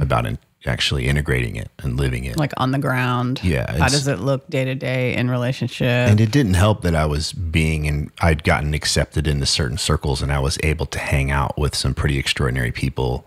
about 0.00 0.26
in, 0.26 0.38
actually 0.66 1.08
integrating 1.08 1.56
it 1.56 1.70
and 1.78 1.96
living 1.96 2.24
it. 2.24 2.36
like 2.36 2.52
on 2.56 2.72
the 2.72 2.78
ground. 2.78 3.40
Yeah, 3.42 3.78
How 3.78 3.88
does 3.88 4.06
it 4.06 4.20
look 4.20 4.48
day 4.48 4.64
to 4.64 4.74
day 4.74 5.14
in 5.14 5.30
relationship? 5.30 5.86
And 5.86 6.20
it 6.20 6.30
didn't 6.30 6.54
help 6.54 6.82
that 6.82 6.94
I 6.94 7.06
was 7.06 7.32
being 7.32 7.86
and 7.86 8.10
I'd 8.20 8.44
gotten 8.44 8.74
accepted 8.74 9.26
into 9.26 9.46
certain 9.46 9.78
circles 9.78 10.22
and 10.22 10.32
I 10.32 10.38
was 10.38 10.58
able 10.62 10.86
to 10.86 10.98
hang 10.98 11.30
out 11.30 11.58
with 11.58 11.74
some 11.74 11.94
pretty 11.94 12.18
extraordinary 12.18 12.72
people. 12.72 13.26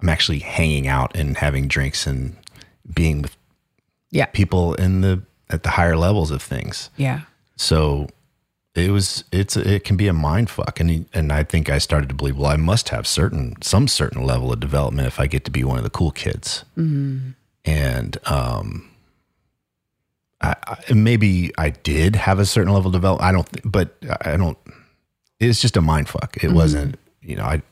I'm 0.00 0.08
actually 0.08 0.38
hanging 0.40 0.86
out 0.86 1.16
and 1.16 1.36
having 1.36 1.68
drinks 1.68 2.06
and 2.06 2.36
being 2.92 3.22
with 3.22 3.36
yeah. 4.10 4.26
people 4.26 4.74
in 4.74 5.00
the 5.00 5.22
at 5.50 5.62
the 5.62 5.70
higher 5.70 5.96
levels 5.96 6.30
of 6.30 6.42
things. 6.42 6.90
Yeah. 6.96 7.22
So 7.56 8.08
it 8.78 8.90
was 8.90 9.24
it's 9.32 9.56
it 9.56 9.84
can 9.84 9.96
be 9.96 10.08
a 10.08 10.12
mind 10.12 10.48
fuck 10.50 10.80
and 10.80 11.06
and 11.12 11.32
I 11.32 11.42
think 11.44 11.68
I 11.68 11.78
started 11.78 12.08
to 12.08 12.14
believe 12.14 12.36
well 12.36 12.50
I 12.50 12.56
must 12.56 12.88
have 12.90 13.06
certain 13.06 13.54
some 13.62 13.88
certain 13.88 14.24
level 14.24 14.52
of 14.52 14.60
development 14.60 15.06
if 15.08 15.18
I 15.20 15.26
get 15.26 15.44
to 15.44 15.50
be 15.50 15.64
one 15.64 15.78
of 15.78 15.84
the 15.84 15.90
cool 15.90 16.10
kids. 16.10 16.64
And 17.64 18.16
um 18.26 18.90
I, 20.40 20.54
I, 20.66 20.92
maybe 20.92 21.50
I 21.58 21.70
did 21.70 22.14
have 22.16 22.38
a 22.38 22.46
certain 22.46 22.72
level 22.72 22.88
of 22.88 22.92
development. 22.92 23.28
I 23.28 23.32
don't, 23.32 23.52
th- 23.52 23.64
but 23.64 23.96
I 24.24 24.36
don't. 24.36 24.56
It's 25.40 25.60
just 25.60 25.76
a 25.76 25.80
mind 25.80 26.08
fuck. 26.08 26.36
It 26.42 26.52
wasn't, 26.52 26.96
you 27.22 27.34
know. 27.34 27.42
I. 27.44 27.62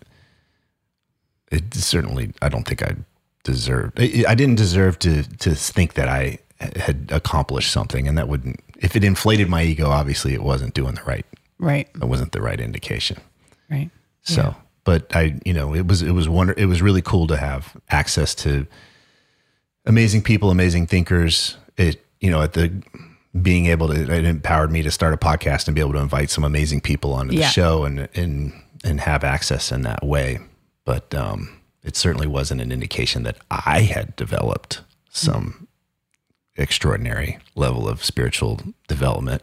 It 1.52 1.72
certainly, 1.74 2.32
I 2.42 2.48
don't 2.48 2.66
think 2.66 2.82
I 2.82 2.96
deserved. 3.44 4.00
I, 4.00 4.24
I 4.26 4.34
didn't 4.34 4.56
deserve 4.56 4.98
to 5.00 5.22
to 5.38 5.54
think 5.54 5.94
that 5.94 6.08
I 6.08 6.38
had 6.58 7.08
accomplished 7.12 7.70
something, 7.70 8.08
and 8.08 8.18
that 8.18 8.26
wouldn't. 8.28 8.58
If 8.80 8.96
it 8.96 9.04
inflated 9.04 9.48
my 9.48 9.62
ego, 9.62 9.88
obviously, 9.88 10.34
it 10.34 10.42
wasn't 10.42 10.74
doing 10.74 10.94
the 10.94 11.02
right. 11.02 11.26
Right. 11.58 11.88
It 11.94 12.04
wasn't 12.04 12.32
the 12.32 12.42
right 12.42 12.60
indication. 12.60 13.18
Right. 13.70 13.90
So, 14.22 14.54
but 14.84 15.14
I, 15.14 15.38
you 15.44 15.54
know, 15.54 15.74
it 15.74 15.86
was 15.86 16.02
it 16.02 16.10
was 16.10 16.28
wonder 16.28 16.54
it 16.56 16.66
was 16.66 16.82
really 16.82 17.02
cool 17.02 17.26
to 17.28 17.36
have 17.36 17.76
access 17.90 18.34
to 18.36 18.66
amazing 19.84 20.22
people, 20.22 20.50
amazing 20.50 20.86
thinkers. 20.86 21.56
It, 21.76 22.04
you 22.20 22.30
know, 22.30 22.42
at 22.42 22.54
the 22.54 22.82
being 23.40 23.66
able 23.66 23.88
to 23.88 23.94
it 23.94 24.24
empowered 24.24 24.72
me 24.72 24.82
to 24.82 24.90
start 24.90 25.14
a 25.14 25.16
podcast 25.16 25.66
and 25.68 25.74
be 25.74 25.80
able 25.80 25.92
to 25.92 25.98
invite 25.98 26.30
some 26.30 26.44
amazing 26.44 26.80
people 26.80 27.14
onto 27.14 27.36
the 27.36 27.44
show 27.44 27.84
and 27.84 28.08
and 28.14 28.52
and 28.84 29.00
have 29.00 29.24
access 29.24 29.72
in 29.72 29.82
that 29.82 30.04
way. 30.04 30.38
But 30.84 31.14
um, 31.14 31.60
it 31.82 31.96
certainly 31.96 32.26
wasn't 32.26 32.60
an 32.60 32.72
indication 32.72 33.22
that 33.24 33.38
I 33.50 33.80
had 33.82 34.14
developed 34.16 34.82
some 35.10 35.65
extraordinary 36.56 37.38
level 37.54 37.88
of 37.88 38.04
spiritual 38.04 38.60
development. 38.88 39.42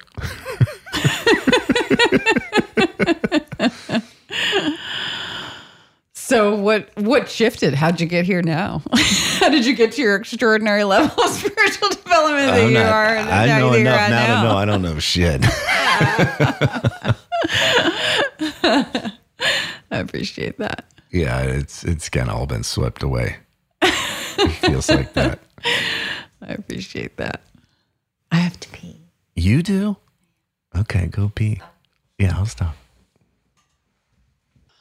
So 6.16 6.56
what 6.56 6.90
what 6.96 7.28
shifted? 7.30 7.74
How'd 7.74 8.00
you 8.00 8.08
get 8.08 8.26
here 8.26 8.42
now? 8.42 8.82
How 9.40 9.50
did 9.50 9.66
you 9.66 9.76
get 9.76 9.92
to 9.94 10.02
your 10.02 10.16
extraordinary 10.16 10.84
level 10.84 11.22
of 11.24 11.30
spiritual 11.36 11.90
development 11.90 12.48
that 12.52 12.62
I'm 12.62 12.68
you 12.70 12.74
not- 12.76 12.86
are? 12.94 13.18
I 13.18 13.48
know 13.60 13.74
enough 13.74 14.00
at 14.00 14.10
now 14.10 14.42
to 14.44 14.48
know 14.48 14.56
I 14.56 14.66
don't 14.66 14.82
know 14.82 15.00
shit. 15.00 15.42
I 19.92 19.98
appreciate 20.00 20.58
that. 20.60 20.86
yeah, 21.12 21.42
it's 21.42 21.84
it's 21.84 22.10
kind 22.10 22.30
of 22.30 22.36
all 22.36 22.46
been 22.46 22.64
swept 22.64 23.04
away. 23.04 23.38
it 23.82 24.50
feels 24.62 24.90
like 24.90 25.14
that. 25.14 25.40
I 26.44 26.54
appreciate 26.54 27.18
that. 27.18 27.42
I 28.32 28.38
have 28.38 28.60
to 28.60 28.70
pee. 28.70 28.98
You 29.36 29.64
do? 29.64 29.98
Okay, 30.76 31.08
go 31.08 31.32
pee. 31.34 31.62
Yeah, 32.18 32.38
I'll 32.38 32.46
stop. 32.46 32.76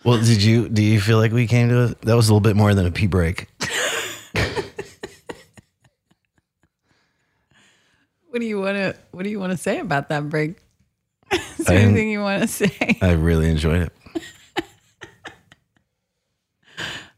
Well, 0.05 0.19
did 0.19 0.43
you 0.43 0.69
do 0.69 0.83
you 0.83 1.01
feel 1.01 1.19
like 1.19 1.33
we 1.33 1.47
came 1.47 1.69
to 1.69 1.83
a, 1.83 1.87
that 2.07 2.17
was 2.17 2.29
a 2.29 2.33
little 2.33 2.41
bit 2.41 2.57
more 2.57 2.75
than 2.75 2.87
a 2.87 2.91
pee 2.91 3.07
break? 3.07 3.47
What 8.33 8.41
do 8.41 8.47
you 8.47 8.59
want 8.63 8.79
to 8.79 8.97
What 9.11 9.25
do 9.25 9.29
you 9.29 9.39
want 9.39 9.53
to 9.53 9.59
say 9.59 9.79
about 9.79 10.09
that 10.09 10.31
break? 10.31 10.57
Is 11.33 11.67
there 11.67 11.79
anything 11.79 12.09
you 12.09 12.21
want 12.21 12.41
to 12.41 12.49
say? 12.49 12.97
I 13.03 13.11
really 13.13 13.51
enjoyed 13.51 13.83
it. 13.83 13.93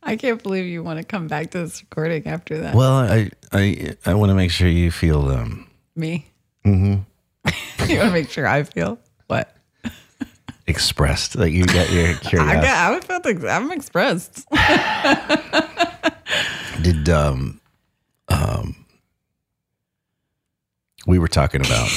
I 0.05 0.17
can't 0.17 0.43
believe 0.43 0.67
you 0.67 0.83
want 0.83 0.99
to 0.99 1.05
come 1.05 1.29
back 1.29 1.51
to 1.53 1.59
this 1.61 1.81
recording 1.81 2.27
after 2.27 2.59
that. 2.59 2.75
Well, 2.75 2.93
I 2.93 3.31
I 3.53 3.95
I 4.05 4.15
want 4.15 4.31
to 4.31 4.35
make 4.35 4.51
sure 4.51 4.69
you 4.69 4.91
feel 4.91 5.29
um 5.31 5.67
Me. 5.97 6.27
Mm-hmm. 6.65 7.01
you 7.91 7.99
want 7.99 8.09
to 8.09 8.13
make 8.13 8.31
sure 8.31 8.47
I 8.47 8.63
feel 8.65 8.99
what? 9.29 9.55
expressed 10.67 11.35
that 11.35 11.51
you 11.51 11.65
got 11.79 11.91
your 11.91 12.09
I 12.09 12.15
curiosity. 12.15 12.61
got. 12.67 12.93
I 12.95 13.01
felt. 13.01 13.27
Ex- 13.27 13.45
I'm 13.45 13.71
expressed. 13.73 14.47
Did 16.83 17.09
um 17.09 17.61
um 18.29 18.77
we 21.07 21.19
were 21.19 21.29
talking 21.29 21.61
about 21.65 21.89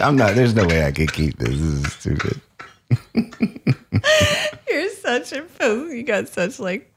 I'm 0.00 0.16
not 0.16 0.34
there's 0.34 0.54
no 0.54 0.66
way 0.66 0.84
I 0.86 0.92
could 0.92 1.12
keep 1.12 1.36
this. 1.38 1.50
This 1.50 2.06
is 2.06 2.18
good. 2.18 2.40
You're 4.68 4.88
such 5.02 5.32
a. 5.32 5.44
You 5.60 6.02
got 6.02 6.28
such 6.28 6.58
like. 6.58 6.88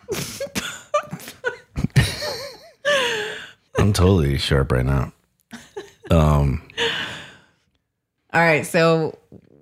I'm 3.78 3.94
totally 3.94 4.38
sharp 4.38 4.72
right 4.72 4.86
now. 4.86 5.12
Um 6.12 6.62
All 8.34 8.42
right, 8.42 8.66
so 8.66 9.18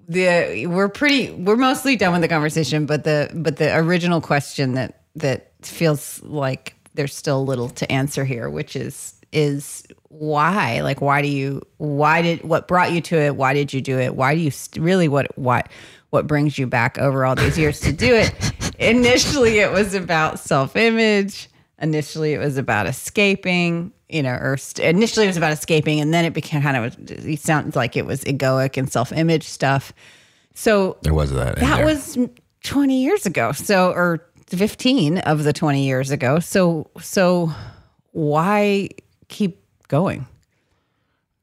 the 0.08 0.67
we're 0.67 0.89
pretty 0.89 1.32
we're 1.32 1.56
mostly 1.56 1.95
done 1.95 2.12
with 2.12 2.21
the 2.21 2.27
conversation, 2.27 2.86
but 2.86 3.03
the 3.03 3.32
but 3.34 3.58
the 3.58 3.75
original 3.77 4.21
question 4.21 4.73
that 4.73 5.03
that 5.15 5.51
feels 5.62 6.21
like 6.23 6.75
there's 6.93 7.15
still 7.15 7.39
a 7.39 7.41
little 7.41 7.69
to 7.69 7.91
answer 7.91 8.25
here, 8.25 8.49
which 8.49 8.75
is 8.75 9.15
is 9.32 9.84
why 10.10 10.82
like 10.82 11.01
why 11.01 11.21
do 11.21 11.27
you 11.27 11.62
why 11.77 12.21
did 12.21 12.43
what 12.43 12.67
brought 12.67 12.91
you 12.91 13.01
to 13.01 13.17
it 13.17 13.36
why 13.36 13.51
did 13.56 13.73
you 13.73 13.82
do 13.82 13.97
it 13.97 14.15
why 14.15 14.36
do 14.36 14.39
you 14.39 14.51
st- 14.51 14.84
really 14.84 15.08
what 15.08 15.36
what 15.39 15.67
what 16.13 16.28
brings 16.28 16.58
you 16.58 16.67
back 16.67 16.97
over 16.99 17.26
all 17.26 17.36
these 17.36 17.58
years 17.58 17.80
to 17.80 17.91
do 17.91 18.13
it 18.13 18.34
initially 18.80 19.60
it 19.60 19.71
was 19.71 19.93
about 19.93 20.39
self-image 20.39 21.49
initially 21.82 22.34
it 22.34 22.38
was 22.39 22.58
about 22.58 22.88
escaping, 22.88 23.91
you 24.10 24.23
know, 24.23 24.32
or 24.34 24.58
st- 24.58 24.88
initially 24.95 25.26
it 25.26 25.30
was 25.30 25.38
about 25.38 25.52
escaping, 25.52 25.99
and 25.99 26.13
then 26.13 26.23
it 26.23 26.34
became 26.34 26.62
kind 26.62 26.78
of 26.78 27.10
it 27.10 27.39
sounds 27.39 27.76
like 27.76 27.97
it 27.97 28.06
was 28.06 28.23
egoic 28.23 28.78
and 28.78 28.91
self 28.91 29.12
image 29.12 29.43
stuff. 29.43 29.91
So 30.54 30.97
There 31.02 31.13
was 31.13 31.32
that. 31.32 31.58
that 31.58 31.84
was 31.84 32.17
20 32.63 33.04
years 33.04 33.26
ago. 33.26 33.52
So, 33.52 33.91
or 33.91 34.23
15 34.47 35.17
of 35.19 35.43
the 35.43 35.52
20 35.52 35.84
years 35.84 36.12
ago. 36.12 36.39
So, 36.39 36.89
so 37.02 37.52
why 38.12 38.89
keep 39.28 39.62
going? 39.88 40.26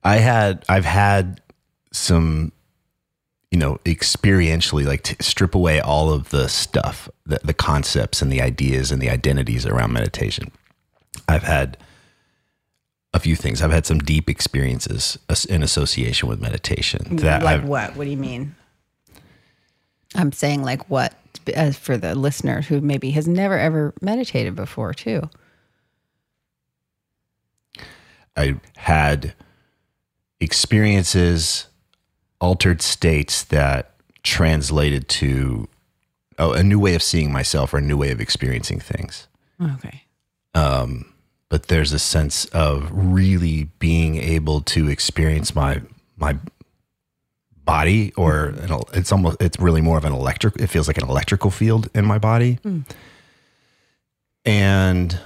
I 0.02 0.16
had 0.16 0.64
I've 0.68 0.86
had 0.86 1.42
some 1.92 2.52
you 3.50 3.58
know 3.58 3.78
experientially 3.84 4.84
like 4.84 5.02
to 5.02 5.16
strip 5.22 5.54
away 5.54 5.80
all 5.80 6.12
of 6.12 6.30
the 6.30 6.48
stuff 6.48 7.08
the, 7.26 7.40
the 7.42 7.54
concepts 7.54 8.22
and 8.22 8.30
the 8.30 8.40
ideas 8.40 8.92
and 8.92 9.00
the 9.02 9.10
identities 9.10 9.66
around 9.66 9.92
meditation 9.92 10.50
I've 11.28 11.42
had 11.42 11.76
a 13.12 13.18
few 13.18 13.36
things 13.36 13.62
I've 13.62 13.72
had 13.72 13.86
some 13.86 13.98
deep 13.98 14.30
experiences 14.30 15.18
in 15.48 15.62
association 15.62 16.28
with 16.28 16.40
meditation 16.40 17.16
that 17.16 17.42
like 17.42 17.60
I've, 17.60 17.68
what? 17.68 17.96
What 17.96 18.04
do 18.04 18.10
you 18.10 18.16
mean? 18.16 18.54
I'm 20.14 20.32
saying 20.32 20.62
like 20.62 20.88
what 20.88 21.14
as 21.54 21.76
for 21.76 21.96
the 21.96 22.14
listener 22.14 22.62
who 22.62 22.80
maybe 22.80 23.10
has 23.12 23.26
never 23.26 23.58
ever 23.58 23.94
meditated 24.00 24.54
before 24.54 24.94
too. 24.94 25.28
I 28.36 28.60
had 28.76 29.34
experiences, 30.38 31.66
altered 32.40 32.82
states 32.82 33.44
that 33.44 33.92
translated 34.22 35.08
to 35.08 35.68
oh, 36.38 36.52
a 36.52 36.62
new 36.62 36.78
way 36.78 36.94
of 36.94 37.02
seeing 37.02 37.32
myself 37.32 37.72
or 37.72 37.78
a 37.78 37.82
new 37.82 37.96
way 37.96 38.10
of 38.10 38.20
experiencing 38.20 38.80
things. 38.80 39.28
Okay. 39.62 40.04
Um, 40.54 41.12
but 41.48 41.68
there's 41.68 41.92
a 41.92 41.98
sense 41.98 42.46
of 42.46 42.88
really 42.92 43.64
being 43.78 44.16
able 44.16 44.60
to 44.62 44.88
experience 44.88 45.54
my 45.54 45.82
my 46.16 46.36
body, 47.64 48.12
or 48.16 48.46
an, 48.46 48.80
it's 48.94 49.12
almost 49.12 49.40
it's 49.40 49.58
really 49.58 49.80
more 49.80 49.98
of 49.98 50.04
an 50.04 50.12
electric. 50.12 50.56
It 50.56 50.68
feels 50.68 50.88
like 50.88 50.98
an 50.98 51.08
electrical 51.08 51.50
field 51.50 51.88
in 51.94 52.04
my 52.04 52.18
body, 52.18 52.58
and 54.44 55.18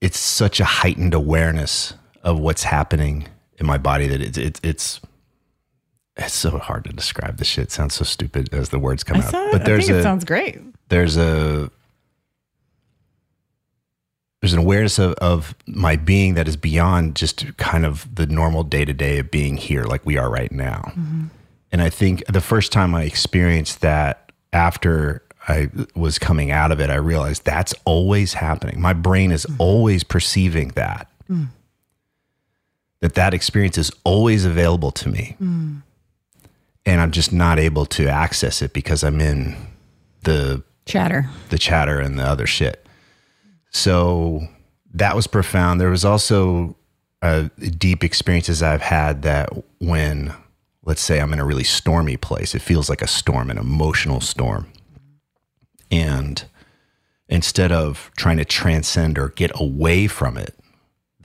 it's 0.00 0.18
such 0.18 0.60
a 0.60 0.64
heightened 0.64 1.14
awareness 1.14 1.94
of 2.22 2.38
what's 2.38 2.64
happening 2.64 3.28
in 3.58 3.66
my 3.66 3.78
body 3.78 4.06
that 4.08 4.20
it's 4.20 4.38
it's 4.38 4.60
it's 4.62 5.00
it's 6.16 6.34
so 6.34 6.58
hard 6.58 6.84
to 6.84 6.92
describe. 6.92 7.36
This 7.38 7.48
shit 7.48 7.70
sounds 7.70 7.94
so 7.94 8.04
stupid 8.04 8.52
as 8.52 8.70
the 8.70 8.78
words 8.78 9.04
come 9.04 9.18
I 9.18 9.24
out. 9.24 9.30
saw, 9.30 9.52
but 9.52 9.64
there's 9.64 9.88
a 9.88 9.98
it 9.98 10.02
sounds 10.02 10.24
great. 10.24 10.60
there's 10.88 11.16
a 11.16 11.70
there's 14.40 14.52
an 14.52 14.58
awareness 14.58 14.98
of, 14.98 15.14
of 15.14 15.54
my 15.66 15.96
being 15.96 16.34
that 16.34 16.46
is 16.46 16.56
beyond 16.56 17.16
just 17.16 17.56
kind 17.56 17.84
of 17.84 18.14
the 18.14 18.26
normal 18.26 18.62
day 18.62 18.84
to 18.84 18.92
day 18.92 19.18
of 19.18 19.30
being 19.30 19.56
here 19.56 19.84
like 19.84 20.04
we 20.06 20.16
are 20.16 20.30
right 20.30 20.52
now. 20.52 20.82
Mm-hmm. 20.90 21.24
And 21.72 21.82
I 21.82 21.90
think 21.90 22.24
the 22.26 22.40
first 22.40 22.70
time 22.70 22.94
I 22.94 23.02
experienced 23.02 23.80
that 23.80 24.30
after 24.52 25.22
I 25.48 25.68
was 25.94 26.18
coming 26.18 26.50
out 26.50 26.70
of 26.70 26.80
it, 26.80 26.90
I 26.90 26.94
realized 26.94 27.44
that's 27.44 27.74
always 27.84 28.34
happening. 28.34 28.80
My 28.80 28.92
brain 28.92 29.32
is 29.32 29.44
mm-hmm. 29.46 29.60
always 29.60 30.04
perceiving 30.04 30.68
that. 30.68 31.10
Mm. 31.30 31.48
That 33.00 33.14
that 33.14 33.34
experience 33.34 33.76
is 33.78 33.90
always 34.04 34.44
available 34.44 34.90
to 34.92 35.08
me. 35.08 35.36
Mm. 35.40 35.82
And 36.86 37.00
I'm 37.00 37.10
just 37.10 37.32
not 37.32 37.58
able 37.58 37.84
to 37.86 38.08
access 38.08 38.62
it 38.62 38.72
because 38.72 39.02
I'm 39.04 39.20
in 39.20 39.56
the 40.22 40.62
Chatter. 40.86 41.28
the 41.50 41.58
chatter 41.58 41.98
and 41.98 42.16
the 42.18 42.22
other 42.22 42.46
shit. 42.46 42.86
So 43.70 44.46
that 44.94 45.16
was 45.16 45.26
profound. 45.26 45.80
There 45.80 45.90
was 45.90 46.04
also 46.04 46.76
uh, 47.22 47.48
deep 47.76 48.04
experiences 48.04 48.62
I've 48.62 48.82
had 48.82 49.22
that 49.22 49.50
when, 49.80 50.32
let's 50.84 51.00
say, 51.00 51.20
I'm 51.20 51.32
in 51.32 51.40
a 51.40 51.44
really 51.44 51.64
stormy 51.64 52.16
place, 52.16 52.54
it 52.54 52.62
feels 52.62 52.88
like 52.88 53.02
a 53.02 53.08
storm, 53.08 53.50
an 53.50 53.58
emotional 53.58 54.20
storm. 54.20 54.70
And 55.90 56.44
instead 57.28 57.72
of 57.72 58.12
trying 58.16 58.36
to 58.36 58.44
transcend 58.44 59.18
or 59.18 59.30
get 59.30 59.50
away 59.54 60.06
from 60.06 60.36
it, 60.36 60.54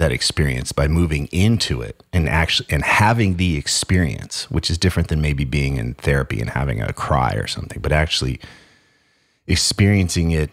that 0.02 0.12
experience 0.12 0.72
by 0.72 0.88
moving 0.88 1.28
into 1.28 1.80
it 1.80 2.04
and 2.12 2.28
actually 2.28 2.66
and 2.72 2.84
having 2.84 3.38
the 3.38 3.56
experience, 3.56 4.50
which 4.50 4.72
is 4.72 4.80
different 4.80 5.10
than 5.10 5.22
maybe 5.22 5.46
being 5.46 5.78
in 5.78 5.94
therapy 5.94 6.42
and 6.42 6.50
having 6.50 6.82
a 6.82 6.92
cry 6.92 7.34
or 7.34 7.46
something, 7.46 7.80
but 7.80 7.92
actually 7.92 8.40
experiencing 9.46 10.32
it 10.32 10.50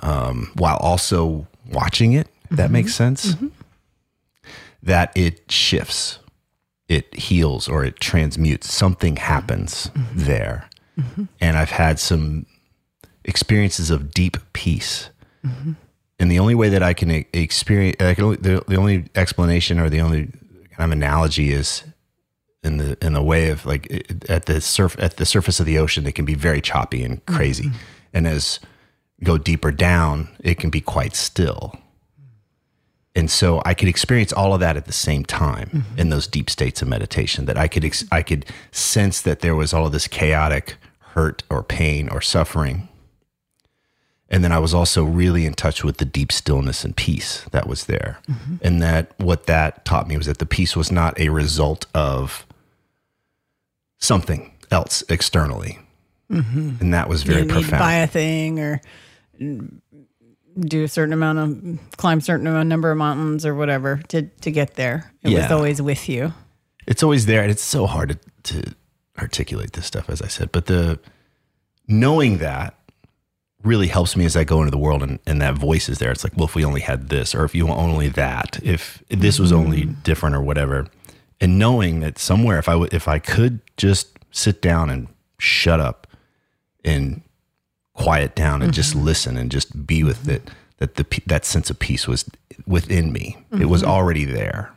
um, 0.00 0.50
while 0.54 0.78
also 0.78 1.46
watching 1.70 2.14
it. 2.14 2.26
If 2.50 2.56
that 2.56 2.64
mm-hmm. 2.64 2.72
makes 2.72 2.94
sense. 2.94 3.34
Mm-hmm. 3.34 3.48
That 4.82 5.12
it 5.14 5.52
shifts, 5.52 6.18
it 6.88 7.14
heals, 7.14 7.68
or 7.68 7.84
it 7.84 8.00
transmutes. 8.00 8.72
Something 8.72 9.16
happens 9.16 9.88
mm-hmm. 9.88 10.20
there, 10.24 10.70
and 11.38 11.58
I've 11.58 11.72
had 11.72 11.98
some 12.00 12.46
experiences 13.26 13.90
of 13.90 14.14
deep 14.14 14.38
peace. 14.54 15.10
And 16.20 16.30
the 16.30 16.38
only 16.38 16.54
way 16.54 16.68
that 16.68 16.82
I 16.82 16.92
can 16.92 17.10
experience, 17.32 17.96
I 17.98 18.14
can 18.14 18.30
the, 18.42 18.62
the 18.68 18.76
only 18.76 19.06
explanation 19.14 19.80
or 19.80 19.88
the 19.88 20.02
only 20.02 20.26
kind 20.76 20.92
of 20.92 20.92
analogy 20.92 21.50
is 21.50 21.82
in 22.62 22.76
the 22.76 22.98
in 23.04 23.14
the 23.14 23.22
way 23.22 23.48
of 23.48 23.64
like 23.64 24.06
at 24.28 24.44
the 24.44 24.60
surf 24.60 24.94
at 24.98 25.16
the 25.16 25.24
surface 25.24 25.60
of 25.60 25.66
the 25.66 25.78
ocean 25.78 26.06
it 26.06 26.14
can 26.14 26.26
be 26.26 26.34
very 26.34 26.60
choppy 26.60 27.02
and 27.02 27.24
mm-hmm. 27.24 27.36
crazy. 27.36 27.70
And 28.12 28.26
as 28.26 28.60
go 29.24 29.38
deeper 29.38 29.72
down 29.72 30.28
it 30.40 30.58
can 30.58 30.68
be 30.68 30.82
quite 30.82 31.16
still. 31.16 31.74
And 33.16 33.30
so 33.30 33.62
i 33.64 33.72
could 33.72 33.88
experience 33.88 34.32
all 34.32 34.52
of 34.52 34.60
that 34.60 34.76
at 34.76 34.84
the 34.84 34.92
same 34.92 35.24
time 35.24 35.70
mm-hmm. 35.70 35.98
in 35.98 36.10
those 36.10 36.26
deep 36.26 36.50
states 36.50 36.82
of 36.82 36.88
meditation 36.88 37.46
that 37.46 37.56
i 37.56 37.66
could 37.66 37.84
ex- 37.84 38.04
i 38.12 38.22
could 38.22 38.44
sense 38.72 39.22
that 39.22 39.40
there 39.40 39.56
was 39.56 39.72
all 39.72 39.86
of 39.86 39.92
this 39.92 40.06
chaotic 40.06 40.76
hurt 41.14 41.42
or 41.50 41.62
pain 41.62 42.08
or 42.10 42.20
suffering 42.20 42.89
and 44.30 44.44
then 44.44 44.52
I 44.52 44.58
was 44.58 44.72
also 44.72 45.02
really 45.04 45.44
in 45.44 45.54
touch 45.54 45.82
with 45.82 45.96
the 45.96 46.04
deep 46.04 46.30
stillness 46.30 46.84
and 46.84 46.96
peace 46.96 47.44
that 47.50 47.66
was 47.66 47.86
there. 47.86 48.18
Mm-hmm. 48.28 48.56
And 48.62 48.82
that 48.82 49.12
what 49.18 49.46
that 49.46 49.84
taught 49.84 50.06
me 50.06 50.16
was 50.16 50.26
that 50.26 50.38
the 50.38 50.46
peace 50.46 50.76
was 50.76 50.92
not 50.92 51.18
a 51.18 51.30
result 51.30 51.86
of 51.94 52.46
something 53.98 54.52
else 54.70 55.02
externally. 55.08 55.78
Mm-hmm. 56.30 56.76
And 56.80 56.94
that 56.94 57.08
was 57.08 57.24
very 57.24 57.42
you 57.42 57.48
profound. 57.48 57.80
buy 57.80 57.94
a 57.94 58.06
thing 58.06 58.60
or 58.60 58.80
do 60.58 60.84
a 60.84 60.88
certain 60.88 61.12
amount 61.12 61.38
of 61.38 61.96
climb 61.96 62.18
a 62.18 62.20
certain 62.20 62.46
amount 62.46 62.68
number 62.68 62.90
of 62.90 62.98
mountains 62.98 63.44
or 63.44 63.54
whatever 63.54 64.00
to 64.08 64.22
to 64.22 64.50
get 64.52 64.74
there. 64.74 65.12
It 65.22 65.34
was 65.34 65.50
always 65.50 65.82
with 65.82 66.08
you. 66.08 66.32
it's 66.86 67.02
always 67.02 67.26
there 67.26 67.42
and 67.42 67.50
it's 67.50 67.62
so 67.62 67.86
hard 67.86 68.10
to, 68.44 68.52
to 68.54 68.74
articulate 69.18 69.72
this 69.74 69.84
stuff 69.86 70.08
as 70.08 70.22
i 70.22 70.26
said 70.28 70.50
but 70.50 70.64
the 70.66 70.98
knowing 71.86 72.38
that 72.38 72.74
really 73.62 73.88
helps 73.88 74.16
me 74.16 74.24
as 74.24 74.36
i 74.36 74.44
go 74.44 74.60
into 74.60 74.70
the 74.70 74.78
world 74.78 75.02
and, 75.02 75.18
and 75.26 75.40
that 75.42 75.54
voice 75.54 75.88
is 75.88 75.98
there. 75.98 76.10
It's 76.10 76.24
like 76.24 76.36
well 76.36 76.46
if 76.46 76.54
we 76.54 76.64
only 76.64 76.80
had 76.80 77.08
this 77.08 77.34
or 77.34 77.44
if 77.44 77.54
you 77.54 77.68
only 77.68 78.08
that 78.08 78.58
if 78.62 79.02
this 79.08 79.38
was 79.38 79.52
only 79.52 79.82
mm-hmm. 79.82 80.00
different 80.02 80.34
or 80.36 80.42
whatever. 80.42 80.88
And 81.40 81.58
knowing 81.58 82.00
that 82.00 82.18
somewhere 82.18 82.58
if 82.58 82.68
i 82.68 82.74
would 82.74 82.92
if 82.92 83.08
i 83.08 83.18
could 83.18 83.60
just 83.76 84.18
sit 84.30 84.62
down 84.62 84.90
and 84.90 85.08
shut 85.38 85.80
up 85.80 86.06
and 86.84 87.22
quiet 87.94 88.34
down 88.34 88.62
and 88.62 88.72
just 88.72 88.94
mm-hmm. 88.94 89.04
listen 89.04 89.36
and 89.36 89.50
just 89.50 89.86
be 89.86 90.02
with 90.02 90.22
mm-hmm. 90.22 90.30
it 90.30 90.50
that 90.78 90.94
the 90.94 91.22
that 91.26 91.44
sense 91.44 91.70
of 91.70 91.78
peace 91.78 92.08
was 92.08 92.24
within 92.66 93.12
me. 93.12 93.36
It 93.60 93.66
was 93.66 93.84
already 93.84 94.24
there 94.24 94.72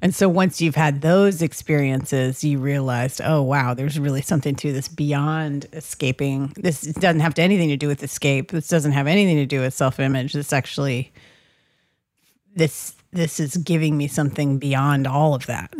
And 0.00 0.14
so 0.14 0.28
once 0.28 0.60
you've 0.60 0.74
had 0.74 1.00
those 1.00 1.42
experiences, 1.42 2.42
you 2.42 2.58
realized, 2.58 3.20
oh 3.22 3.42
wow, 3.42 3.74
there's 3.74 3.98
really 3.98 4.22
something 4.22 4.56
to 4.56 4.72
this 4.72 4.88
beyond 4.88 5.66
escaping. 5.72 6.52
This 6.56 6.82
doesn't 6.82 7.20
have 7.20 7.34
to 7.34 7.42
anything 7.42 7.68
to 7.68 7.76
do 7.76 7.86
with 7.86 8.02
escape. 8.02 8.50
This 8.50 8.68
doesn't 8.68 8.92
have 8.92 9.06
anything 9.06 9.36
to 9.36 9.46
do 9.46 9.60
with 9.60 9.74
self-image. 9.74 10.32
This 10.32 10.52
actually 10.52 11.12
this 12.54 12.94
this 13.12 13.38
is 13.38 13.56
giving 13.58 13.96
me 13.96 14.08
something 14.08 14.58
beyond 14.58 15.06
all 15.06 15.34
of 15.34 15.46
that. 15.46 15.72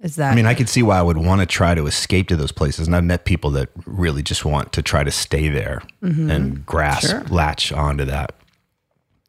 Is 0.00 0.16
that 0.16 0.32
I 0.32 0.34
mean, 0.34 0.46
I 0.46 0.52
could 0.54 0.68
see 0.68 0.82
why 0.82 0.98
I 0.98 1.02
would 1.02 1.16
want 1.16 1.40
to 1.40 1.46
try 1.46 1.74
to 1.74 1.86
escape 1.86 2.28
to 2.28 2.36
those 2.36 2.52
places. 2.52 2.86
And 2.86 2.94
I've 2.94 3.04
met 3.04 3.24
people 3.24 3.50
that 3.52 3.70
really 3.86 4.22
just 4.22 4.44
want 4.44 4.72
to 4.74 4.82
try 4.82 5.02
to 5.02 5.10
stay 5.10 5.48
there 5.48 5.82
mm-hmm. 6.02 6.30
and 6.30 6.66
grasp, 6.66 7.08
Sure. 7.08 7.24
latch 7.24 7.72
onto 7.72 8.04
that. 8.04 8.34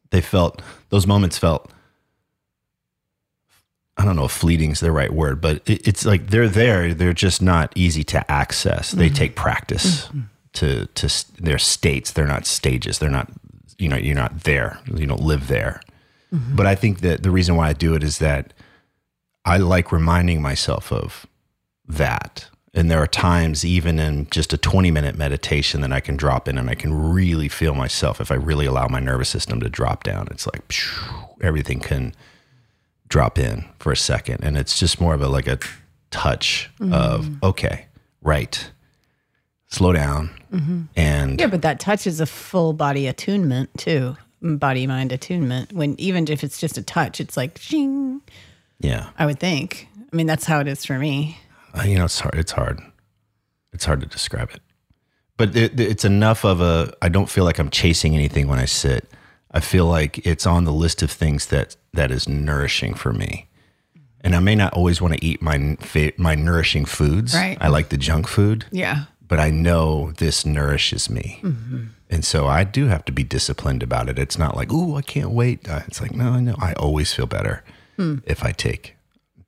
They 0.10 0.20
felt, 0.20 0.62
those 0.90 1.08
moments 1.08 1.38
felt, 1.38 1.72
I 3.98 4.04
don't 4.04 4.16
know 4.16 4.26
if 4.26 4.32
fleeting 4.32 4.72
is 4.72 4.82
the 4.82 4.92
right 4.92 5.12
word, 5.14 5.40
but 5.40 5.62
it, 5.70 5.88
it's 5.88 6.06
like 6.06 6.28
they're 6.28 6.50
there. 6.50 6.94
They're 6.94 7.14
just 7.14 7.42
not 7.42 7.72
easy 7.76 8.04
to 8.06 8.30
access. 8.30 8.92
They 8.92 9.08
mm-hmm. 9.08 9.16
take 9.16 9.36
practice 9.36 10.08
mm-hmm. 10.08 10.22
to, 10.54 10.86
to 10.86 11.06
s- 11.06 11.24
their 11.40 11.58
states. 11.58 12.12
They're 12.12 12.28
not 12.28 12.46
stages. 12.46 13.00
They're 13.00 13.10
not, 13.10 13.32
you 13.78 13.88
know, 13.88 13.96
you're 13.96 14.16
not 14.16 14.44
there. 14.44 14.80
You 14.94 15.06
don't 15.08 15.22
live 15.22 15.48
there. 15.48 15.82
Mm-hmm. 16.34 16.56
But 16.56 16.66
I 16.66 16.76
think 16.76 17.00
that 17.02 17.24
the 17.24 17.32
reason 17.32 17.56
why 17.56 17.70
I 17.70 17.74
do 17.74 17.96
it 17.96 18.04
is 18.04 18.20
that 18.20 18.54
I 19.46 19.58
like 19.58 19.92
reminding 19.92 20.42
myself 20.42 20.92
of 20.92 21.26
that 21.88 22.48
And 22.74 22.92
there 22.92 23.02
are 23.02 23.08
times, 23.08 23.64
even 23.64 24.00
in 24.00 24.28
just 24.30 24.52
a 24.52 24.58
20 24.58 24.92
minute 24.92 25.18
meditation, 25.18 25.80
that 25.82 25.94
I 25.94 26.02
can 26.02 26.18
drop 26.18 26.50
in 26.50 26.58
and 26.58 26.70
I 26.70 26.76
can 26.76 26.94
really 26.94 27.48
feel 27.48 27.74
myself. 27.74 28.20
If 28.20 28.32
I 28.32 28.36
really 28.36 28.66
allow 28.66 28.88
my 28.90 29.00
nervous 29.00 29.30
system 29.30 29.62
to 29.62 29.70
drop 29.70 30.04
down, 30.04 30.28
it's 30.30 30.46
like 30.46 30.70
phew, 30.70 31.30
everything 31.42 31.80
can 31.80 32.14
drop 33.08 33.38
in 33.38 33.66
for 33.80 33.92
a 33.92 33.98
second. 33.98 34.44
And 34.44 34.58
it's 34.58 34.80
just 34.80 35.00
more 35.02 35.14
of 35.14 35.22
a 35.22 35.28
like 35.28 35.48
a 35.48 35.60
touch 36.12 36.70
of, 36.80 37.30
okay, 37.44 37.86
right, 38.22 38.72
slow 39.68 39.94
down. 39.94 40.30
And 40.96 41.40
Yeah, 41.40 41.48
but 41.48 41.62
that 41.64 41.80
touch 41.80 42.08
is 42.08 42.20
a 42.22 42.26
full 42.26 42.72
body 42.74 43.08
attunement 43.08 43.70
too. 43.78 44.16
Body 44.42 44.88
mind 44.88 45.12
attunement. 45.12 45.74
When 45.74 46.00
even 46.00 46.28
if 46.30 46.44
it's 46.44 46.60
just 46.60 46.78
a 46.78 46.82
touch, 46.84 47.20
it's 47.20 47.36
like 47.36 47.58
shing. 47.58 48.22
yeah, 48.80 49.10
I 49.18 49.26
would 49.26 49.40
think. 49.40 49.88
I 50.12 50.16
mean, 50.16 50.28
that's 50.28 50.46
how 50.46 50.60
it 50.60 50.68
is 50.68 50.86
for 50.86 50.98
me. 51.00 51.38
Uh, 51.74 51.84
you 51.84 51.98
know, 51.98 52.06
it's 52.06 52.20
hard. 52.20 52.36
It's 52.36 52.52
hard. 52.52 52.80
It's 53.74 53.84
hard 53.86 54.00
to 54.02 54.06
describe 54.06 54.52
it, 54.52 54.62
but 55.36 55.56
it, 55.56 55.78
it's 55.80 56.06
enough 56.06 56.46
of 56.46 56.62
a. 56.62 56.94
I 57.02 57.10
don't 57.10 57.30
feel 57.30 57.44
like 57.44 57.60
I'm 57.60 57.70
chasing 57.70 58.14
anything 58.16 58.48
when 58.48 58.60
I 58.60 58.66
sit. 58.66 59.06
I 59.56 59.60
feel 59.62 59.86
like 59.86 60.20
it's 60.28 60.46
on 60.46 60.66
the 60.66 60.74
list 60.74 61.02
of 61.02 61.10
things 61.10 61.46
that 61.48 61.76
that 61.94 62.12
is 62.12 62.28
nourishing 62.28 62.94
for 62.94 63.14
me. 63.14 63.48
And 64.22 64.36
I 64.36 64.40
may 64.40 64.56
not 64.56 64.74
always 64.74 65.02
want 65.02 65.14
to 65.16 65.24
eat 65.26 65.42
my 65.42 65.78
my 66.18 66.36
nourishing 66.36 66.86
foods. 66.86 67.34
Right. 67.34 67.58
I 67.62 67.70
like 67.70 67.90
the 67.90 67.98
junk 67.98 68.28
food, 68.28 68.66
Yeah. 68.72 69.06
but 69.28 69.40
I 69.40 69.50
know 69.52 70.12
this 70.18 70.46
nourishes 70.46 71.10
me. 71.10 71.42
And 72.10 72.24
so 72.26 72.48
I 72.48 72.64
do 72.66 72.88
have 72.88 73.04
to 73.06 73.12
be 73.12 73.24
disciplined 73.24 73.82
about 73.82 74.10
it. 74.10 74.20
It's 74.20 74.38
not 74.38 74.56
like, 74.56 74.72
"Ooh, 74.72 74.96
I 74.96 75.02
can't 75.02 75.32
wait." 75.32 75.68
Uh, 75.68 75.82
It's 75.88 76.02
like, 76.02 76.14
"No, 76.14 76.34
I 76.34 76.40
know. 76.40 76.56
I 76.60 76.74
always 76.74 77.14
feel 77.14 77.26
better 77.28 77.64
if 78.26 78.44
I 78.44 78.52
take 78.52 78.96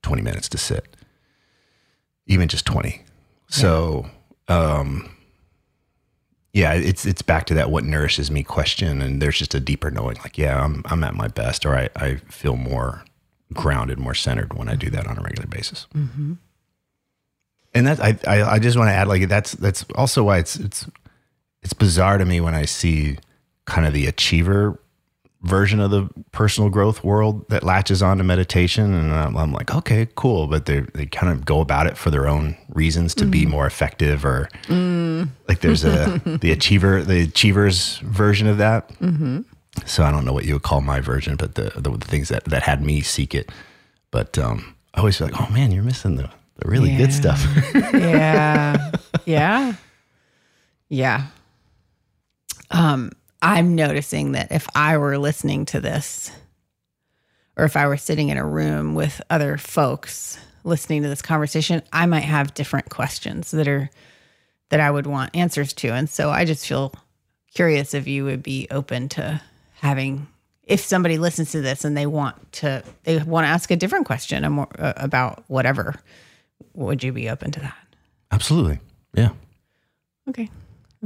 20 0.02 0.22
minutes 0.24 0.50
to 0.50 0.58
sit." 0.58 0.86
even 2.30 2.48
just 2.50 2.66
20 2.66 3.04
so 3.48 4.06
um 4.50 5.10
yeah 6.58 6.74
it's 6.74 7.06
it's 7.06 7.22
back 7.22 7.46
to 7.46 7.54
that 7.54 7.70
what 7.70 7.84
nourishes 7.84 8.32
me 8.32 8.42
question 8.42 9.00
and 9.00 9.22
there's 9.22 9.38
just 9.38 9.54
a 9.54 9.60
deeper 9.60 9.92
knowing 9.92 10.18
like 10.24 10.40
yeah 10.40 10.64
i'm 10.64 10.82
i'm 10.86 11.04
at 11.04 11.14
my 11.14 11.28
best 11.28 11.66
or 11.66 11.76
i 11.76 11.88
i 11.96 12.16
feel 12.30 12.56
more 12.56 13.04
grounded 13.54 14.00
more 14.00 14.16
centered 14.16 14.54
when 14.56 14.68
i 14.68 14.76
do 14.76 14.90
that 14.90 15.08
on 15.08 15.18
a 15.18 15.22
regular 15.22 15.48
basis. 15.48 15.88
Mm-hmm. 15.94 16.34
And 17.76 17.88
that 17.88 18.00
I, 18.00 18.18
I 18.28 18.54
i 18.54 18.60
just 18.60 18.76
want 18.76 18.90
to 18.90 18.94
add 18.94 19.08
like 19.08 19.30
that's 19.30 19.52
that's 19.52 19.86
also 19.94 20.24
why 20.24 20.40
it's 20.40 20.56
it's 20.56 20.90
it's 21.62 21.74
bizarre 21.74 22.18
to 22.18 22.26
me 22.26 22.42
when 22.42 22.56
i 22.56 22.66
see 22.66 23.18
kind 23.66 23.86
of 23.86 23.94
the 23.94 24.08
achiever 24.08 24.80
version 25.44 25.80
of 25.80 25.92
the 25.92 26.10
personal 26.32 26.70
growth 26.70 27.04
world 27.04 27.48
that 27.50 27.64
latches 27.64 28.02
onto 28.02 28.24
meditation. 28.24 28.94
And 28.94 29.14
I'm, 29.14 29.38
I'm 29.38 29.54
like 29.54 29.74
okay 29.74 30.08
cool. 30.16 30.48
But 30.48 30.66
they 30.66 30.82
they 30.94 31.06
kind 31.06 31.32
of 31.32 31.46
go 31.46 31.60
about 31.62 31.88
it 31.88 31.98
for 31.98 32.10
their 32.10 32.28
own 32.28 32.58
reasons 32.70 33.14
to 33.16 33.26
be 33.26 33.46
more 33.46 33.66
effective 33.68 34.26
or 34.26 34.50
like 35.48 35.62
there's 35.62 35.84
a 35.86 36.22
the 36.42 36.52
achiever 36.52 37.04
the 37.04 37.22
achievers 37.22 37.98
version 38.00 38.48
of 38.48 38.58
that. 38.58 38.90
So 39.86 40.04
I 40.04 40.10
don't 40.12 40.26
know 40.26 40.34
what 40.34 40.46
you 40.46 40.54
would 40.54 40.64
call 40.64 40.82
my 40.82 41.00
version 41.02 41.36
but 41.36 41.56
the 41.56 41.72
the, 41.76 41.92
the 41.92 42.06
things 42.08 42.30
that 42.30 42.46
that 42.46 42.64
had 42.64 42.84
me 42.84 43.02
seek 43.02 43.36
it. 43.36 43.52
But 44.12 44.38
um 44.38 44.76
I 44.96 45.00
always 45.00 45.18
feel 45.18 45.28
like 45.28 45.40
oh 45.40 45.52
man 45.54 45.72
you're 45.72 45.84
missing 45.84 46.16
the 46.16 46.30
the 46.58 46.68
really 46.68 46.96
good 46.98 47.14
stuff. 47.14 47.46
Yeah. 47.94 48.92
Yeah. 49.26 49.74
Yeah. 50.90 51.28
Um, 52.72 53.12
I'm 53.42 53.76
noticing 53.76 54.34
that 54.34 54.52
if 54.52 54.68
I 54.76 54.98
were 54.98 55.18
listening 55.18 55.66
to 55.68 55.80
this, 55.80 56.32
or 57.56 57.66
if 57.66 57.76
I 57.76 57.88
were 57.88 57.98
sitting 57.98 58.30
in 58.30 58.38
a 58.38 58.46
room 58.46 58.96
with 58.96 59.22
other 59.30 59.58
folks 59.58 60.40
listening 60.64 61.04
to 61.04 61.10
this 61.10 61.22
conversation, 61.22 61.82
I 61.92 62.06
might 62.06 62.22
have 62.22 62.54
different 62.54 62.90
questions 62.90 63.52
that 63.52 63.68
are 63.68 63.90
that 64.70 64.80
I 64.80 64.92
would 64.92 65.08
want 65.08 65.36
answers 65.36 65.74
to. 65.74 65.90
And 65.90 66.10
so 66.10 66.30
I 66.30 66.44
just 66.46 66.68
feel 66.68 66.94
curious 67.54 67.94
if 67.94 68.08
you 68.08 68.26
would 68.26 68.44
be 68.44 68.68
open 68.70 69.10
to 69.10 69.42
having 69.76 70.28
if 70.64 70.82
somebody 70.82 71.18
listens 71.18 71.52
to 71.52 71.62
this 71.62 71.86
and 71.86 71.96
they 71.96 72.06
want 72.06 72.52
to 72.52 72.84
they 73.04 73.18
want 73.20 73.46
to 73.46 73.50
ask 73.50 73.72
a 73.72 73.76
different 73.76 74.06
question 74.06 74.44
a 74.44 74.50
more, 74.50 74.68
uh, 74.78 74.94
about 74.98 75.44
whatever 75.48 75.96
would 76.74 77.04
you 77.04 77.12
be 77.12 77.30
open 77.30 77.52
to 77.52 77.60
that? 77.62 77.78
Absolutely. 78.32 78.80
Yeah. 79.14 79.30
Okay, 80.30 80.50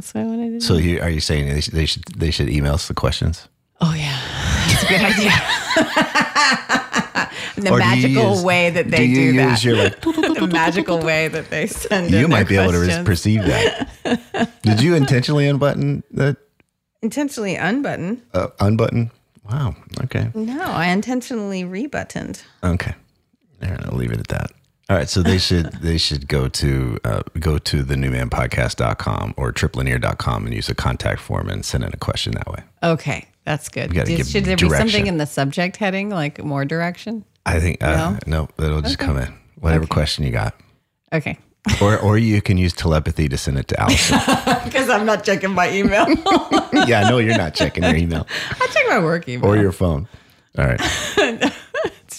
that's 0.01 0.13
what 0.13 0.21
I 0.21 0.25
wanted 0.25 0.59
to 0.59 0.65
so 0.65 0.77
you, 0.77 0.99
are 1.01 1.09
you 1.09 1.19
saying 1.21 1.47
they 1.47 1.61
should, 1.61 1.73
they 1.73 1.85
should 1.85 2.03
they 2.17 2.31
should 2.31 2.49
email 2.49 2.73
us 2.73 2.87
the 2.87 2.93
questions 2.93 3.47
oh 3.81 3.93
yeah, 3.93 4.19
that's 4.67 4.83
a 4.83 4.87
good 4.87 5.01
idea. 5.01 5.31
the 7.57 7.71
Or 7.71 7.79
do 7.79 7.85
you 7.85 7.89
magical 7.89 8.31
use- 8.35 8.43
way 8.43 8.69
that 8.69 8.85
do 8.85 8.91
they 8.91 9.05
you 9.05 9.15
do, 9.15 9.21
use 9.21 9.35
that. 9.35 9.63
your, 9.63 9.75
like, 9.77 10.01
the 10.39 10.49
magical 10.51 10.99
way 10.99 11.27
that 11.27 11.49
they 11.49 11.67
send. 11.67 12.11
you 12.11 12.25
in 12.25 12.29
might 12.29 12.47
be 12.47 12.55
their 12.55 12.63
able 12.63 12.73
to 12.73 12.79
re- 12.79 12.85
questions. 12.85 13.05
perceive 13.07 13.43
that. 13.45 14.51
Did 14.63 14.81
you 14.81 14.95
intentionally 14.95 15.47
unbutton 15.47 16.03
that 16.11 16.37
intentionally 17.01 17.55
unbutton. 17.55 18.21
uh, 18.33 18.47
unbutton? 18.59 19.11
Wow. 19.49 19.75
Okay. 20.03 20.29
No, 20.35 20.63
I 20.63 20.87
intentionally 20.87 21.63
rebuttoned. 21.65 22.41
Okay. 22.63 22.93
All 23.63 23.69
right, 23.69 23.85
I'll 23.87 23.97
leave 23.97 24.11
it 24.11 24.19
at 24.19 24.27
that. 24.29 24.51
All 24.91 24.97
right. 24.97 25.07
So 25.07 25.23
they 25.23 25.37
should 25.37 25.71
they 25.75 25.97
should 25.97 26.27
go 26.27 26.49
to 26.49 26.99
uh, 27.05 27.21
go 27.39 27.57
to 27.57 27.81
the 27.81 27.95
newmanpodcast.com 27.95 29.35
or 29.37 29.53
TrippLanier.com 29.53 30.45
and 30.45 30.53
use 30.53 30.67
a 30.67 30.75
contact 30.75 31.21
form 31.21 31.47
and 31.47 31.63
send 31.63 31.85
in 31.85 31.93
a 31.93 31.97
question 31.97 32.33
that 32.33 32.47
way. 32.47 32.61
Okay, 32.83 33.25
that's 33.45 33.69
good. 33.69 33.93
give 33.93 34.27
should 34.27 34.43
there 34.43 34.57
be 34.57 34.69
something 34.69 35.07
in 35.07 35.15
the 35.15 35.25
subject 35.25 35.77
heading, 35.77 36.09
like 36.09 36.43
more 36.43 36.65
direction? 36.65 37.23
I 37.45 37.61
think 37.61 37.81
uh, 37.81 38.19
no, 38.27 38.49
it'll 38.57 38.81
just 38.81 38.99
come 38.99 39.17
in. 39.17 39.33
Whatever 39.61 39.87
question 39.87 40.25
you 40.25 40.31
got. 40.33 40.59
Okay, 41.13 41.39
Or 41.81 41.97
or 41.97 42.17
you 42.17 42.41
can 42.41 42.57
use 42.57 42.73
telepathy 42.73 43.29
to 43.29 43.37
send 43.37 43.59
it 43.59 43.69
to 43.69 43.75
Alyson. 43.75 44.19
because 44.65 44.89
I'm 44.89 45.05
not 45.05 45.23
checking 45.23 45.51
my 45.51 45.71
email. 45.71 46.05
yeah, 46.85 47.03
I 47.05 47.09
know 47.09 47.19
you're 47.19 47.37
not 47.37 47.55
checking 47.55 47.85
your 47.85 47.95
email 47.95 48.27
I 48.59 48.67
check 48.67 48.83
my 48.89 48.99
work 48.99 49.29
email. 49.29 49.49
or 49.49 49.55
your 49.55 49.71
phone. 49.71 50.09
All 50.57 50.65
right. 50.65 51.53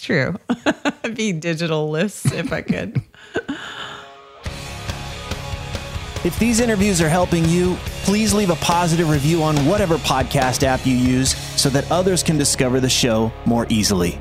True. 0.02 0.36
Be 1.14 1.32
digital 1.32 1.90
lists 1.90 2.32
if 2.32 2.52
I 2.52 2.62
could. 2.62 3.02
If 6.24 6.38
these 6.38 6.60
interviews 6.60 7.00
are 7.00 7.08
helping 7.08 7.44
you, 7.46 7.76
please 8.04 8.32
leave 8.32 8.50
a 8.50 8.56
positive 8.56 9.10
review 9.10 9.42
on 9.42 9.56
whatever 9.66 9.96
podcast 9.96 10.62
app 10.62 10.86
you 10.86 10.94
use 10.94 11.36
so 11.60 11.68
that 11.70 11.90
others 11.90 12.22
can 12.22 12.38
discover 12.38 12.78
the 12.78 12.88
show 12.88 13.32
more 13.44 13.66
easily. 13.68 14.20